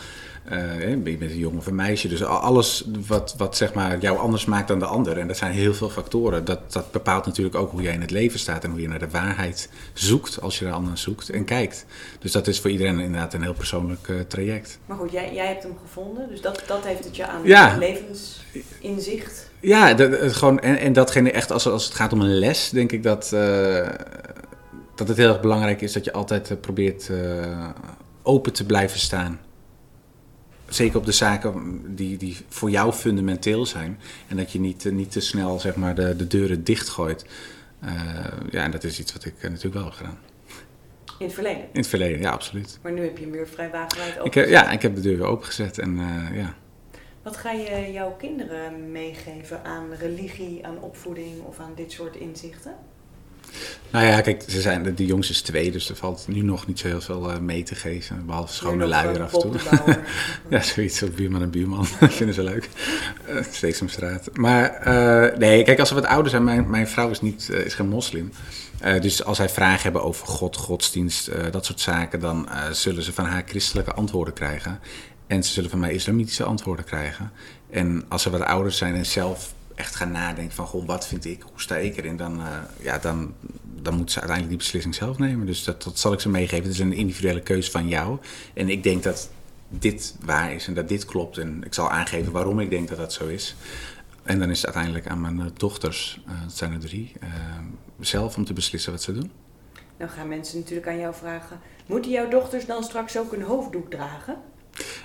Uh, 0.51 0.89
je 0.89 1.17
bent 1.17 1.31
een 1.31 1.37
jongen 1.37 1.57
of 1.57 1.67
een 1.67 1.75
meisje. 1.75 2.07
Dus 2.07 2.23
alles 2.23 2.87
wat, 3.07 3.35
wat 3.37 3.57
zeg 3.57 3.73
maar 3.73 3.99
jou 3.99 4.17
anders 4.17 4.45
maakt 4.45 4.67
dan 4.67 4.79
de 4.79 4.85
ander. 4.85 5.17
En 5.17 5.27
dat 5.27 5.37
zijn 5.37 5.51
heel 5.51 5.73
veel 5.73 5.89
factoren. 5.89 6.45
Dat, 6.45 6.73
dat 6.73 6.91
bepaalt 6.91 7.25
natuurlijk 7.25 7.55
ook 7.55 7.71
hoe 7.71 7.81
jij 7.81 7.93
in 7.93 8.01
het 8.01 8.11
leven 8.11 8.39
staat. 8.39 8.63
En 8.63 8.69
hoe 8.69 8.81
je 8.81 8.87
naar 8.87 8.99
de 8.99 9.09
waarheid 9.09 9.69
zoekt 9.93 10.41
als 10.41 10.59
je 10.59 10.65
er 10.65 10.71
anders 10.71 11.01
zoekt 11.01 11.29
en 11.29 11.45
kijkt. 11.45 11.85
Dus 12.19 12.31
dat 12.31 12.47
is 12.47 12.59
voor 12.59 12.69
iedereen 12.69 12.99
inderdaad 12.99 13.33
een 13.33 13.41
heel 13.41 13.53
persoonlijk 13.53 14.07
uh, 14.07 14.19
traject. 14.19 14.79
Maar 14.85 14.97
goed, 14.97 15.11
jij, 15.11 15.33
jij 15.33 15.47
hebt 15.47 15.63
hem 15.63 15.77
gevonden. 15.81 16.29
Dus 16.29 16.41
dat, 16.41 16.63
dat 16.67 16.85
heeft 16.85 17.03
het 17.03 17.15
je 17.15 17.27
aan 17.27 17.41
ja. 17.43 17.77
levensinzicht. 17.77 19.49
Ja, 19.59 19.93
dat, 19.93 20.33
gewoon, 20.33 20.59
en, 20.59 20.77
en 20.77 20.93
datgene 20.93 21.31
echt 21.31 21.51
als, 21.51 21.67
als 21.67 21.85
het 21.85 21.93
gaat 21.93 22.13
om 22.13 22.21
een 22.21 22.39
les, 22.39 22.69
denk 22.69 22.91
ik 22.91 23.03
dat, 23.03 23.31
uh, 23.33 23.87
dat 24.95 25.07
het 25.07 25.17
heel 25.17 25.29
erg 25.29 25.41
belangrijk 25.41 25.81
is 25.81 25.93
dat 25.93 26.05
je 26.05 26.13
altijd 26.13 26.61
probeert 26.61 27.09
open 28.23 28.53
te 28.53 28.65
blijven 28.65 28.99
staan 28.99 29.39
zeker 30.69 30.97
op 30.97 31.05
de 31.05 31.11
zaken 31.11 31.81
die, 31.95 32.17
die 32.17 32.37
voor 32.47 32.69
jou 32.69 32.91
fundamenteel 32.93 33.65
zijn. 33.65 33.99
En 34.27 34.37
dat 34.37 34.51
je 34.51 34.59
niet, 34.59 34.91
niet 34.91 35.11
te 35.11 35.19
snel 35.19 35.59
zeg 35.59 35.75
maar, 35.75 35.95
de, 35.95 36.15
de 36.15 36.27
deuren 36.27 36.63
dichtgooit. 36.63 37.25
Uh, 37.83 37.91
ja, 38.49 38.63
en 38.63 38.71
dat 38.71 38.83
is 38.83 38.99
iets 38.99 39.13
wat 39.13 39.25
ik 39.25 39.33
natuurlijk 39.41 39.73
wel 39.73 39.83
heb 39.83 39.93
gedaan. 39.93 40.17
In 41.19 41.25
het 41.25 41.33
verleden? 41.33 41.61
In 41.61 41.79
het 41.79 41.87
verleden, 41.87 42.19
ja, 42.19 42.31
absoluut. 42.31 42.79
Maar 42.81 42.91
nu 42.91 43.01
heb 43.01 43.17
je 43.17 43.23
hem 43.23 43.31
weer 43.31 43.47
vrij 43.47 43.69
wagenwijd 43.69 44.19
open. 44.19 44.49
ja, 44.49 44.71
ik 44.71 44.81
heb 44.81 44.95
de 44.95 45.01
deur 45.01 45.17
weer 45.17 45.27
opengezet 45.27 45.77
en 45.77 45.97
uh, 45.97 46.37
ja. 46.37 46.55
Wat 47.23 47.37
ga 47.37 47.51
je 47.51 47.91
jouw 47.91 48.11
kinderen 48.11 48.91
meegeven 48.91 49.63
aan 49.63 49.93
religie, 49.93 50.65
aan 50.65 50.79
opvoeding 50.79 51.41
of 51.41 51.59
aan 51.59 51.73
dit 51.75 51.91
soort 51.91 52.15
inzichten? 52.15 52.75
Nou 53.91 54.05
ja, 54.05 54.21
kijk, 54.21 54.43
ze 54.47 54.61
zijn, 54.61 54.95
de 54.95 55.05
jongste 55.05 55.33
is 55.33 55.41
twee, 55.41 55.71
dus 55.71 55.89
er 55.89 55.95
valt 55.95 56.25
nu 56.27 56.41
nog 56.41 56.67
niet 56.67 56.79
zo 56.79 56.87
heel 56.87 57.01
veel 57.01 57.31
uh, 57.31 57.37
mee 57.37 57.63
te 57.63 57.75
geven. 57.75 58.25
Behalve 58.25 58.53
schone 58.53 58.85
luier 58.85 59.21
af 59.21 59.33
en 59.33 59.39
toe. 59.39 59.53
ja, 60.49 60.61
zoiets 60.61 61.03
op 61.03 61.15
buurman 61.15 61.41
en 61.41 61.49
buurman. 61.49 61.87
Dat 61.99 62.13
vinden 62.13 62.35
ze 62.35 62.43
leuk. 62.43 62.69
Uh, 63.29 63.43
Steeksemstraat. 63.51 64.29
Maar 64.33 64.87
uh, 64.87 65.37
nee, 65.37 65.63
kijk, 65.63 65.79
als 65.79 65.87
ze 65.87 65.95
wat 65.95 66.05
ouder 66.05 66.31
zijn, 66.31 66.43
mijn, 66.43 66.69
mijn 66.69 66.87
vrouw 66.87 67.09
is, 67.09 67.21
niet, 67.21 67.49
is 67.49 67.73
geen 67.73 67.89
moslim. 67.89 68.31
dus 69.01 69.23
als 69.23 69.37
zij 69.37 69.49
vragen 69.49 69.83
hebben 69.83 70.03
over 70.03 70.27
God, 70.27 70.55
godsdienst, 70.55 71.31
dat 71.51 71.65
soort 71.65 71.79
zaken, 71.79 72.19
dan 72.19 72.49
zullen 72.71 73.03
ze 73.03 73.13
van 73.13 73.25
haar 73.25 73.43
christelijke 73.45 73.93
antwoorden 73.93 74.33
krijgen. 74.33 74.79
En 75.27 75.43
ze 75.43 75.51
zullen 75.51 75.69
van 75.69 75.79
mij 75.79 75.93
islamitische 75.93 76.43
antwoorden 76.43 76.85
krijgen. 76.85 77.31
En 77.69 78.05
als 78.07 78.21
ze 78.21 78.29
wat 78.29 78.41
ouder 78.41 78.71
zijn 78.71 78.95
en 78.95 79.05
zelf 79.05 79.53
echt 79.79 79.95
gaan 79.95 80.11
nadenken 80.11 80.55
van, 80.55 80.67
goh, 80.67 80.85
wat 80.85 81.07
vind 81.07 81.25
ik, 81.25 81.41
hoe 81.41 81.61
sta 81.61 81.75
ik 81.75 81.97
erin, 81.97 82.17
dan, 82.17 82.39
uh, 82.39 82.57
ja, 82.81 82.97
dan, 82.97 83.33
dan 83.63 83.93
moeten 83.93 84.13
ze 84.13 84.19
uiteindelijk 84.19 84.47
die 84.47 84.57
beslissing 84.57 84.95
zelf 84.95 85.17
nemen. 85.17 85.45
Dus 85.45 85.63
dat, 85.63 85.83
dat 85.83 85.99
zal 85.99 86.13
ik 86.13 86.19
ze 86.19 86.29
meegeven. 86.29 86.63
Het 86.63 86.73
is 86.73 86.79
een 86.79 86.93
individuele 86.93 87.41
keuze 87.41 87.71
van 87.71 87.87
jou. 87.87 88.17
En 88.53 88.69
ik 88.69 88.83
denk 88.83 89.03
dat 89.03 89.29
dit 89.69 90.15
waar 90.21 90.53
is 90.53 90.67
en 90.67 90.73
dat 90.73 90.87
dit 90.87 91.05
klopt. 91.05 91.37
En 91.37 91.63
ik 91.63 91.73
zal 91.73 91.89
aangeven 91.89 92.31
waarom 92.31 92.59
ik 92.59 92.69
denk 92.69 92.87
dat 92.87 92.97
dat 92.97 93.13
zo 93.13 93.27
is. 93.27 93.55
En 94.23 94.39
dan 94.39 94.49
is 94.49 94.57
het 94.57 94.65
uiteindelijk 94.65 95.07
aan 95.07 95.21
mijn 95.21 95.51
dochters, 95.57 96.21
het 96.25 96.57
zijn 96.57 96.73
er 96.73 96.79
drie, 96.79 97.11
zelf 97.99 98.37
om 98.37 98.45
te 98.45 98.53
beslissen 98.53 98.91
wat 98.91 99.01
ze 99.01 99.13
doen. 99.13 99.31
Dan 99.97 100.09
gaan 100.09 100.27
mensen 100.27 100.59
natuurlijk 100.59 100.87
aan 100.87 100.99
jou 100.99 101.13
vragen: 101.13 101.59
moeten 101.85 102.11
jouw 102.11 102.29
dochters 102.29 102.65
dan 102.65 102.83
straks 102.83 103.17
ook 103.17 103.33
een 103.33 103.41
hoofddoek 103.41 103.89
dragen? 103.89 104.37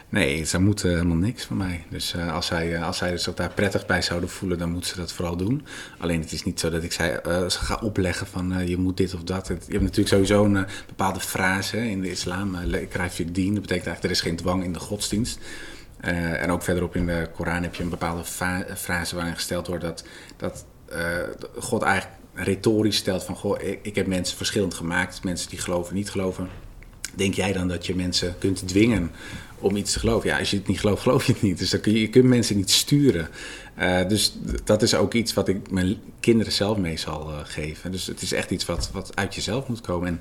Nee, 0.09 0.45
ze 0.45 0.61
moeten 0.61 0.89
helemaal 0.89 1.17
niks 1.17 1.45
van 1.45 1.57
mij. 1.57 1.85
Dus 1.91 2.15
uh, 2.15 2.35
als, 2.35 2.47
zij, 2.47 2.73
uh, 2.73 2.87
als 2.87 2.97
zij 2.97 3.17
zich 3.17 3.35
daar 3.35 3.51
prettig 3.51 3.87
bij 3.87 4.03
zouden 4.03 4.29
voelen, 4.29 4.59
dan 4.59 4.71
moeten 4.71 4.91
ze 4.91 4.97
dat 4.97 5.13
vooral 5.13 5.37
doen. 5.37 5.67
Alleen 5.99 6.21
het 6.21 6.33
is 6.33 6.43
niet 6.45 6.61
zo 6.61 6.71
dat 6.71 6.83
ik 6.83 6.99
uh, 6.99 7.49
ze 7.49 7.59
ga 7.59 7.79
opleggen 7.83 8.27
van 8.27 8.67
je 8.67 8.77
moet 8.77 8.97
dit 8.97 9.15
of 9.15 9.23
dat. 9.23 9.47
je 9.47 9.55
hebt 9.55 9.83
natuurlijk 9.83 10.09
sowieso 10.09 10.45
een 10.45 10.67
bepaalde 10.87 11.21
frase 11.21 11.91
in 11.91 12.01
de 12.01 12.11
islam. 12.11 12.55
Uh, 12.55 12.89
krijg 12.89 13.17
je 13.17 13.31
dien, 13.31 13.53
dat 13.53 13.63
betekent 13.63 13.87
eigenlijk 13.87 14.05
er 14.05 14.11
is 14.11 14.21
geen 14.21 14.37
dwang 14.37 14.65
in 14.65 14.73
de 14.73 14.79
godsdienst. 14.79 15.39
en 16.01 16.51
ook 16.51 16.63
verderop 16.63 16.97
in 16.97 17.07
de 17.07 17.29
Koran 17.35 17.63
heb 17.63 17.75
je 17.75 17.83
een 17.83 17.89
bepaalde 17.89 18.25
frase 18.75 19.15
waarin 19.15 19.35
gesteld 19.35 19.67
wordt 19.67 19.85
dat, 19.85 20.05
dat 20.37 20.65
God 21.59 21.83
eigenlijk 21.83 22.21
retorisch 22.35 22.97
stelt 22.97 23.25
van... 23.25 23.37
Goh, 23.37 23.63
ik, 23.63 23.79
ik 23.83 23.95
heb 23.95 24.07
mensen 24.07 24.37
verschillend 24.37 24.75
gemaakt, 24.75 25.25
mensen 25.25 25.51
die 25.51 25.59
geloven, 25.59 25.95
niet 25.95 26.11
geloven. 26.11 26.49
Denk 27.15 27.35
jij 27.35 27.53
dan 27.53 27.69
dat 27.69 27.87
je 27.87 27.97
mensen 27.97 28.35
kunt 28.39 28.69
dwingen 28.69 29.11
om 29.65 29.77
iets 29.77 29.93
te 29.93 29.99
geloven. 29.99 30.29
Ja, 30.29 30.39
als 30.39 30.51
je 30.51 30.57
het 30.57 30.67
niet 30.67 30.81
gelooft, 30.81 31.03
geloof 31.03 31.27
je 31.27 31.33
het 31.33 31.43
niet. 31.43 31.59
Dus 31.59 31.71
dan 31.71 31.81
kun 31.81 31.93
je, 31.93 32.01
je 32.01 32.09
kunt 32.09 32.25
mensen 32.25 32.57
niet 32.57 32.71
sturen. 32.71 33.29
Uh, 33.79 34.09
dus 34.09 34.37
dat 34.65 34.83
is 34.83 34.95
ook 34.95 35.15
iets 35.15 35.35
wat 35.35 35.49
ik 35.49 35.71
mijn 35.71 35.97
kinderen 36.21 36.53
zelf 36.53 36.77
mee 36.77 36.97
zal 36.97 37.31
uh, 37.31 37.39
geven. 37.43 37.93
Dus 37.93 38.07
het 38.07 38.23
is 38.23 38.33
echt 38.33 38.51
iets 38.51 38.65
wat, 38.65 38.91
wat 38.93 39.17
uit 39.17 39.35
jezelf 39.35 39.69
moet 39.69 39.81
komen. 39.81 40.09
En 40.09 40.21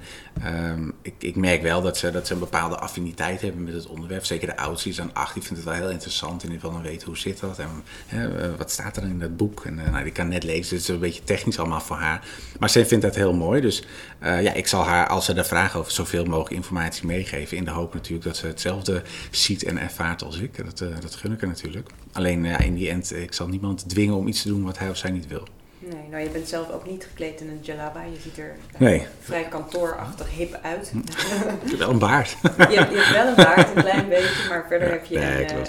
uh, 0.80 0.88
ik, 1.02 1.14
ik, 1.20 1.36
merk 1.36 1.62
wel 1.62 1.82
dat 1.82 1.98
ze, 1.98 2.12
dat 2.12 2.28
ze 2.28 2.34
een 2.34 2.40
bepaalde 2.40 2.78
affiniteit 2.78 3.42
hebben 3.42 3.64
met 3.64 3.74
het 3.74 3.88
onderwerp. 3.88 4.26
Zeker 4.26 4.48
de 4.48 4.58
oudste 4.58 4.90
is 4.90 4.96
dan 4.96 5.14
acht, 5.14 5.34
die 5.34 5.44
vindt 5.44 5.64
het 5.64 5.70
wel 5.70 5.82
heel 5.82 5.92
interessant. 5.92 6.44
En 6.44 6.50
die 6.50 6.60
wil 6.60 6.72
dan 6.72 6.82
weten 6.82 7.08
hoe 7.08 7.18
zit 7.18 7.40
dat 7.40 7.60
en 7.60 7.70
hè, 8.06 8.56
wat 8.56 8.72
staat 8.72 8.98
er 8.98 9.04
in 9.04 9.20
dat 9.20 9.38
boek. 9.38 9.66
En 9.66 9.76
nou, 9.76 10.10
kan 10.10 10.28
net 10.28 10.44
lezen, 10.44 10.62
dus 10.62 10.70
het 10.70 10.82
is 10.82 10.88
een 10.88 11.00
beetje 11.00 11.24
technisch 11.24 11.60
allemaal 11.60 11.82
voor 11.82 11.96
haar. 11.96 12.28
Maar 12.60 12.70
ze 12.70 12.86
vindt 12.86 13.04
dat 13.04 13.16
heel 13.16 13.34
mooi. 13.34 13.62
Dus 13.62 13.84
ja, 14.22 14.54
ik 14.54 14.68
zal 14.68 14.84
haar, 14.84 15.08
als 15.08 15.26
ze 15.26 15.34
daar 15.34 15.46
vragen 15.46 15.80
over, 15.80 15.92
zoveel 15.92 16.26
mogelijk 16.26 16.56
informatie 16.56 17.06
meegeven. 17.06 17.58
In 17.58 17.64
de 17.64 17.72
hoop 17.72 17.94
natuurlijk 17.94 18.24
dat 18.24 18.38
ze 18.38 18.48
hetzelfde 18.48 19.02
ziet 19.36 19.64
en 19.64 19.78
ervaart 19.78 20.24
als 20.24 20.40
ik. 20.40 20.66
Dat, 20.66 20.78
dat 20.78 21.16
gun 21.16 21.32
ik 21.32 21.42
er 21.42 21.48
natuurlijk. 21.48 21.90
Alleen 22.12 22.44
ja, 22.44 22.60
in 22.60 22.76
die 22.76 22.90
end, 22.90 23.14
ik 23.14 23.34
zal 23.34 23.48
niemand 23.48 23.90
dwingen 23.90 24.16
om 24.16 24.28
iets 24.28 24.42
te 24.42 24.48
doen 24.48 24.64
wat 24.64 24.78
hij 24.78 24.90
of 24.90 24.98
zij 24.98 25.12
niet 25.12 25.28
wil. 25.28 25.48
Nee, 25.80 26.08
nou 26.10 26.24
je 26.24 26.30
bent 26.30 26.48
zelf 26.48 26.72
ook 26.72 26.90
niet 26.90 27.04
gekleed 27.04 27.42
in 27.42 27.50
een 27.50 27.60
jalaba. 27.62 28.04
Je 28.04 28.20
ziet 28.22 28.38
er 28.38 28.56
nee. 28.78 29.08
vrij 29.20 29.44
kantoorachtig 29.44 30.30
hip 30.30 30.60
uit. 30.62 30.92
Je 31.64 31.70
hebt 31.70 31.78
wel 31.78 31.90
een 31.90 32.00
baard. 32.00 32.30
je, 32.30 32.48
hebt, 32.48 32.70
je, 32.70 32.78
hebt, 32.78 33.12
wel 33.12 33.28
een 33.28 33.36
baard, 33.36 33.76
een 33.76 33.84
klein 33.84 34.10
beetje, 34.10 34.50
maar 34.50 34.66
verder 34.68 34.92
heb 34.92 35.06
je 35.06 35.18
een 35.18 35.58
uh, 35.58 35.64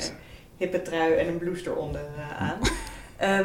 hippe 0.57 0.83
trui 0.83 1.15
en 1.15 1.29
een 1.29 1.39
blouse 1.39 1.71
eronder 1.71 2.07
uh, 2.17 2.43
aan. 2.43 2.59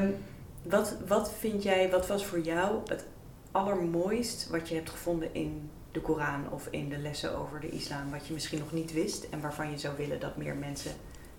Um, 0.01 0.15
wat, 0.63 0.95
wat 1.08 1.32
vind 1.39 1.63
jij, 1.63 1.89
wat 1.89 2.08
was 2.08 2.25
voor 2.25 2.39
jou 2.39 2.79
het 2.86 3.05
allermooist 3.51 4.47
wat 4.51 4.69
je 4.69 4.75
hebt 4.75 4.89
gevonden 4.89 5.34
in 5.34 5.69
de 6.00 6.06
Koran 6.06 6.52
of 6.52 6.68
in 6.70 6.90
de 6.90 6.98
lessen 6.98 7.38
over 7.38 7.60
de 7.60 7.70
islam, 7.70 8.12
wat 8.12 8.28
je 8.28 8.34
misschien 8.34 8.60
nog 8.60 8.72
niet 8.72 8.94
wist 8.94 9.28
en 9.30 9.42
waarvan 9.42 9.72
je 9.72 9.78
zou 9.78 9.94
willen 9.98 10.20
dat 10.20 10.38
meer 10.38 10.56
mensen 10.56 10.92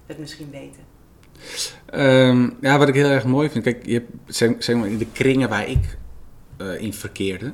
het 0.07 0.19
misschien 0.19 0.51
weten? 0.51 0.83
Um, 1.95 2.57
ja, 2.61 2.79
wat 2.79 2.89
ik 2.89 2.95
heel 2.95 3.09
erg 3.09 3.25
mooi 3.25 3.51
vind, 3.51 3.65
kijk, 3.65 3.87
je 3.87 3.93
hebt, 3.93 4.37
zeg, 4.65 4.77
maar, 4.77 4.89
in 4.89 4.99
de 4.99 5.07
kringen 5.13 5.49
waar 5.49 5.69
ik 5.69 5.99
uh, 6.59 6.81
in 6.81 6.95
verkeerde, 6.95 7.53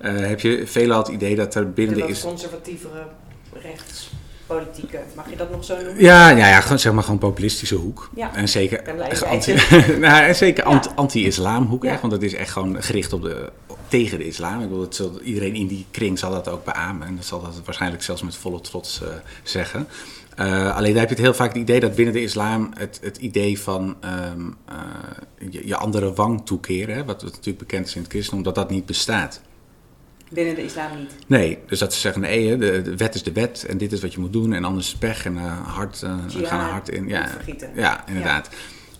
uh, 0.00 0.18
heb 0.32 0.40
je 0.40 0.66
veelal 0.66 0.98
het 0.98 1.08
idee 1.08 1.36
dat 1.36 1.54
er 1.54 1.72
binnen 1.72 1.96
de, 1.96 2.06
is. 2.06 2.20
conservatievere 2.20 3.06
rechtspolitieke, 3.52 5.00
mag 5.16 5.30
je 5.30 5.36
dat 5.36 5.50
nog 5.50 5.64
zo 5.64 5.76
noemen? 5.76 6.02
Ja, 6.02 6.28
ja, 6.30 6.48
ja 6.48 6.60
gewoon, 6.60 6.78
zeg 6.78 6.92
maar 6.92 7.02
gewoon 7.02 7.18
populistische 7.18 7.74
hoek. 7.74 8.10
Ja, 8.14 8.34
en 8.34 8.48
zeker, 8.48 8.82
anti, 9.26 9.54
nou, 10.00 10.24
en 10.24 10.36
zeker 10.36 10.68
ja. 10.68 10.82
anti-islam 10.94 11.66
hoek, 11.66 11.84
ja. 11.84 11.90
echt, 11.90 12.00
want 12.00 12.12
dat 12.12 12.22
is 12.22 12.34
echt 12.34 12.50
gewoon 12.50 12.82
gericht 12.82 13.12
op 13.12 13.22
de, 13.22 13.52
tegen 13.88 14.18
de 14.18 14.26
islam. 14.26 14.60
Ik 14.60 14.68
bedoel, 14.68 14.80
het 14.80 14.94
zal, 14.94 15.20
iedereen 15.20 15.54
in 15.54 15.66
die 15.66 15.86
kring 15.90 16.18
zal 16.18 16.30
dat 16.30 16.48
ook 16.48 16.64
beamen 16.64 17.06
en 17.06 17.16
dat 17.16 17.24
zal 17.24 17.42
dat 17.42 17.60
waarschijnlijk 17.64 18.02
zelfs 18.02 18.22
met 18.22 18.36
volle 18.36 18.60
trots 18.60 19.00
uh, 19.02 19.08
zeggen. 19.42 19.88
Uh, 20.40 20.76
alleen 20.76 20.92
daar 20.92 21.00
heb 21.00 21.08
je 21.08 21.14
het 21.14 21.24
heel 21.24 21.34
vaak 21.34 21.48
het 21.48 21.62
idee 21.62 21.80
dat 21.80 21.94
binnen 21.94 22.14
de 22.14 22.22
islam 22.22 22.70
het, 22.76 22.98
het 23.02 23.16
idee 23.16 23.58
van 23.60 23.96
um, 24.32 24.56
uh, 24.70 25.50
je, 25.50 25.66
je, 25.66 25.76
andere 25.76 26.12
wang 26.12 26.46
toekeren, 26.46 26.94
hè, 26.94 27.04
wat 27.04 27.22
natuurlijk 27.22 27.58
bekend 27.58 27.86
is 27.86 27.94
in 27.94 28.02
het 28.02 28.10
christendom, 28.10 28.44
dat 28.44 28.54
dat 28.54 28.70
niet 28.70 28.86
bestaat. 28.86 29.40
Binnen 30.30 30.54
de 30.54 30.64
islam 30.64 30.98
niet? 30.98 31.10
Nee, 31.26 31.58
dus 31.66 31.78
dat 31.78 31.94
ze 31.94 32.00
zeggen, 32.00 32.20
nee, 32.22 32.56
de, 32.56 32.82
de, 32.82 32.96
wet 32.96 33.14
is 33.14 33.22
de 33.22 33.32
wet 33.32 33.64
en 33.68 33.78
dit 33.78 33.92
is 33.92 34.00
wat 34.00 34.12
je 34.12 34.20
moet 34.20 34.32
doen 34.32 34.52
en 34.52 34.64
anders 34.64 34.94
pech 34.94 35.24
en 35.24 35.36
hard, 35.36 36.04
gaan 36.28 36.70
hard 36.70 36.88
in. 36.88 37.08
Ja, 37.08 37.28
ja 37.74 38.08
inderdaad. 38.08 38.48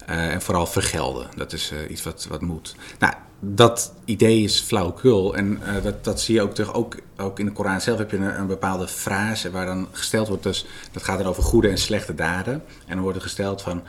Ja. 0.07 0.31
en 0.31 0.42
vooral 0.42 0.66
vergelden, 0.66 1.29
dat 1.37 1.53
is 1.53 1.72
iets 1.88 2.03
wat, 2.03 2.27
wat 2.31 2.40
moet. 2.40 2.74
Nou, 2.98 3.14
dat 3.40 3.92
idee 4.05 4.42
is 4.42 4.61
flauwekul. 4.61 5.37
En 5.37 5.61
uh, 5.62 5.83
dat, 5.83 6.05
dat 6.05 6.20
zie 6.20 6.35
je 6.35 6.42
ook 6.42 6.55
terug. 6.55 6.74
Ook, 6.74 6.96
ook 7.16 7.38
in 7.38 7.46
de 7.46 7.53
Koran 7.53 7.81
zelf 7.81 7.98
heb 7.98 8.11
je 8.11 8.16
een, 8.16 8.38
een, 8.38 8.46
bepaalde 8.46 8.88
frase 8.88 9.51
waar 9.51 9.66
dan 9.66 9.88
gesteld 9.92 10.29
wordt. 10.29 10.42
Dus 10.42 10.66
dat 10.92 11.03
gaat 11.03 11.20
er 11.20 11.29
over 11.29 11.42
goede 11.42 11.68
en 11.68 11.79
slechte 11.79 12.14
daden. 12.14 12.55
En 12.87 12.94
dan 12.94 13.01
wordt 13.01 13.16
er 13.16 13.22
gesteld 13.22 13.62
van. 13.62 13.83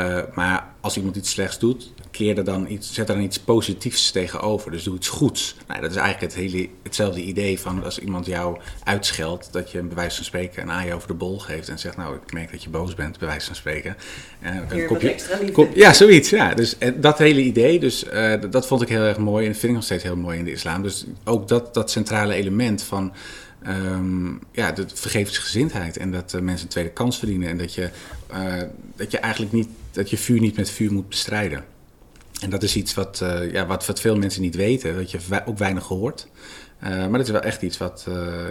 Uh, 0.00 0.18
maar 0.34 0.66
als 0.80 0.96
iemand 0.96 1.16
iets 1.16 1.30
slechts 1.30 1.58
doet, 1.58 1.92
keer 2.10 2.38
er 2.38 2.44
dan 2.44 2.70
iets, 2.70 2.94
zet 2.94 3.08
er 3.08 3.14
dan 3.14 3.24
iets 3.24 3.38
positiefs 3.38 4.10
tegenover. 4.10 4.70
Dus 4.70 4.82
doe 4.82 4.96
iets 4.96 5.08
goeds. 5.08 5.56
Nou, 5.66 5.80
dat 5.80 5.90
is 5.90 5.96
eigenlijk 5.96 6.32
het 6.32 6.42
hele, 6.42 6.68
hetzelfde 6.82 7.22
idee 7.22 7.60
van 7.60 7.84
als 7.84 7.98
iemand 7.98 8.26
jou 8.26 8.58
uitscheldt, 8.84 9.48
dat 9.52 9.70
je 9.70 9.82
bij 9.82 9.96
wijze 9.96 10.16
van 10.16 10.24
spreken 10.24 10.62
een 10.62 10.70
aai 10.70 10.92
over 10.92 11.08
de 11.08 11.14
bol 11.14 11.38
geeft 11.38 11.68
en 11.68 11.78
zegt, 11.78 11.96
nou, 11.96 12.16
ik 12.16 12.32
merk 12.32 12.50
dat 12.50 12.62
je 12.62 12.70
boos 12.70 12.94
bent, 12.94 13.18
bij 13.18 13.28
wijze 13.28 13.46
van 13.46 13.54
spreken. 13.54 13.96
Uh, 14.42 14.56
een 14.68 14.86
kopje, 14.86 15.16
kop, 15.52 15.74
ja, 15.74 15.92
zoiets. 15.92 16.30
Ja. 16.30 16.54
Dus 16.54 16.78
en 16.78 17.00
dat 17.00 17.18
hele 17.18 17.40
idee, 17.40 17.78
dus 17.78 18.04
dat 18.50 18.66
vond 18.66 18.82
ik 18.82 18.88
heel 18.88 19.02
erg 19.02 19.18
mooi 19.18 19.46
en 19.46 19.50
dat 19.50 19.60
vind 19.60 19.72
ik 19.72 19.78
nog 19.78 19.86
steeds 19.86 20.02
heel 20.02 20.16
mooi 20.16 20.38
in 20.38 20.44
de 20.44 20.52
islam. 20.52 20.82
Dus 20.82 21.06
ook 21.24 21.48
dat, 21.48 21.74
dat 21.74 21.90
centrale 21.90 22.34
element 22.34 22.82
van 22.82 23.12
um, 23.66 24.40
ja, 24.52 24.72
de 24.72 24.86
vergevensgezindheid 24.94 25.96
en 25.96 26.10
dat 26.10 26.40
mensen 26.40 26.66
een 26.66 26.72
tweede 26.72 26.90
kans 26.90 27.18
verdienen 27.18 27.48
en 27.48 27.58
dat 27.58 27.74
je, 27.74 27.88
dat 28.96 29.10
je 29.10 29.18
eigenlijk 29.18 29.52
niet, 29.52 29.68
dat 29.92 30.10
je 30.10 30.16
vuur 30.16 30.40
niet 30.40 30.56
met 30.56 30.70
vuur 30.70 30.92
moet 30.92 31.08
bestrijden. 31.08 31.64
En 32.40 32.50
dat 32.50 32.62
is 32.62 32.76
iets 32.76 32.94
wat, 32.94 33.20
uh, 33.22 33.52
ja, 33.52 33.66
wat, 33.66 33.86
wat 33.86 34.00
veel 34.00 34.16
mensen 34.16 34.42
niet 34.42 34.54
weten, 34.54 34.96
dat 34.96 35.10
je 35.10 35.18
ook 35.44 35.58
weinig 35.58 35.84
hoort. 35.84 36.28
maar 36.80 37.12
dat 37.12 37.20
is 37.20 37.30
wel 37.30 37.40
echt 37.40 37.62
iets 37.62 37.78
wat, 37.78 38.06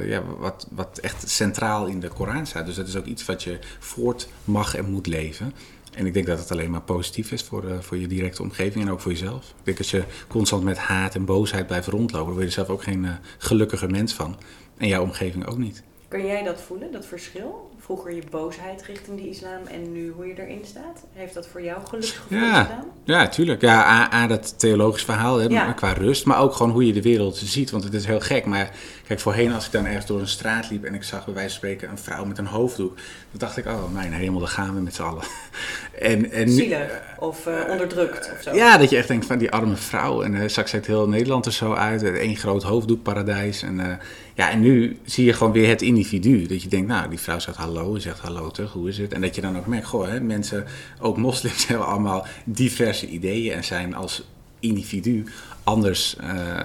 ja, 0.05 0.23
wat, 0.37 0.67
wat 0.71 0.97
echt 0.97 1.29
centraal 1.29 1.85
in 1.85 1.99
de 1.99 2.07
Koran 2.07 2.45
staat. 2.45 2.65
Dus 2.65 2.75
dat 2.75 2.87
is 2.87 2.95
ook 2.95 3.05
iets 3.05 3.25
wat 3.25 3.43
je 3.43 3.59
voort 3.79 4.27
mag 4.43 4.75
en 4.75 4.91
moet 4.91 5.07
leven. 5.07 5.53
En 5.93 6.05
ik 6.05 6.13
denk 6.13 6.25
dat 6.25 6.39
het 6.39 6.51
alleen 6.51 6.71
maar 6.71 6.81
positief 6.81 7.31
is 7.31 7.43
voor, 7.43 7.83
voor 7.83 7.97
je 7.97 8.07
directe 8.07 8.41
omgeving 8.41 8.85
en 8.85 8.91
ook 8.91 8.99
voor 8.99 9.11
jezelf. 9.11 9.49
Ik 9.49 9.65
denk 9.65 9.77
als 9.77 9.91
je 9.91 10.03
constant 10.27 10.63
met 10.63 10.77
haat 10.77 11.15
en 11.15 11.25
boosheid 11.25 11.67
blijft 11.67 11.87
rondlopen, 11.87 12.25
dan 12.25 12.33
word 12.33 12.45
je 12.45 12.51
zelf 12.51 12.69
ook 12.69 12.83
geen 12.83 13.07
gelukkiger 13.37 13.89
mens 13.89 14.13
van. 14.13 14.37
En 14.77 14.87
jouw 14.87 15.03
omgeving 15.03 15.47
ook 15.47 15.57
niet. 15.57 15.83
Kan 16.07 16.25
jij 16.25 16.43
dat 16.43 16.61
voelen, 16.61 16.91
dat 16.91 17.05
verschil? 17.05 17.70
Vroeger 17.91 18.15
je 18.15 18.23
boosheid 18.29 18.83
richting 18.83 19.21
de 19.21 19.29
islam 19.29 19.65
en 19.65 19.91
nu 19.91 20.11
hoe 20.15 20.27
je 20.27 20.33
erin 20.41 20.61
staat? 20.65 21.03
Heeft 21.13 21.33
dat 21.33 21.47
voor 21.47 21.63
jou 21.63 21.87
gelukkig 21.87 22.21
gevoeld 22.21 22.41
ja, 22.41 22.63
gedaan? 22.63 22.85
Ja, 23.03 23.27
tuurlijk. 23.27 23.61
Ja, 23.61 23.85
A, 23.85 24.13
A 24.13 24.27
dat 24.27 24.59
theologisch 24.59 25.03
verhaal 25.03 25.37
hè, 25.37 25.47
ja. 25.47 25.71
qua 25.71 25.93
rust, 25.93 26.25
maar 26.25 26.39
ook 26.39 26.53
gewoon 26.53 26.71
hoe 26.71 26.85
je 26.85 26.93
de 26.93 27.01
wereld 27.01 27.37
ziet. 27.37 27.71
Want 27.71 27.83
het 27.83 27.93
is 27.93 28.05
heel 28.05 28.19
gek. 28.19 28.45
Maar 28.45 28.75
kijk, 29.07 29.19
voorheen 29.19 29.53
als 29.53 29.65
ik 29.65 29.71
dan 29.71 29.85
ergens 29.85 30.05
door 30.05 30.19
een 30.19 30.27
straat 30.27 30.69
liep 30.69 30.83
en 30.83 30.93
ik 30.93 31.03
zag 31.03 31.25
bij 31.25 31.33
wijze 31.33 31.49
van 31.49 31.57
spreken 31.57 31.89
een 31.89 31.97
vrouw 31.97 32.25
met 32.25 32.37
een 32.37 32.45
hoofddoek. 32.45 32.95
Dan 32.95 33.39
dacht 33.39 33.57
ik, 33.57 33.65
oh 33.65 33.93
mijn 33.93 34.13
hemel, 34.13 34.39
daar 34.39 34.47
gaan 34.47 34.75
we 34.75 34.81
met 34.81 34.95
z'n 34.95 35.01
allen. 35.01 35.23
en, 35.99 36.31
en 36.31 36.49
Zielig 36.49 37.01
of 37.19 37.47
uh, 37.47 37.53
onderdrukt 37.69 38.31
of 38.35 38.41
zo. 38.41 38.55
Ja, 38.55 38.77
dat 38.77 38.89
je 38.89 38.97
echt 38.97 39.07
denkt 39.07 39.25
van 39.25 39.37
die 39.37 39.51
arme 39.51 39.75
vrouw. 39.75 40.21
En 40.21 40.33
uh, 40.33 40.47
straks 40.47 40.71
ziet 40.71 40.85
heel 40.85 41.07
Nederland 41.07 41.45
er 41.45 41.53
zo 41.53 41.73
uit. 41.73 42.01
Eén 42.01 42.35
groot 42.35 42.63
hoofddoekparadijs. 42.63 43.61
En, 43.61 43.79
uh, 43.79 43.93
ja, 44.33 44.49
en 44.49 44.59
nu 44.59 44.99
zie 45.05 45.25
je 45.25 45.33
gewoon 45.33 45.53
weer 45.53 45.67
het 45.67 45.81
individu. 45.81 46.45
Dat 46.45 46.63
je 46.63 46.69
denkt, 46.69 46.87
nou, 46.87 47.09
die 47.09 47.19
vrouw 47.19 47.39
zegt 47.39 47.57
hallo, 47.57 47.97
zegt 47.97 48.19
hallo 48.19 48.49
terug, 48.49 48.71
hoe 48.71 48.89
is 48.89 48.97
het? 48.97 49.13
En 49.13 49.21
dat 49.21 49.35
je 49.35 49.41
dan 49.41 49.57
ook 49.57 49.65
merkt, 49.65 49.85
goh, 49.85 50.07
hè, 50.07 50.19
mensen, 50.19 50.65
ook 50.99 51.17
moslims 51.17 51.67
hebben 51.67 51.87
allemaal 51.87 52.25
diverse 52.43 53.07
ideeën 53.07 53.53
en 53.53 53.63
zijn 53.63 53.95
als 53.95 54.23
individu 54.61 55.25
anders. 55.63 56.15
Uh, 56.21 56.63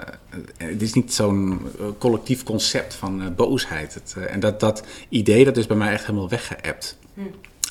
het 0.57 0.83
is 0.83 0.93
niet 0.93 1.15
zo'n 1.15 1.61
collectief 1.99 2.43
concept 2.43 2.95
van 2.95 3.23
uh, 3.23 3.29
boosheid. 3.29 3.95
Het, 3.95 4.15
uh, 4.19 4.33
en 4.33 4.41
dat, 4.41 4.61
dat 4.61 4.87
idee, 5.09 5.45
dat 5.45 5.57
is 5.57 5.67
bij 5.67 5.77
mij 5.77 5.93
echt 5.93 6.07
helemaal 6.07 6.29
weggeëpt. 6.29 6.99
Hm. 7.15 7.21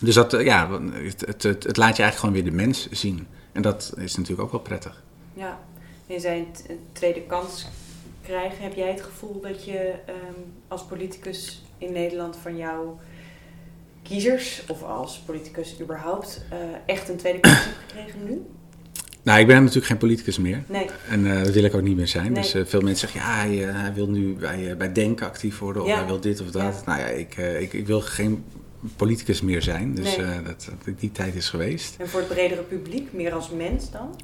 Dus 0.01 0.15
dat, 0.15 0.31
ja, 0.31 0.81
het, 0.91 1.21
het, 1.25 1.43
het, 1.43 1.77
laat 1.77 1.95
je 1.95 2.03
eigenlijk 2.03 2.15
gewoon 2.15 2.33
weer 2.33 2.43
de 2.43 2.51
mens 2.51 2.89
zien. 2.89 3.27
En 3.51 3.61
dat 3.61 3.93
is 3.97 4.15
natuurlijk 4.15 4.41
ook 4.41 4.51
wel 4.51 4.61
prettig. 4.61 5.03
Ja, 5.33 5.59
je 6.05 6.19
zei 6.19 6.47
een 6.67 6.79
tweede 6.91 7.21
kans 7.21 7.67
krijgen. 8.21 8.63
Heb 8.63 8.73
jij 8.73 8.89
het 8.89 9.01
gevoel 9.01 9.41
dat 9.41 9.65
je 9.65 9.93
um, 10.09 10.53
als 10.67 10.83
politicus 10.83 11.63
in 11.77 11.93
Nederland 11.93 12.35
van 12.35 12.57
jouw 12.57 12.99
kiezers, 14.03 14.63
of 14.67 14.83
als 14.83 15.17
politicus 15.17 15.81
überhaupt, 15.81 16.45
echt 16.85 17.09
een 17.09 17.17
tweede 17.17 17.39
kans 17.39 17.55
hebt 17.55 17.77
gekregen 17.87 18.23
nu? 18.23 18.45
Nou, 19.25 19.39
ik 19.39 19.47
ben 19.47 19.59
natuurlijk 19.59 19.85
geen 19.85 19.97
politicus 19.97 20.37
meer. 20.39 20.63
Nee. 20.67 20.85
En 21.09 21.25
uh, 21.25 21.43
dat 21.43 21.53
wil 21.53 21.63
ik 21.63 21.75
ook 21.75 21.81
niet 21.81 21.95
meer 21.95 22.07
zijn. 22.07 22.31
Nee. 22.31 22.41
Dus 22.41 22.55
uh, 22.55 22.65
veel 22.65 22.81
mensen 22.81 23.09
zeggen, 23.09 23.29
ja, 23.31 23.35
hij, 23.37 23.55
hij 23.81 23.93
wil 23.93 24.09
nu 24.09 24.33
bij, 24.33 24.77
bij 24.77 24.91
Denken 24.91 25.25
actief 25.25 25.59
worden 25.59 25.81
of 25.81 25.87
ja. 25.87 25.95
hij 25.97 26.05
wil 26.05 26.19
dit 26.19 26.41
of 26.41 26.51
dat. 26.51 26.61
Ja. 26.61 26.81
Nou 26.85 26.99
ja, 26.99 27.05
ik, 27.05 27.35
ik, 27.37 27.73
ik, 27.73 27.87
wil 27.87 28.01
geen 28.01 28.43
politicus 28.95 29.41
meer 29.41 29.61
zijn. 29.61 29.95
Dus 29.95 30.17
Nee. 30.17 30.25
eh, 30.25 30.45
dat- 30.45 30.69
die 30.99 31.11
tijd 31.11 31.35
is 31.35 31.49
geweest. 31.49 31.95
En 31.97 32.09
voor 32.09 32.19
het 32.19 32.29
bredere 32.29 32.61
publiek, 32.61 33.13
meer 33.13 33.33
als 33.33 33.49
mens 33.49 33.91
dan? 33.91 34.15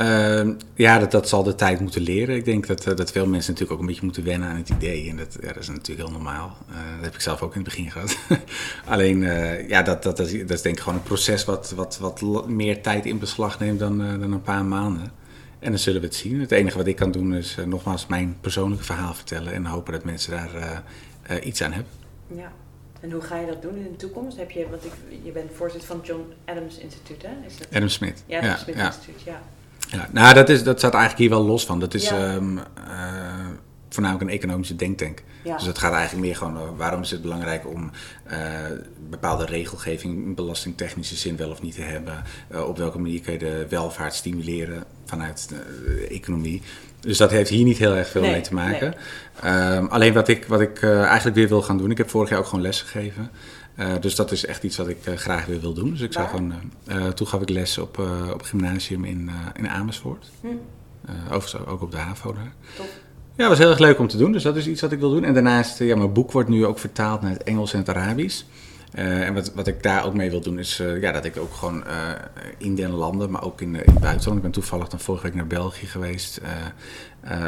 Ehm, 0.00 0.52
ja, 0.74 0.98
dat, 0.98 1.10
dat 1.10 1.28
zal 1.28 1.42
de 1.42 1.54
tijd 1.54 1.80
moeten 1.80 2.02
leren. 2.02 2.34
Ik 2.34 2.44
denk 2.44 2.66
dat, 2.66 2.86
eh, 2.86 2.96
dat 2.96 3.12
veel 3.12 3.26
mensen 3.26 3.52
natuurlijk 3.52 3.72
ook 3.72 3.80
een 3.80 3.86
beetje 3.86 4.04
moeten 4.04 4.24
wennen 4.24 4.48
aan 4.48 4.56
het 4.56 4.68
idee. 4.68 5.10
En 5.10 5.16
dat, 5.16 5.36
ja, 5.40 5.46
dat 5.46 5.62
is 5.62 5.68
natuurlijk 5.68 6.08
heel 6.08 6.16
normaal. 6.16 6.56
Eh, 6.68 6.74
dat 6.94 7.04
heb 7.04 7.14
ik 7.14 7.20
zelf 7.20 7.42
ook 7.42 7.54
in 7.54 7.60
het 7.60 7.68
begin 7.68 7.90
gehad. 7.90 8.16
Alleen, 8.94 9.24
eh, 9.24 9.68
ja, 9.68 9.82
dat, 9.82 10.02
dat, 10.02 10.16
dat, 10.16 10.26
is, 10.26 10.40
dat 10.40 10.50
is 10.50 10.62
denk 10.62 10.76
ik 10.76 10.82
gewoon 10.82 10.98
een 10.98 11.04
proces 11.04 11.44
wat, 11.44 11.72
wat, 11.76 11.98
wat 11.98 12.48
meer 12.48 12.82
tijd 12.82 13.06
in 13.06 13.18
beslag 13.18 13.58
neemt 13.58 13.78
dan, 13.78 13.98
dan 13.98 14.32
een 14.32 14.42
paar 14.42 14.64
maanden. 14.64 15.12
En 15.58 15.70
dan 15.70 15.78
zullen 15.78 16.00
we 16.00 16.06
het 16.06 16.16
zien. 16.16 16.40
Het 16.40 16.52
enige 16.52 16.76
wat 16.76 16.86
ik 16.86 16.96
kan 16.96 17.10
doen 17.10 17.34
is 17.34 17.56
nogmaals 17.66 18.06
mijn 18.06 18.36
persoonlijke 18.40 18.84
verhaal 18.84 19.14
vertellen. 19.14 19.52
En 19.52 19.66
hopen 19.66 19.92
dat 19.92 20.04
mensen 20.04 20.30
daar 20.30 20.82
iets 21.42 21.62
aan 21.62 21.72
hebben. 21.72 21.92
Ja. 22.26 22.52
En 23.00 23.10
hoe 23.10 23.20
ga 23.20 23.38
je 23.38 23.46
dat 23.46 23.62
doen 23.62 23.76
in 23.76 23.90
de 23.90 23.96
toekomst? 23.96 24.36
Heb 24.36 24.50
je, 24.50 24.68
want 24.70 24.84
ik, 24.84 24.92
je 25.22 25.32
bent 25.32 25.50
voorzitter 25.54 25.88
van 25.88 25.96
het 25.96 26.06
John 26.06 26.32
Adams 26.44 26.78
Instituut, 26.78 27.22
hè? 27.22 27.46
Is 27.46 27.58
dat? 27.58 27.66
Adam 27.72 27.88
Smith. 27.88 28.22
Ja, 28.26 28.56
Smith 28.56 28.76
ja. 28.76 28.86
Instituut, 28.86 29.22
ja. 29.22 29.42
Ja, 29.90 30.08
nou, 30.10 30.34
dat, 30.34 30.48
is, 30.48 30.62
dat 30.62 30.78
staat 30.78 30.94
eigenlijk 30.94 31.22
hier 31.22 31.38
wel 31.38 31.46
los 31.46 31.66
van. 31.66 31.80
Dat 31.80 31.94
is 31.94 32.08
Ja. 32.08 32.34
ehm, 32.34 32.58
eh, 32.58 32.64
voornamelijk 33.88 34.30
een 34.30 34.36
economische 34.36 34.76
denktank. 34.76 35.22
Ja. 35.44 35.56
Dus 35.56 35.66
het 35.66 35.78
gaat 35.78 35.92
eigenlijk 35.92 36.26
meer 36.26 36.36
gewoon 36.36 36.58
over 36.58 36.76
waarom 36.76 37.00
is 37.00 37.10
het 37.10 37.22
belangrijk 37.22 37.66
om 37.66 37.90
eh, 38.24 38.38
bepaalde 39.10 39.44
regelgeving 39.44 40.24
in 40.24 40.34
belastingtechnische 40.34 41.16
zin 41.16 41.36
wel 41.36 41.50
of 41.50 41.62
niet 41.62 41.74
te 41.74 41.82
hebben. 41.82 42.22
Eh, 42.48 42.68
op 42.68 42.76
welke 42.78 42.98
manier 42.98 43.20
kun 43.20 43.32
je 43.32 43.38
de 43.38 43.66
welvaart 43.68 44.14
stimuleren 44.14 44.84
vanuit 45.04 45.48
de 45.48 46.06
economie. 46.10 46.62
Dus 47.00 47.18
dat 47.18 47.30
heeft 47.30 47.50
hier 47.50 47.64
niet 47.64 47.78
heel 47.78 47.94
erg 47.94 48.08
veel 48.08 48.22
Nee, 48.22 48.30
mee 48.30 48.40
te 48.40 48.54
maken. 48.54 48.94
Ehm, 49.42 49.84
alleen 49.86 50.12
wat 50.12 50.28
ik, 50.28 50.44
wat 50.46 50.60
ik 50.60 50.82
eh, 50.82 51.02
eigenlijk 51.02 51.36
weer 51.36 51.48
wil 51.48 51.62
gaan 51.62 51.78
doen, 51.78 51.90
ik 51.90 51.98
heb 51.98 52.10
vorig 52.10 52.28
jaar 52.28 52.38
ook 52.38 52.46
gewoon 52.46 52.64
les 52.64 52.82
gegeven. 52.82 53.30
Eh, 53.80 53.92
dus 54.00 54.14
dat 54.14 54.30
is 54.32 54.46
echt 54.46 54.62
iets 54.62 54.76
wat 54.76 54.88
ik 54.88 55.06
eh, 55.06 55.14
graag 55.14 55.46
weer 55.46 55.60
wil 55.60 55.72
doen. 55.72 55.90
Dus 55.90 56.00
ik 56.00 56.12
zou 56.12 56.28
gewoon, 56.28 56.52
eh, 56.86 57.08
toen 57.08 57.26
gaf 57.26 57.40
ik 57.40 57.48
les 57.48 57.78
op, 57.78 57.98
op 58.32 58.42
gymnasium 58.42 59.04
in, 59.04 59.30
in 59.56 59.68
Amersfoort. 59.68 60.30
Hm, 60.40 60.46
overigens 61.24 61.66
ook 61.66 61.82
op 61.82 61.90
de 61.90 61.96
HAVO 61.96 62.32
daar. 62.32 62.52
top. 62.76 62.86
Ja, 63.36 63.48
was 63.48 63.58
heel 63.58 63.70
erg 63.70 63.78
leuk 63.78 63.98
om 63.98 64.08
te 64.08 64.16
doen. 64.16 64.32
Dus 64.32 64.42
dat 64.42 64.56
is 64.56 64.66
iets 64.66 64.80
wat 64.80 64.92
ik 64.92 64.98
wil 64.98 65.10
doen. 65.10 65.24
En 65.24 65.34
daarnaast, 65.34 65.78
ja, 65.78 65.96
mijn 65.96 66.12
boek 66.12 66.32
wordt 66.32 66.48
nu 66.48 66.66
ook 66.66 66.78
vertaald 66.78 67.20
naar 67.20 67.30
het 67.30 67.42
Engels 67.42 67.72
en 67.72 67.78
het 67.78 67.88
Arabisch. 67.88 68.44
Eh, 68.92 69.26
en 69.26 69.34
wat, 69.34 69.54
wat 69.54 69.66
ik 69.66 69.82
daar 69.82 70.04
ook 70.04 70.14
mee 70.14 70.30
wil 70.30 70.40
doen 70.40 70.58
is 70.58 70.80
eh, 70.80 71.00
ja, 71.00 71.12
dat 71.12 71.24
ik 71.24 71.36
ook 71.36 71.54
gewoon 71.54 71.86
eh, 71.86 72.12
in 72.58 72.74
den 72.74 72.90
landen, 72.90 73.30
maar 73.30 73.44
ook 73.44 73.60
in, 73.60 73.74
in 73.74 73.92
het 73.92 74.00
buitenland. 74.00 74.36
Ik 74.36 74.42
ben 74.42 74.50
toevallig 74.50 74.88
dan 74.88 75.00
vorige 75.00 75.24
week 75.24 75.34
naar 75.34 75.46
België 75.46 75.86
geweest. 75.86 76.40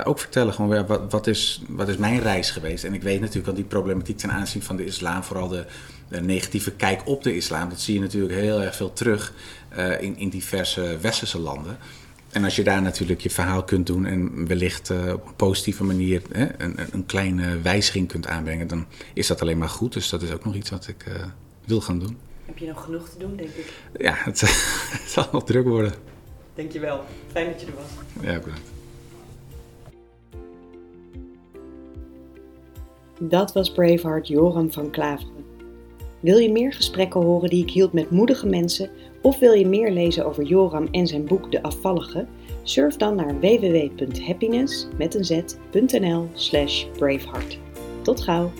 ook 0.05 0.19
vertellen 0.19 0.55
gewoon 0.55 0.87
wat, 0.87 1.13
wat, 1.13 1.27
is, 1.27 1.63
wat 1.69 1.89
is 1.89 1.97
mijn 1.97 2.21
reis 2.21 2.51
geweest. 2.51 2.85
En 2.85 2.95
ik 2.95 3.03
weet 3.03 3.21
natuurlijk 3.21 3.49
al 3.49 3.55
die 3.55 3.65
problematiek 3.65 4.19
ten 4.19 4.31
aanzien 4.31 4.63
van 4.63 4.77
de 4.77 4.85
islam, 4.85 5.23
vooral 5.23 5.49
de, 5.49 5.67
de 6.09 6.21
negatieve 6.21 6.71
kijk 6.73 7.01
op 7.05 7.23
de 7.23 7.37
islam. 7.37 7.69
Dat 7.69 7.81
zie 7.81 7.95
je 7.95 8.01
natuurlijk 8.01 8.35
heel 8.35 8.63
erg 8.63 8.77
veel 8.77 8.93
terug 8.93 9.33
in, 10.01 10.17
in 10.17 10.29
diverse 10.29 10.99
westerse 11.01 11.39
landen. 11.39 11.79
En 12.33 12.45
als 12.45 12.57
je 12.57 12.65
daar 12.65 12.83
natuurlijk 12.83 13.21
je 13.21 13.31
verhaal 13.31 13.65
kunt 13.65 13.87
doen 13.87 14.07
en 14.07 14.47
wellicht 14.47 14.91
eh, 14.91 15.13
op 15.13 15.27
een 15.27 15.35
positieve 15.37 15.85
manier 15.85 16.23
hè, 16.33 16.63
een, 16.63 16.81
een- 16.81 16.87
een 16.93 17.07
kleine 17.07 17.61
wijziging 17.61 18.09
kunt 18.09 18.27
aanbrengen, 18.27 18.67
dan 18.67 18.87
is 19.15 19.27
dat 19.27 19.41
alleen 19.43 19.59
maar 19.59 19.69
goed. 19.69 19.93
Dus 19.93 20.09
dat 20.09 20.23
is 20.23 20.33
ook 20.33 20.45
nog 20.45 20.55
iets 20.55 20.71
wat 20.71 20.89
ik 20.89 21.05
eh, 21.07 21.15
wil 21.65 21.81
gaan 21.81 21.99
doen. 21.99 22.17
Heb 22.45 22.59
je 22.59 22.67
nog 22.67 22.85
genoeg 22.85 23.09
te 23.09 23.19
doen, 23.19 23.37
denk 23.37 23.49
ik. 23.51 23.73
Ja, 23.99 24.15
het, 24.17 24.41
het 25.01 25.11
zal 25.11 25.29
nog 25.33 25.45
druk 25.45 25.67
worden. 25.67 25.93
Denk 26.55 26.73
je 26.73 26.81
wel. 26.81 27.01
Fijn 27.33 27.51
dat 27.51 27.61
je 27.61 27.67
er 27.67 27.73
was. 27.75 28.25
Ja, 28.25 28.39
bedankt. 28.39 28.71
Dat 33.21 33.53
was 33.53 33.73
Braveheart 33.73 34.29
Joram 34.29 34.73
van 34.73 34.91
Klaveren. 34.91 35.45
Wil 36.21 36.39
je 36.39 36.53
meer 36.53 36.73
gesprekken 36.73 37.21
horen 37.23 37.49
die 37.51 37.63
ik 37.63 37.71
hield 37.71 37.93
met 37.93 38.11
moedige 38.11 38.47
mensen 38.47 38.91
of 39.23 39.39
wil 39.39 39.53
je 39.53 39.67
meer 39.67 39.91
lezen 39.91 40.27
over 40.27 40.45
Joram 40.45 40.89
en 40.91 41.07
zijn 41.07 41.25
boek 41.25 41.51
De 41.51 41.63
Afvallige? 41.63 42.27
Surf 42.63 42.97
dan 42.97 43.15
naar 43.15 43.41
www.happiness 43.41 44.89
met 44.99 45.15
een 45.15 45.25
z.nl 45.25 46.29
slash 46.33 46.85
braveheart. 46.85 47.59
Tot 48.03 48.21
gauw! 48.21 48.51